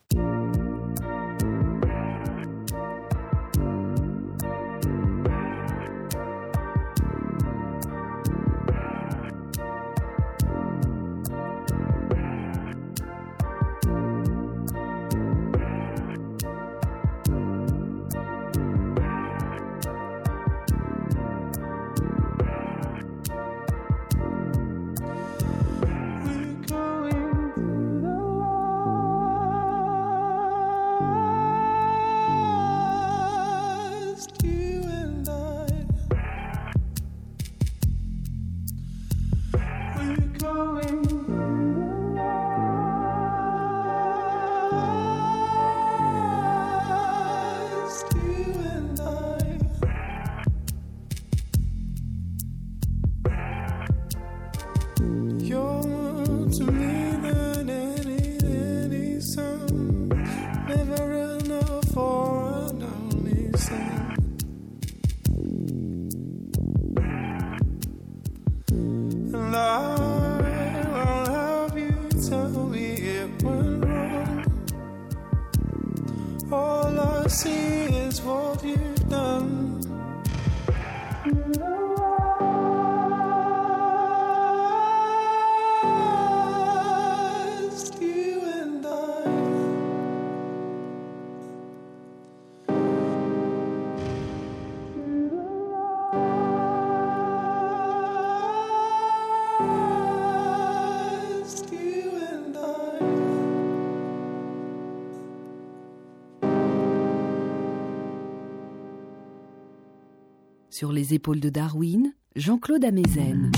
Sur 110.72 110.90
les 110.90 111.12
épaules 111.12 111.38
de 111.38 111.50
Darwin, 111.50 112.14
Jean-Claude 112.34 112.82
Amezen. 112.82 113.52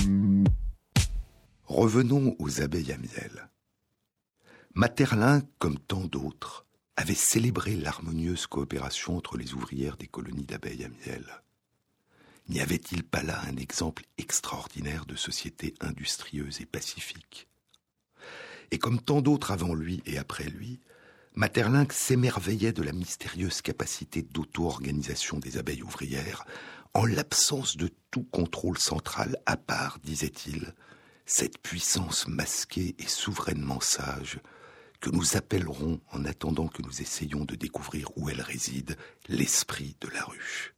Revenons 1.65 2.35
aux 2.41 2.61
abeilles 2.61 2.91
à 2.91 2.99
miel. 2.99 3.51
Materlin, 4.75 5.41
comme 5.61 5.79
tant 5.79 6.07
d'autres, 6.07 6.67
avait 6.97 7.15
célébré 7.15 7.77
l'harmonieuse 7.77 8.49
coopération 8.49 9.17
entre 9.17 9.39
les 9.39 9.55
ouvrières 9.55 9.97
des 9.97 10.09
colonies 10.09 10.45
d'abeilles 10.45 10.87
à 10.87 10.89
miel. 10.89 11.25
N'y 12.49 12.61
avait-il 12.61 13.05
pas 13.05 13.23
là 13.23 13.41
un 13.47 13.59
exemple 13.59 14.03
extraordinaire 14.19 15.07
de 15.07 15.15
société 15.15 15.73
industrieuse 15.81 16.61
et 16.62 16.67
pacifique? 16.67 17.47
Et 18.73 18.79
comme 18.79 19.01
tant 19.01 19.23
d'autres 19.23 19.53
avant 19.53 19.75
lui 19.75 20.03
et 20.05 20.19
après 20.19 20.49
lui, 20.49 20.81
Materlinck 21.37 21.93
s'émerveillait 21.93 22.73
de 22.73 22.83
la 22.83 22.93
mystérieuse 22.93 23.61
capacité 23.61 24.23
d'auto-organisation 24.23 25.39
des 25.39 25.59
abeilles 25.59 25.83
ouvrières, 25.83 26.45
en 26.95 27.05
l'absence 27.05 27.76
de 27.76 27.90
tout 28.11 28.22
contrôle 28.22 28.78
central, 28.78 29.36
à 29.47 29.57
part, 29.57 29.99
disait-il, 30.03 30.74
cette 31.26 31.59
puissance 31.59 32.28
masquée 32.28 32.95
et 32.99 33.09
souverainement 33.09 33.80
sage 33.80 34.38
que 35.01 35.11
nous 35.11 35.36
appellerons, 35.36 36.01
en 36.12 36.24
attendant 36.24 36.68
que 36.68 36.82
nous 36.82 37.03
essayions 37.03 37.45
de 37.45 37.57
découvrir 37.57 38.16
où 38.16 38.30
elle 38.30 38.40
réside, 38.40 38.97
l'esprit 39.28 39.97
de 40.01 40.09
la 40.09 40.22
ruche. 40.22 40.72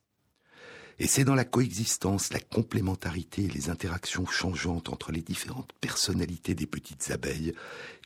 Et 0.99 1.07
c'est 1.07 1.25
dans 1.25 1.35
la 1.35 1.45
coexistence, 1.45 2.33
la 2.33 2.41
complémentarité 2.41 3.45
et 3.45 3.51
les 3.51 3.69
interactions 3.69 4.25
changeantes 4.25 4.89
entre 4.89 5.13
les 5.13 5.21
différentes 5.21 5.75
personnalités 5.81 6.55
des 6.55 6.67
petites 6.67 7.11
abeilles 7.11 7.53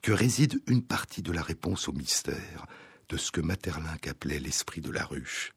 que 0.02 0.11
réside 0.11 0.61
une 0.66 0.82
partie 0.82 1.22
de 1.22 1.30
la 1.30 1.42
réponse 1.42 1.86
au 1.86 1.92
mystère 1.92 2.66
de 3.08 3.16
ce 3.16 3.30
que 3.30 3.40
Materlinck 3.40 4.08
appelait 4.08 4.40
l'esprit 4.40 4.80
de 4.80 4.90
la 4.90 5.04
ruche, 5.04 5.52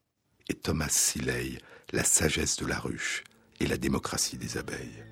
et 0.47 0.53
Thomas 0.53 0.89
Seeley 0.89 1.57
la 1.93 2.03
sagesse 2.03 2.57
de 2.57 2.65
la 2.65 2.79
ruche 2.79 3.23
et 3.59 3.67
la 3.67 3.77
démocratie 3.77 4.37
des 4.37 4.57
abeilles. 4.57 5.03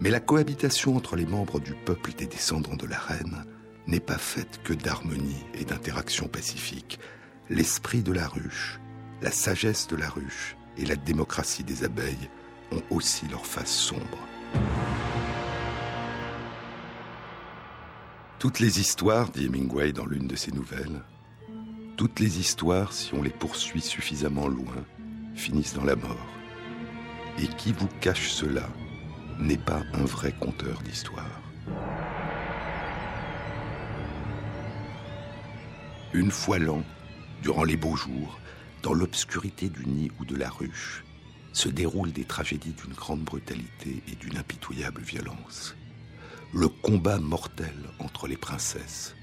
Mais 0.00 0.10
la 0.10 0.18
cohabitation 0.18 0.96
entre 0.96 1.14
les 1.14 1.24
membres 1.24 1.60
du 1.60 1.74
peuple 1.74 2.12
des 2.12 2.26
descendants 2.26 2.74
de 2.74 2.86
la 2.86 2.98
reine 2.98 3.44
n'est 3.86 4.00
pas 4.00 4.18
faite 4.18 4.60
que 4.64 4.74
d'harmonie 4.74 5.44
et 5.54 5.64
d'interaction 5.64 6.26
pacifique. 6.26 6.98
L'esprit 7.48 8.02
de 8.02 8.12
la 8.12 8.26
ruche, 8.26 8.80
la 9.22 9.30
sagesse 9.30 9.86
de 9.86 9.94
la 9.94 10.08
ruche 10.08 10.56
et 10.76 10.84
la 10.84 10.96
démocratie 10.96 11.64
des 11.64 11.84
abeilles 11.84 12.28
ont 12.72 12.82
aussi 12.90 13.28
leur 13.28 13.46
face 13.46 13.70
sombre. 13.70 14.18
Toutes 18.40 18.58
les 18.58 18.80
histoires, 18.80 19.30
dit 19.30 19.46
Hemingway 19.46 19.92
dans 19.92 20.04
l'une 20.04 20.26
de 20.26 20.36
ses 20.36 20.50
nouvelles, 20.50 21.00
toutes 21.96 22.20
les 22.20 22.38
histoires, 22.38 22.92
si 22.92 23.14
on 23.14 23.22
les 23.22 23.30
poursuit 23.30 23.80
suffisamment 23.80 24.48
loin, 24.48 24.84
finissent 25.34 25.74
dans 25.74 25.84
la 25.84 25.96
mort. 25.96 26.26
Et 27.38 27.46
qui 27.46 27.72
vous 27.72 27.88
cache 28.00 28.28
cela 28.28 28.68
n'est 29.38 29.56
pas 29.56 29.82
un 29.94 30.04
vrai 30.04 30.32
conteur 30.38 30.82
d'histoire. 30.82 31.42
Une 36.12 36.30
fois 36.30 36.58
l'an, 36.58 36.82
durant 37.42 37.64
les 37.64 37.76
beaux 37.76 37.96
jours, 37.96 38.38
dans 38.82 38.94
l'obscurité 38.94 39.68
du 39.68 39.86
nid 39.86 40.10
ou 40.20 40.24
de 40.24 40.36
la 40.36 40.50
ruche, 40.50 41.02
se 41.52 41.68
déroulent 41.68 42.12
des 42.12 42.24
tragédies 42.24 42.74
d'une 42.74 42.94
grande 42.94 43.22
brutalité 43.22 44.02
et 44.06 44.16
d'une 44.16 44.36
impitoyable 44.36 45.00
violence. 45.00 45.74
Le 46.52 46.68
combat 46.68 47.18
mortel 47.18 47.74
entre 47.98 48.28
les 48.28 48.36
princesses 48.36 49.14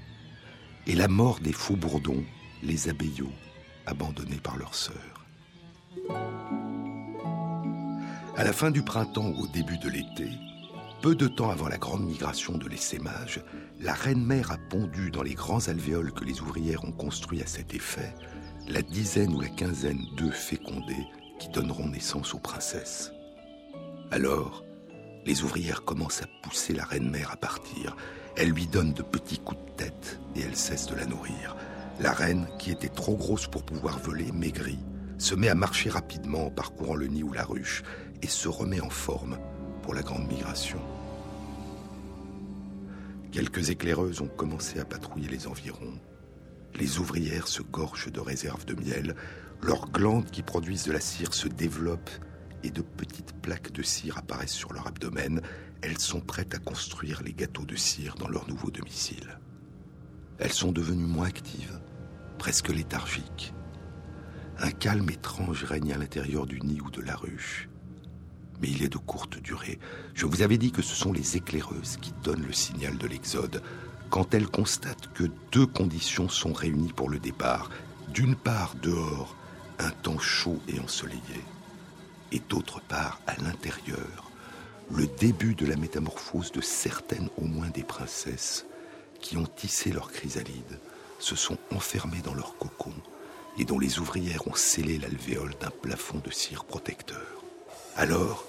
et 0.86 0.94
la 0.94 1.08
mort 1.08 1.40
des 1.40 1.52
faux 1.52 1.76
bourdons 1.76 2.24
les 2.62 2.88
abeillots 2.88 3.32
abandonnés 3.86 4.40
par 4.42 4.56
leurs 4.56 4.74
sœurs. 4.74 5.26
À 8.36 8.44
la 8.44 8.52
fin 8.52 8.70
du 8.70 8.82
printemps 8.82 9.28
ou 9.28 9.44
au 9.44 9.46
début 9.46 9.78
de 9.78 9.88
l'été, 9.88 10.28
peu 11.02 11.14
de 11.14 11.28
temps 11.28 11.50
avant 11.50 11.68
la 11.68 11.78
grande 11.78 12.04
migration 12.04 12.56
de 12.56 12.68
l'essaimage, 12.68 13.42
la 13.80 13.92
reine-mère 13.92 14.50
a 14.50 14.58
pondu 14.58 15.10
dans 15.10 15.22
les 15.22 15.34
grands 15.34 15.68
alvéoles 15.68 16.12
que 16.12 16.24
les 16.24 16.40
ouvrières 16.40 16.84
ont 16.84 16.92
construits 16.92 17.42
à 17.42 17.46
cet 17.46 17.74
effet 17.74 18.14
la 18.66 18.80
dizaine 18.80 19.34
ou 19.34 19.40
la 19.40 19.48
quinzaine 19.48 20.06
d'œufs 20.16 20.34
fécondés 20.34 21.06
qui 21.38 21.48
donneront 21.50 21.88
naissance 21.88 22.32
aux 22.32 22.38
princesses. 22.38 23.12
Alors, 24.10 24.64
Les 25.26 25.42
ouvrières 25.42 25.84
commencent 25.84 26.22
à 26.22 26.26
pousser 26.42 26.74
la 26.74 26.84
reine 26.84 27.08
mère 27.08 27.30
à 27.32 27.36
partir. 27.36 27.96
Elle 28.36 28.50
lui 28.50 28.66
donne 28.66 28.92
de 28.92 29.02
petits 29.02 29.38
coups 29.38 29.60
de 29.64 29.84
tête 29.84 30.20
et 30.36 30.40
elle 30.40 30.56
cesse 30.56 30.86
de 30.86 30.94
la 30.94 31.06
nourrir. 31.06 31.56
La 32.00 32.12
reine, 32.12 32.48
qui 32.58 32.70
était 32.72 32.88
trop 32.88 33.16
grosse 33.16 33.46
pour 33.46 33.64
pouvoir 33.64 33.98
voler, 33.98 34.32
maigrit, 34.32 34.80
se 35.18 35.34
met 35.34 35.48
à 35.48 35.54
marcher 35.54 35.90
rapidement 35.90 36.46
en 36.46 36.50
parcourant 36.50 36.96
le 36.96 37.06
nid 37.06 37.22
ou 37.22 37.32
la 37.32 37.44
ruche 37.44 37.82
et 38.22 38.26
se 38.26 38.48
remet 38.48 38.80
en 38.80 38.90
forme 38.90 39.38
pour 39.82 39.94
la 39.94 40.02
grande 40.02 40.26
migration. 40.26 40.80
Quelques 43.30 43.70
éclaireuses 43.70 44.20
ont 44.20 44.28
commencé 44.28 44.80
à 44.80 44.84
patrouiller 44.84 45.28
les 45.28 45.46
environs. 45.46 45.98
Les 46.74 46.98
ouvrières 46.98 47.48
se 47.48 47.62
gorgent 47.62 48.10
de 48.10 48.20
réserves 48.20 48.64
de 48.64 48.74
miel, 48.74 49.14
leurs 49.62 49.90
glandes 49.90 50.30
qui 50.30 50.42
produisent 50.42 50.84
de 50.84 50.92
la 50.92 51.00
cire 51.00 51.32
se 51.32 51.48
développent 51.48 52.10
et 52.64 52.70
de 52.70 52.82
petites 52.82 53.34
plaques 53.40 53.72
de 53.72 53.82
cire 53.82 54.18
apparaissent 54.18 54.52
sur 54.52 54.72
leur 54.72 54.86
abdomen. 54.86 55.40
Elles 55.82 55.98
sont 55.98 56.20
prêtes 56.20 56.54
à 56.54 56.58
construire 56.58 57.22
les 57.22 57.32
gâteaux 57.32 57.64
de 57.64 57.76
cire 57.76 58.14
dans 58.16 58.28
leur 58.28 58.48
nouveau 58.48 58.70
domicile. 58.70 59.38
Elles 60.38 60.52
sont 60.52 60.72
devenues 60.72 61.06
moins 61.06 61.28
actives, 61.28 61.78
presque 62.44 62.68
léthargiques. 62.68 63.54
Un 64.58 64.70
calme 64.70 65.08
étrange 65.08 65.64
règne 65.64 65.94
à 65.94 65.96
l'intérieur 65.96 66.44
du 66.44 66.60
nid 66.60 66.78
ou 66.82 66.90
de 66.90 67.00
la 67.00 67.16
ruche. 67.16 67.70
Mais 68.60 68.68
il 68.68 68.82
est 68.82 68.92
de 68.92 68.98
courte 68.98 69.38
durée. 69.38 69.78
Je 70.12 70.26
vous 70.26 70.42
avais 70.42 70.58
dit 70.58 70.70
que 70.70 70.82
ce 70.82 70.94
sont 70.94 71.10
les 71.10 71.38
éclaireuses 71.38 71.96
qui 72.02 72.12
donnent 72.22 72.44
le 72.46 72.52
signal 72.52 72.98
de 72.98 73.06
l'exode 73.06 73.62
quand 74.10 74.34
elles 74.34 74.46
constatent 74.46 75.10
que 75.14 75.24
deux 75.52 75.64
conditions 75.64 76.28
sont 76.28 76.52
réunies 76.52 76.92
pour 76.92 77.08
le 77.08 77.18
départ. 77.18 77.70
D'une 78.12 78.36
part, 78.36 78.74
dehors, 78.82 79.34
un 79.78 79.88
temps 79.88 80.18
chaud 80.18 80.60
et 80.68 80.78
ensoleillé, 80.80 81.40
et 82.30 82.42
d'autre 82.50 82.82
part, 82.82 83.22
à 83.26 83.36
l'intérieur, 83.40 84.30
le 84.90 85.06
début 85.06 85.54
de 85.54 85.64
la 85.64 85.76
métamorphose 85.76 86.52
de 86.52 86.60
certaines 86.60 87.30
au 87.38 87.46
moins 87.46 87.70
des 87.70 87.84
princesses 87.84 88.66
qui 89.18 89.38
ont 89.38 89.46
tissé 89.46 89.92
leur 89.92 90.12
chrysalide, 90.12 90.78
se 91.24 91.36
sont 91.36 91.58
enfermées 91.74 92.20
dans 92.22 92.34
leur 92.34 92.56
cocon 92.58 92.92
et 93.58 93.64
dont 93.64 93.78
les 93.78 93.98
ouvrières 93.98 94.46
ont 94.46 94.54
scellé 94.54 94.98
l'alvéole 94.98 95.54
d'un 95.60 95.70
plafond 95.70 96.20
de 96.22 96.30
cire 96.30 96.64
protecteur. 96.64 97.42
Alors, 97.96 98.44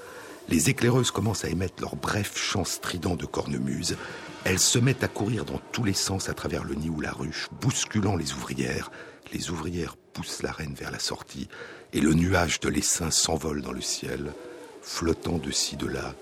les 0.49 0.69
éclaireuses 0.69 1.11
commencent 1.11 1.45
à 1.45 1.49
émettre 1.49 1.82
leurs 1.82 1.95
brefs 1.95 2.38
chants 2.38 2.65
stridents 2.65 3.15
de 3.15 3.26
cornemuse. 3.26 3.97
Elles 4.43 4.59
se 4.59 4.78
mettent 4.78 5.03
à 5.03 5.07
courir 5.07 5.45
dans 5.45 5.61
tous 5.71 5.84
les 5.84 5.93
sens 5.93 6.28
à 6.28 6.34
travers 6.34 6.63
le 6.63 6.76
nid 6.76 6.89
ou 6.89 6.99
la 6.99 7.11
ruche, 7.11 7.47
bousculant 7.61 8.15
les 8.15 8.34
ouvrières. 8.34 8.91
Les 9.32 9.49
ouvrières 9.49 9.95
poussent 10.13 10.43
la 10.43 10.51
reine 10.51 10.76
vers 10.76 10.91
la 10.91 10.99
sortie, 10.99 11.47
et 11.93 12.01
le 12.01 12.13
nuage 12.13 12.59
de 12.59 12.69
l'essaim 12.69 13.09
s'envole 13.09 13.61
dans 13.61 13.71
le 13.71 13.82
ciel, 13.82 14.34
flottant 14.82 15.38
de 15.38 15.51
ci 15.51 15.78
de 15.78 15.88
là, 15.88 16.13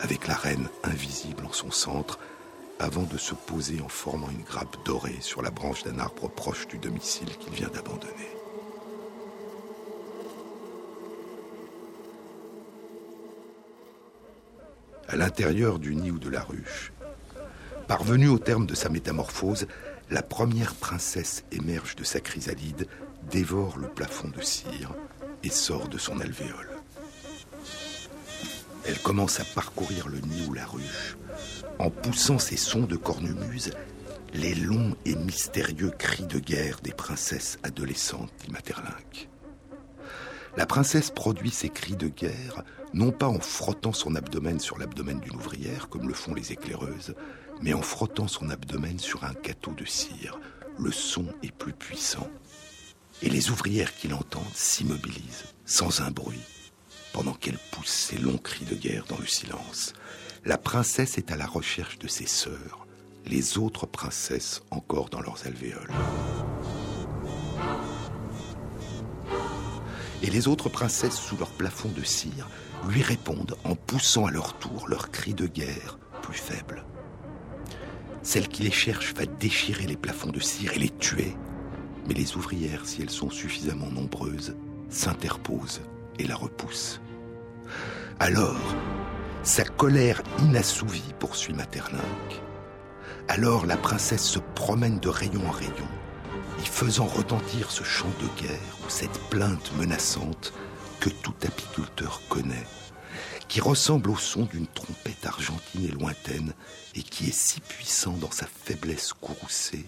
avec 0.00 0.26
la 0.26 0.34
reine 0.34 0.68
invisible 0.84 1.44
en 1.44 1.52
son 1.52 1.70
centre, 1.70 2.18
avant 2.82 3.04
de 3.04 3.16
se 3.16 3.34
poser 3.34 3.80
en 3.80 3.88
formant 3.88 4.28
une 4.28 4.42
grappe 4.42 4.76
dorée 4.84 5.18
sur 5.20 5.40
la 5.40 5.50
branche 5.50 5.84
d'un 5.84 6.00
arbre 6.00 6.28
proche 6.28 6.66
du 6.66 6.78
domicile 6.78 7.28
qu'il 7.38 7.52
vient 7.52 7.68
d'abandonner. 7.68 8.28
À 15.08 15.16
l'intérieur 15.16 15.78
du 15.78 15.94
nid 15.94 16.10
ou 16.10 16.18
de 16.18 16.28
la 16.28 16.42
ruche, 16.42 16.92
parvenue 17.86 18.28
au 18.28 18.38
terme 18.38 18.66
de 18.66 18.74
sa 18.74 18.88
métamorphose, 18.88 19.68
la 20.10 20.22
première 20.22 20.74
princesse 20.74 21.44
émerge 21.52 21.94
de 21.94 22.02
sa 22.02 22.18
chrysalide, 22.18 22.88
dévore 23.30 23.78
le 23.78 23.86
plafond 23.86 24.28
de 24.28 24.42
cire 24.42 24.92
et 25.44 25.50
sort 25.50 25.88
de 25.88 25.98
son 25.98 26.18
alvéole. 26.20 26.70
Elle 28.84 28.98
commence 28.98 29.38
à 29.38 29.44
parcourir 29.44 30.08
le 30.08 30.18
nid 30.18 30.46
ou 30.48 30.54
la 30.54 30.66
ruche, 30.66 31.16
en 31.78 31.90
poussant 31.90 32.38
ses 32.38 32.56
sons 32.56 32.84
de 32.84 32.96
cornemuse, 32.96 33.70
les 34.34 34.54
longs 34.54 34.96
et 35.04 35.14
mystérieux 35.14 35.90
cris 35.90 36.26
de 36.26 36.38
guerre 36.38 36.80
des 36.82 36.92
princesses 36.92 37.58
adolescentes 37.62 38.32
d'Imaterlinck. 38.44 39.28
La 40.56 40.66
princesse 40.66 41.10
produit 41.10 41.50
ses 41.50 41.70
cris 41.70 41.96
de 41.96 42.08
guerre 42.08 42.62
non 42.94 43.10
pas 43.10 43.26
en 43.26 43.40
frottant 43.40 43.92
son 43.92 44.14
abdomen 44.16 44.60
sur 44.60 44.78
l'abdomen 44.78 45.18
d'une 45.20 45.36
ouvrière, 45.36 45.88
comme 45.88 46.08
le 46.08 46.14
font 46.14 46.34
les 46.34 46.52
éclaireuses, 46.52 47.14
mais 47.62 47.72
en 47.72 47.82
frottant 47.82 48.28
son 48.28 48.50
abdomen 48.50 48.98
sur 48.98 49.24
un 49.24 49.32
gâteau 49.42 49.72
de 49.72 49.84
cire. 49.84 50.38
Le 50.78 50.92
son 50.92 51.26
est 51.42 51.52
plus 51.52 51.72
puissant. 51.72 52.28
Et 53.22 53.30
les 53.30 53.50
ouvrières 53.50 53.94
qui 53.94 54.08
l'entendent 54.08 54.44
s'immobilisent, 54.54 55.44
sans 55.64 56.00
un 56.00 56.10
bruit, 56.10 56.40
pendant 57.12 57.34
qu'elle 57.34 57.58
pousse 57.70 57.88
ses 57.88 58.18
longs 58.18 58.38
cris 58.38 58.64
de 58.64 58.74
guerre 58.74 59.04
dans 59.08 59.18
le 59.18 59.26
silence. 59.26 59.94
La 60.44 60.58
princesse 60.58 61.18
est 61.18 61.30
à 61.30 61.36
la 61.36 61.46
recherche 61.46 62.00
de 62.00 62.08
ses 62.08 62.26
sœurs, 62.26 62.88
les 63.26 63.58
autres 63.58 63.86
princesses 63.86 64.62
encore 64.72 65.08
dans 65.08 65.20
leurs 65.20 65.46
alvéoles. 65.46 65.92
Et 70.24 70.30
les 70.30 70.48
autres 70.48 70.68
princesses 70.68 71.16
sous 71.16 71.36
leur 71.36 71.50
plafond 71.50 71.90
de 71.90 72.02
cire 72.02 72.48
lui 72.88 73.02
répondent 73.02 73.56
en 73.62 73.76
poussant 73.76 74.26
à 74.26 74.32
leur 74.32 74.54
tour 74.58 74.88
leurs 74.88 75.12
cris 75.12 75.34
de 75.34 75.46
guerre 75.46 75.98
plus 76.22 76.34
faibles. 76.34 76.84
Celle 78.24 78.48
qui 78.48 78.64
les 78.64 78.72
cherche 78.72 79.14
va 79.14 79.26
déchirer 79.26 79.86
les 79.86 79.96
plafonds 79.96 80.30
de 80.30 80.40
cire 80.40 80.72
et 80.74 80.80
les 80.80 80.90
tuer. 80.90 81.36
Mais 82.08 82.14
les 82.14 82.34
ouvrières, 82.34 82.86
si 82.86 83.00
elles 83.00 83.10
sont 83.10 83.30
suffisamment 83.30 83.90
nombreuses, 83.90 84.56
s'interposent 84.88 85.82
et 86.18 86.26
la 86.26 86.34
repoussent. 86.34 87.00
Alors, 88.18 88.60
sa 89.44 89.64
colère 89.64 90.22
inassouvie 90.38 91.14
poursuit 91.18 91.52
Materlinck. 91.52 92.42
Alors 93.28 93.66
la 93.66 93.76
princesse 93.76 94.24
se 94.24 94.38
promène 94.38 95.00
de 95.00 95.08
rayon 95.08 95.44
en 95.48 95.50
rayon, 95.50 95.88
y 96.60 96.66
faisant 96.66 97.06
retentir 97.06 97.70
ce 97.70 97.82
chant 97.82 98.10
de 98.20 98.40
guerre 98.40 98.78
ou 98.86 98.90
cette 98.90 99.18
plainte 99.30 99.72
menaçante 99.76 100.52
que 101.00 101.10
tout 101.10 101.34
apiculteur 101.42 102.22
connaît, 102.28 102.66
qui 103.48 103.60
ressemble 103.60 104.10
au 104.10 104.16
son 104.16 104.44
d'une 104.44 104.68
trompette 104.68 105.26
argentine 105.26 105.86
et 105.86 105.92
lointaine 105.92 106.52
et 106.94 107.02
qui 107.02 107.28
est 107.28 107.36
si 107.36 107.60
puissant 107.60 108.12
dans 108.12 108.30
sa 108.30 108.46
faiblesse 108.46 109.12
courroucée 109.12 109.86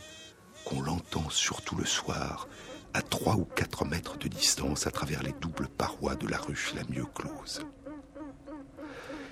qu'on 0.64 0.82
l'entend 0.82 1.30
surtout 1.30 1.76
le 1.76 1.84
soir 1.84 2.48
à 2.92 3.02
trois 3.02 3.34
ou 3.34 3.44
quatre 3.44 3.84
mètres 3.84 4.18
de 4.18 4.28
distance 4.28 4.86
à 4.88 4.90
travers 4.90 5.22
les 5.22 5.34
doubles 5.40 5.68
parois 5.68 6.16
de 6.16 6.26
la 6.26 6.38
ruche 6.38 6.74
la 6.74 6.82
mieux 6.84 7.06
close. 7.14 7.64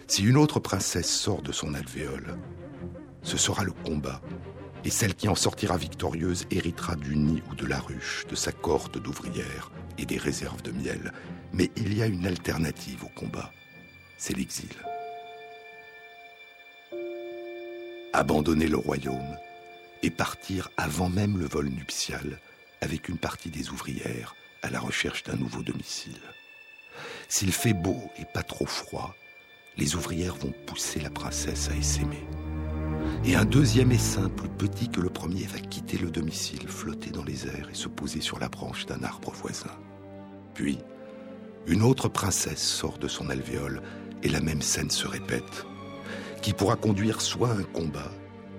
Si 0.06 0.24
une 0.24 0.36
autre 0.36 0.60
princesse 0.60 1.10
sort 1.10 1.42
de 1.42 1.52
son 1.52 1.74
alvéole, 1.74 2.36
ce 3.22 3.36
sera 3.36 3.64
le 3.64 3.72
combat, 3.72 4.20
et 4.84 4.90
celle 4.90 5.14
qui 5.14 5.28
en 5.28 5.34
sortira 5.34 5.76
victorieuse 5.76 6.44
héritera 6.50 6.96
du 6.96 7.16
nid 7.16 7.42
ou 7.50 7.54
de 7.54 7.66
la 7.66 7.78
ruche, 7.78 8.26
de 8.28 8.34
sa 8.34 8.52
corde 8.52 8.98
d'ouvrière 8.98 9.70
et 9.98 10.06
des 10.06 10.18
réserves 10.18 10.62
de 10.62 10.72
miel. 10.72 11.12
Mais 11.52 11.70
il 11.76 11.96
y 11.96 12.02
a 12.02 12.06
une 12.06 12.26
alternative 12.26 13.04
au 13.04 13.08
combat, 13.18 13.52
c'est 14.18 14.36
l'exil. 14.36 14.70
Abandonner 18.12 18.66
le 18.66 18.76
royaume 18.76 19.36
et 20.02 20.10
partir 20.10 20.68
avant 20.76 21.08
même 21.08 21.38
le 21.38 21.46
vol 21.46 21.68
nuptial 21.68 22.40
avec 22.80 23.08
une 23.08 23.18
partie 23.18 23.50
des 23.50 23.70
ouvrières 23.70 24.34
à 24.62 24.70
la 24.70 24.80
recherche 24.80 25.22
d'un 25.22 25.36
nouveau 25.36 25.62
domicile. 25.62 26.20
S'il 27.28 27.52
fait 27.52 27.72
beau 27.72 28.10
et 28.18 28.24
pas 28.24 28.42
trop 28.42 28.66
froid, 28.66 29.14
les 29.76 29.94
ouvrières 29.94 30.34
vont 30.36 30.52
pousser 30.66 31.00
la 31.00 31.10
princesse 31.10 31.70
à 31.70 31.76
essaimer. 31.76 32.24
Et 33.24 33.36
un 33.36 33.44
deuxième 33.44 33.92
essaim, 33.92 34.28
plus 34.28 34.48
petit 34.48 34.88
que 34.88 35.00
le 35.00 35.08
premier, 35.08 35.44
va 35.44 35.58
quitter 35.58 35.98
le 35.98 36.10
domicile, 36.10 36.68
flotter 36.68 37.10
dans 37.10 37.24
les 37.24 37.46
airs 37.46 37.68
et 37.70 37.74
se 37.74 37.88
poser 37.88 38.20
sur 38.20 38.38
la 38.38 38.48
branche 38.48 38.86
d'un 38.86 39.02
arbre 39.02 39.32
voisin. 39.32 39.70
Puis, 40.54 40.78
une 41.66 41.82
autre 41.82 42.08
princesse 42.08 42.62
sort 42.62 42.98
de 42.98 43.08
son 43.08 43.30
alvéole 43.30 43.82
et 44.22 44.28
la 44.28 44.40
même 44.40 44.62
scène 44.62 44.90
se 44.90 45.06
répète, 45.06 45.66
qui 46.42 46.52
pourra 46.52 46.76
conduire 46.76 47.20
soit 47.20 47.50
un 47.50 47.62
combat, 47.62 48.10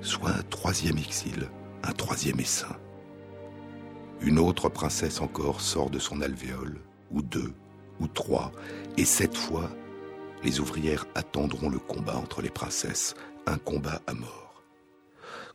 soit 0.01 0.31
un 0.31 0.43
troisième 0.49 0.97
exil, 0.97 1.49
un 1.83 1.91
troisième 1.91 2.39
essaim. 2.39 2.75
Une 4.21 4.39
autre 4.39 4.69
princesse 4.69 5.19
encore 5.19 5.59
sort 5.59 5.89
de 5.89 5.99
son 5.99 6.21
alvéole, 6.21 6.79
ou 7.11 7.21
deux, 7.21 7.53
ou 7.99 8.07
trois, 8.07 8.51
et 8.97 9.05
cette 9.05 9.35
fois, 9.35 9.69
les 10.43 10.59
ouvrières 10.59 11.05
attendront 11.15 11.69
le 11.69 11.79
combat 11.79 12.17
entre 12.17 12.41
les 12.41 12.49
princesses, 12.49 13.15
un 13.45 13.57
combat 13.57 14.01
à 14.07 14.13
mort. 14.13 14.63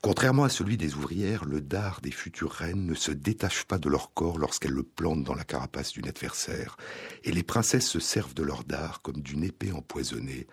Contrairement 0.01 0.45
à 0.45 0.49
celui 0.49 0.77
des 0.77 0.95
ouvrières, 0.95 1.45
le 1.45 1.61
dard 1.61 2.01
des 2.01 2.13
futures 2.13 2.53
reines 2.53 2.87
ne 2.87 2.95
se 2.95 3.11
détache 3.11 3.65
pas 3.65 3.79
de 3.79 3.89
leur 3.89 4.15
corps 4.15 4.39
lorsqu'elles 4.39 4.73
le 4.73 4.85
plantent 4.85 5.25
dans 5.25 5.35
la 5.35 5.45
carapace 5.45 5.93
d'une 5.93 6.09
adversaire, 6.09 6.77
et 7.25 7.33
les 7.33 7.43
princesses 7.43 7.89
se 7.89 7.99
servent 7.99 8.35
de 8.35 8.45
leur 8.45 8.63
dard 8.65 9.03
comme 9.03 9.21
d'une 9.21 9.43
épée 9.43 9.73
empoisonnée, 9.73 10.47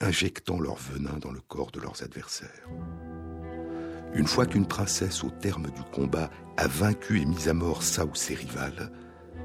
injectant 0.00 0.60
leur 0.60 0.76
venin 0.76 1.18
dans 1.18 1.32
le 1.32 1.40
corps 1.40 1.70
de 1.70 1.80
leurs 1.80 2.02
adversaires. 2.02 2.68
Une 4.12 4.26
fois 4.26 4.44
qu'une 4.44 4.66
princesse, 4.66 5.24
au 5.24 5.30
terme 5.30 5.70
du 5.70 5.82
combat, 5.92 6.30
a 6.56 6.66
vaincu 6.66 7.20
et 7.20 7.24
mis 7.24 7.48
à 7.48 7.54
mort 7.54 7.82
sa 7.82 8.04
ou 8.04 8.14
ses 8.14 8.34
rivales, 8.34 8.92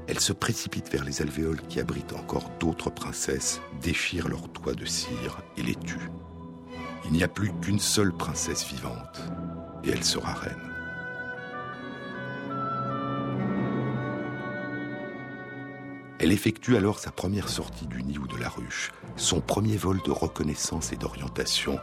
Elle 0.08 0.20
se 0.20 0.32
précipite 0.32 0.90
vers 0.90 1.04
les 1.04 1.20
alvéoles 1.20 1.60
qui 1.62 1.80
abritent 1.80 2.12
encore 2.12 2.50
d'autres 2.60 2.90
princesses, 2.90 3.60
déchire 3.82 4.28
leurs 4.28 4.48
toits 4.52 4.74
de 4.74 4.84
cire 4.84 5.42
et 5.56 5.62
les 5.62 5.74
tue. 5.74 6.10
Il 7.06 7.12
n'y 7.12 7.24
a 7.24 7.28
plus 7.28 7.52
qu'une 7.60 7.80
seule 7.80 8.12
princesse 8.12 8.64
vivante, 8.66 9.20
et 9.84 9.90
elle 9.90 10.04
sera 10.04 10.32
reine. 10.32 10.54
Elle 16.18 16.32
effectue 16.32 16.76
alors 16.76 16.98
sa 16.98 17.10
première 17.10 17.48
sortie 17.48 17.86
du 17.86 18.02
nid 18.02 18.18
ou 18.18 18.26
de 18.26 18.36
la 18.36 18.48
ruche, 18.48 18.92
son 19.16 19.40
premier 19.40 19.76
vol 19.76 20.00
de 20.04 20.10
reconnaissance 20.10 20.92
et 20.92 20.96
d'orientation, 20.96 21.78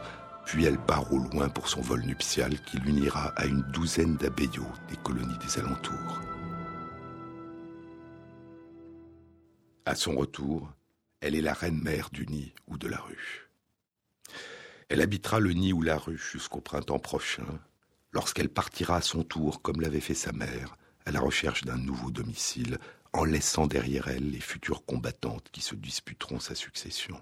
puis 0.46 0.64
elle 0.64 0.78
part 0.78 1.12
au 1.12 1.18
loin 1.18 1.48
pour 1.48 1.68
son 1.68 1.80
vol 1.80 2.02
nuptial 2.02 2.58
qui 2.60 2.78
l'unira 2.78 3.32
à 3.36 3.44
une 3.44 3.62
douzaine 3.72 4.16
d'abeillots 4.16 4.72
des 4.90 4.96
colonies 4.96 5.38
des 5.46 5.60
alentours. 5.60 6.20
À 9.86 9.94
son 9.94 10.16
retour, 10.16 10.72
elle 11.20 11.34
est 11.34 11.42
la 11.42 11.52
reine-mère 11.52 12.08
du 12.10 12.26
nid 12.26 12.54
ou 12.68 12.78
de 12.78 12.88
la 12.88 12.96
ruche. 12.96 13.50
Elle 14.88 15.02
habitera 15.02 15.40
le 15.40 15.52
nid 15.52 15.74
ou 15.74 15.82
la 15.82 15.98
ruche 15.98 16.32
jusqu'au 16.32 16.62
printemps 16.62 16.98
prochain, 16.98 17.60
lorsqu'elle 18.10 18.48
partira 18.48 18.96
à 18.96 19.02
son 19.02 19.24
tour, 19.24 19.60
comme 19.60 19.82
l'avait 19.82 20.00
fait 20.00 20.14
sa 20.14 20.32
mère, 20.32 20.76
à 21.04 21.10
la 21.10 21.20
recherche 21.20 21.64
d'un 21.64 21.76
nouveau 21.76 22.10
domicile, 22.10 22.78
en 23.12 23.24
laissant 23.24 23.66
derrière 23.66 24.08
elle 24.08 24.30
les 24.30 24.40
futures 24.40 24.86
combattantes 24.86 25.50
qui 25.52 25.60
se 25.60 25.74
disputeront 25.74 26.40
sa 26.40 26.54
succession. 26.54 27.20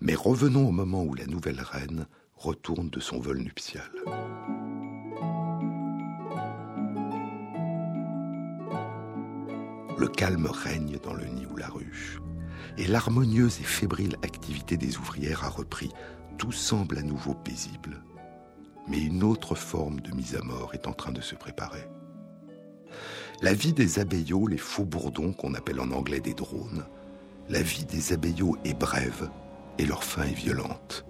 Mais 0.00 0.14
revenons 0.14 0.68
au 0.68 0.72
moment 0.72 1.02
où 1.02 1.14
la 1.14 1.26
nouvelle 1.26 1.60
reine 1.60 2.06
retourne 2.34 2.90
de 2.90 3.00
son 3.00 3.18
vol 3.18 3.38
nuptial. 3.38 3.90
Le 9.96 10.08
calme 10.08 10.46
règne 10.46 10.98
dans 11.02 11.14
le 11.14 11.24
nid 11.24 11.46
ou 11.46 11.56
la 11.56 11.68
ruche, 11.68 12.18
et 12.76 12.86
l'harmonieuse 12.86 13.60
et 13.60 13.64
fébrile 13.64 14.16
activité 14.22 14.76
des 14.76 14.98
ouvrières 14.98 15.44
a 15.44 15.48
repris. 15.48 15.90
Tout 16.36 16.50
semble 16.50 16.98
à 16.98 17.02
nouveau 17.02 17.34
paisible. 17.34 18.02
Mais 18.88 19.00
une 19.00 19.22
autre 19.22 19.54
forme 19.54 20.00
de 20.00 20.10
mise 20.12 20.34
à 20.34 20.42
mort 20.42 20.74
est 20.74 20.88
en 20.88 20.92
train 20.92 21.12
de 21.12 21.20
se 21.20 21.36
préparer. 21.36 21.86
La 23.40 23.54
vie 23.54 23.72
des 23.72 24.00
abeillots, 24.00 24.48
les 24.48 24.58
faux 24.58 24.84
bourdons 24.84 25.32
qu'on 25.32 25.54
appelle 25.54 25.78
en 25.78 25.92
anglais 25.92 26.20
des 26.20 26.34
drones, 26.34 26.84
la 27.48 27.62
vie 27.62 27.84
des 27.84 28.12
abeillots 28.12 28.56
est 28.64 28.78
brève 28.78 29.30
et 29.78 29.86
leur 29.86 30.02
fin 30.02 30.24
est 30.24 30.34
violente. 30.34 31.04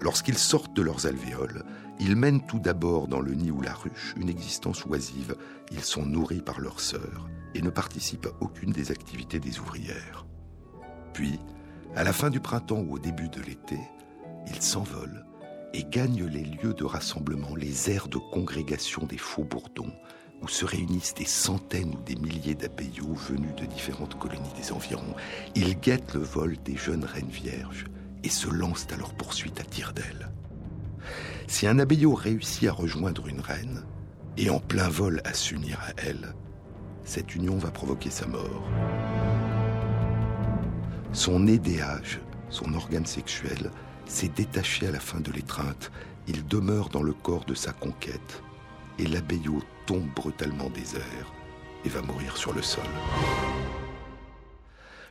Lorsqu'ils 0.00 0.38
sortent 0.38 0.74
de 0.74 0.82
leurs 0.82 1.06
alvéoles, 1.06 1.64
ils 2.00 2.16
mènent 2.16 2.46
tout 2.46 2.58
d'abord 2.58 3.08
dans 3.08 3.20
le 3.20 3.34
nid 3.34 3.50
ou 3.50 3.60
la 3.60 3.74
ruche 3.74 4.14
une 4.16 4.28
existence 4.28 4.84
oisive. 4.84 5.34
Ils 5.72 5.82
sont 5.82 6.06
nourris 6.06 6.42
par 6.42 6.60
leurs 6.60 6.80
sœurs 6.80 7.28
et 7.54 7.62
ne 7.62 7.70
participent 7.70 8.26
à 8.26 8.36
aucune 8.40 8.72
des 8.72 8.90
activités 8.90 9.40
des 9.40 9.58
ouvrières. 9.58 10.26
Puis, 11.12 11.40
à 11.96 12.04
la 12.04 12.12
fin 12.12 12.30
du 12.30 12.40
printemps 12.40 12.80
ou 12.80 12.94
au 12.94 12.98
début 12.98 13.28
de 13.28 13.40
l'été, 13.40 13.78
ils 14.46 14.62
s'envolent 14.62 15.24
et 15.74 15.84
gagnent 15.84 16.26
les 16.26 16.44
lieux 16.44 16.74
de 16.74 16.84
rassemblement, 16.84 17.56
les 17.56 17.90
aires 17.90 18.08
de 18.08 18.18
congrégation 18.18 19.04
des 19.04 19.18
faux 19.18 19.44
bourdons, 19.44 19.92
où 20.40 20.48
se 20.48 20.64
réunissent 20.64 21.14
des 21.14 21.24
centaines 21.24 21.94
ou 21.94 22.02
des 22.02 22.14
milliers 22.14 22.54
d'abeillots 22.54 23.14
venus 23.14 23.54
de 23.56 23.66
différentes 23.66 24.18
colonies 24.18 24.52
des 24.56 24.72
environs. 24.72 25.16
Ils 25.54 25.78
guettent 25.78 26.14
le 26.14 26.20
vol 26.20 26.56
des 26.64 26.76
jeunes 26.76 27.04
reines 27.04 27.28
vierges 27.28 27.86
et 28.22 28.28
se 28.28 28.48
lancent 28.48 28.86
à 28.92 28.96
leur 28.96 29.14
poursuite 29.14 29.60
à 29.60 29.64
tire 29.64 29.92
d'aile. 29.92 30.30
Si 31.48 31.66
un 31.66 31.78
abeillot 31.78 32.12
réussit 32.12 32.68
à 32.68 32.72
rejoindre 32.72 33.26
une 33.26 33.40
reine, 33.40 33.82
et 34.36 34.50
en 34.50 34.60
plein 34.60 34.90
vol 34.90 35.22
à 35.24 35.32
s'unir 35.32 35.80
à 35.80 35.92
elle, 35.96 36.34
cette 37.04 37.34
union 37.34 37.56
va 37.56 37.70
provoquer 37.70 38.10
sa 38.10 38.26
mort. 38.26 38.68
Son 41.14 41.46
édéage, 41.46 42.20
son 42.50 42.74
organe 42.74 43.06
sexuel, 43.06 43.70
s'est 44.04 44.28
détaché 44.28 44.88
à 44.88 44.90
la 44.90 45.00
fin 45.00 45.20
de 45.20 45.32
l'étreinte. 45.32 45.90
Il 46.26 46.46
demeure 46.46 46.90
dans 46.90 47.02
le 47.02 47.14
corps 47.14 47.46
de 47.46 47.54
sa 47.54 47.72
conquête, 47.72 48.42
et 48.98 49.06
l'abeillot 49.06 49.62
tombe 49.86 50.12
brutalement 50.14 50.70
airs 50.76 51.32
et 51.86 51.88
va 51.88 52.02
mourir 52.02 52.36
sur 52.36 52.52
le 52.52 52.60
sol. 52.60 52.84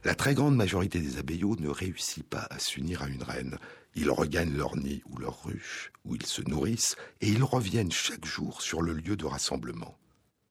La 0.03 0.13
très 0.13 0.35
grande 0.35 0.55
majorité 0.55 0.99
des 0.99 1.17
abeillots 1.17 1.55
ne 1.59 1.69
réussit 1.69 2.23
pas 2.23 2.47
à 2.51 2.59
s'unir 2.59 3.01
à 3.01 3.07
une 3.07 3.23
reine. 3.23 3.57
Ils 3.99 4.11
regagnent 4.11 4.55
leur 4.55 4.77
nid 4.77 5.01
ou 5.09 5.17
leur 5.17 5.43
ruche, 5.43 5.91
où 6.05 6.13
ils 6.13 6.25
se 6.25 6.43
nourrissent, 6.43 6.95
et 7.19 7.29
ils 7.29 7.43
reviennent 7.43 7.91
chaque 7.91 8.25
jour 8.25 8.61
sur 8.61 8.83
le 8.83 8.93
lieu 8.93 9.17
de 9.17 9.25
rassemblement. 9.25 9.97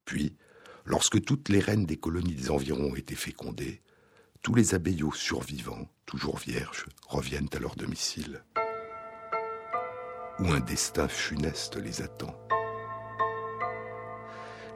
Puis, 0.05 0.35
lorsque 0.85 1.25
toutes 1.25 1.49
les 1.49 1.61
reines 1.61 1.87
des 1.87 1.97
colonies 1.97 2.35
des 2.35 2.51
environs 2.51 2.91
ont 2.91 2.97
été 2.97 3.15
fécondées, 3.15 3.83
tous 4.43 4.57
les 4.57 4.75
abeillots 4.75 5.13
survivants, 5.13 5.89
toujours 6.07 6.39
vierges, 6.39 6.87
reviennent 7.07 7.49
à 7.53 7.61
leur 7.61 7.77
domicile. 7.77 8.45
Où 10.41 10.51
un 10.51 10.61
destin 10.61 11.07
funeste 11.07 11.77
les 11.77 12.03
attend. 12.03 12.37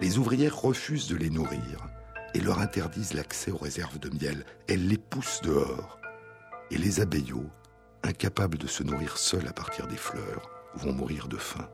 Les 0.00 0.16
ouvrières 0.16 0.56
refusent 0.56 1.08
de 1.08 1.16
les 1.16 1.30
nourrir 1.30 1.88
et 2.34 2.40
leur 2.40 2.60
interdisent 2.60 3.14
l'accès 3.14 3.50
aux 3.50 3.58
réserves 3.58 3.98
de 3.98 4.10
miel. 4.10 4.46
Elles 4.68 4.86
les 4.86 4.96
poussent 4.96 5.42
dehors. 5.42 5.98
Et 6.70 6.78
les 6.78 7.00
abeillots, 7.00 7.50
incapables 8.02 8.58
de 8.58 8.66
se 8.66 8.82
nourrir 8.82 9.16
seuls 9.18 9.46
à 9.48 9.52
partir 9.52 9.86
des 9.86 9.96
fleurs, 9.96 10.50
vont 10.74 10.92
mourir 10.92 11.28
de 11.28 11.36
faim. 11.36 11.68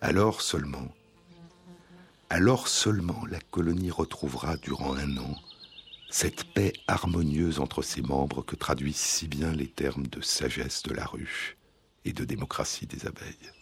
Alors 0.00 0.40
seulement, 0.40 0.88
alors 2.30 2.68
seulement 2.68 3.26
la 3.26 3.40
colonie 3.40 3.90
retrouvera 3.90 4.56
durant 4.56 4.94
un 4.94 5.16
an 5.18 5.34
cette 6.10 6.44
paix 6.54 6.72
harmonieuse 6.86 7.60
entre 7.60 7.82
ses 7.82 8.00
membres 8.00 8.42
que 8.42 8.56
traduisent 8.56 8.96
si 8.96 9.28
bien 9.28 9.52
les 9.52 9.68
termes 9.68 10.06
de 10.06 10.20
sagesse 10.20 10.82
de 10.84 10.94
la 10.94 11.04
ruche 11.04 11.56
et 12.04 12.12
de 12.12 12.24
démocratie 12.24 12.86
des 12.86 13.06
abeilles. 13.06 13.52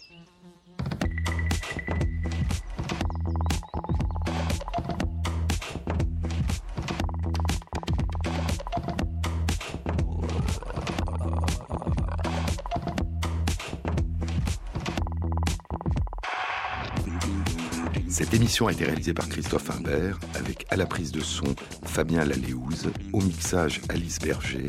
A 18.64 18.72
été 18.72 18.84
réalisée 18.84 19.12
par 19.12 19.28
Christophe 19.28 19.70
Imbert, 19.70 20.18
avec 20.34 20.64
à 20.70 20.76
la 20.76 20.86
prise 20.86 21.12
de 21.12 21.20
son 21.20 21.44
Fabien 21.84 22.24
Laléouze, 22.24 22.90
au 23.12 23.20
mixage 23.20 23.82
Alice 23.90 24.18
Berger 24.18 24.68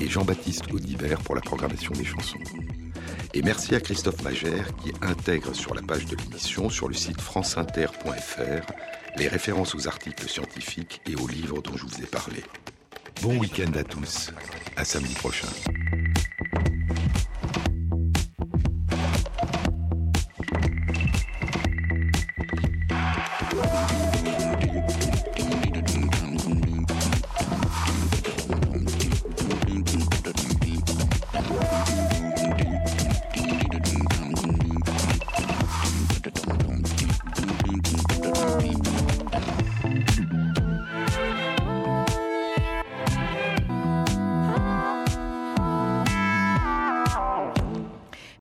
et 0.00 0.08
Jean-Baptiste 0.08 0.70
Audibert 0.70 1.18
pour 1.20 1.34
la 1.34 1.40
programmation 1.40 1.92
des 1.92 2.04
chansons. 2.04 2.38
Et 3.32 3.40
merci 3.40 3.74
à 3.74 3.80
Christophe 3.80 4.22
Magère 4.22 4.76
qui 4.76 4.92
intègre 5.00 5.54
sur 5.54 5.74
la 5.74 5.80
page 5.80 6.04
de 6.04 6.16
l'émission, 6.16 6.68
sur 6.68 6.88
le 6.88 6.94
site 6.94 7.22
franceinter.fr, 7.22 8.72
les 9.16 9.28
références 9.28 9.74
aux 9.74 9.88
articles 9.88 10.28
scientifiques 10.28 11.00
et 11.06 11.16
aux 11.16 11.26
livres 11.26 11.62
dont 11.62 11.76
je 11.76 11.84
vous 11.84 12.02
ai 12.02 12.06
parlé. 12.06 12.44
Bon 13.22 13.38
week-end 13.38 13.72
à 13.78 13.84
tous, 13.84 14.30
à 14.76 14.84
samedi 14.84 15.14
prochain. 15.14 15.48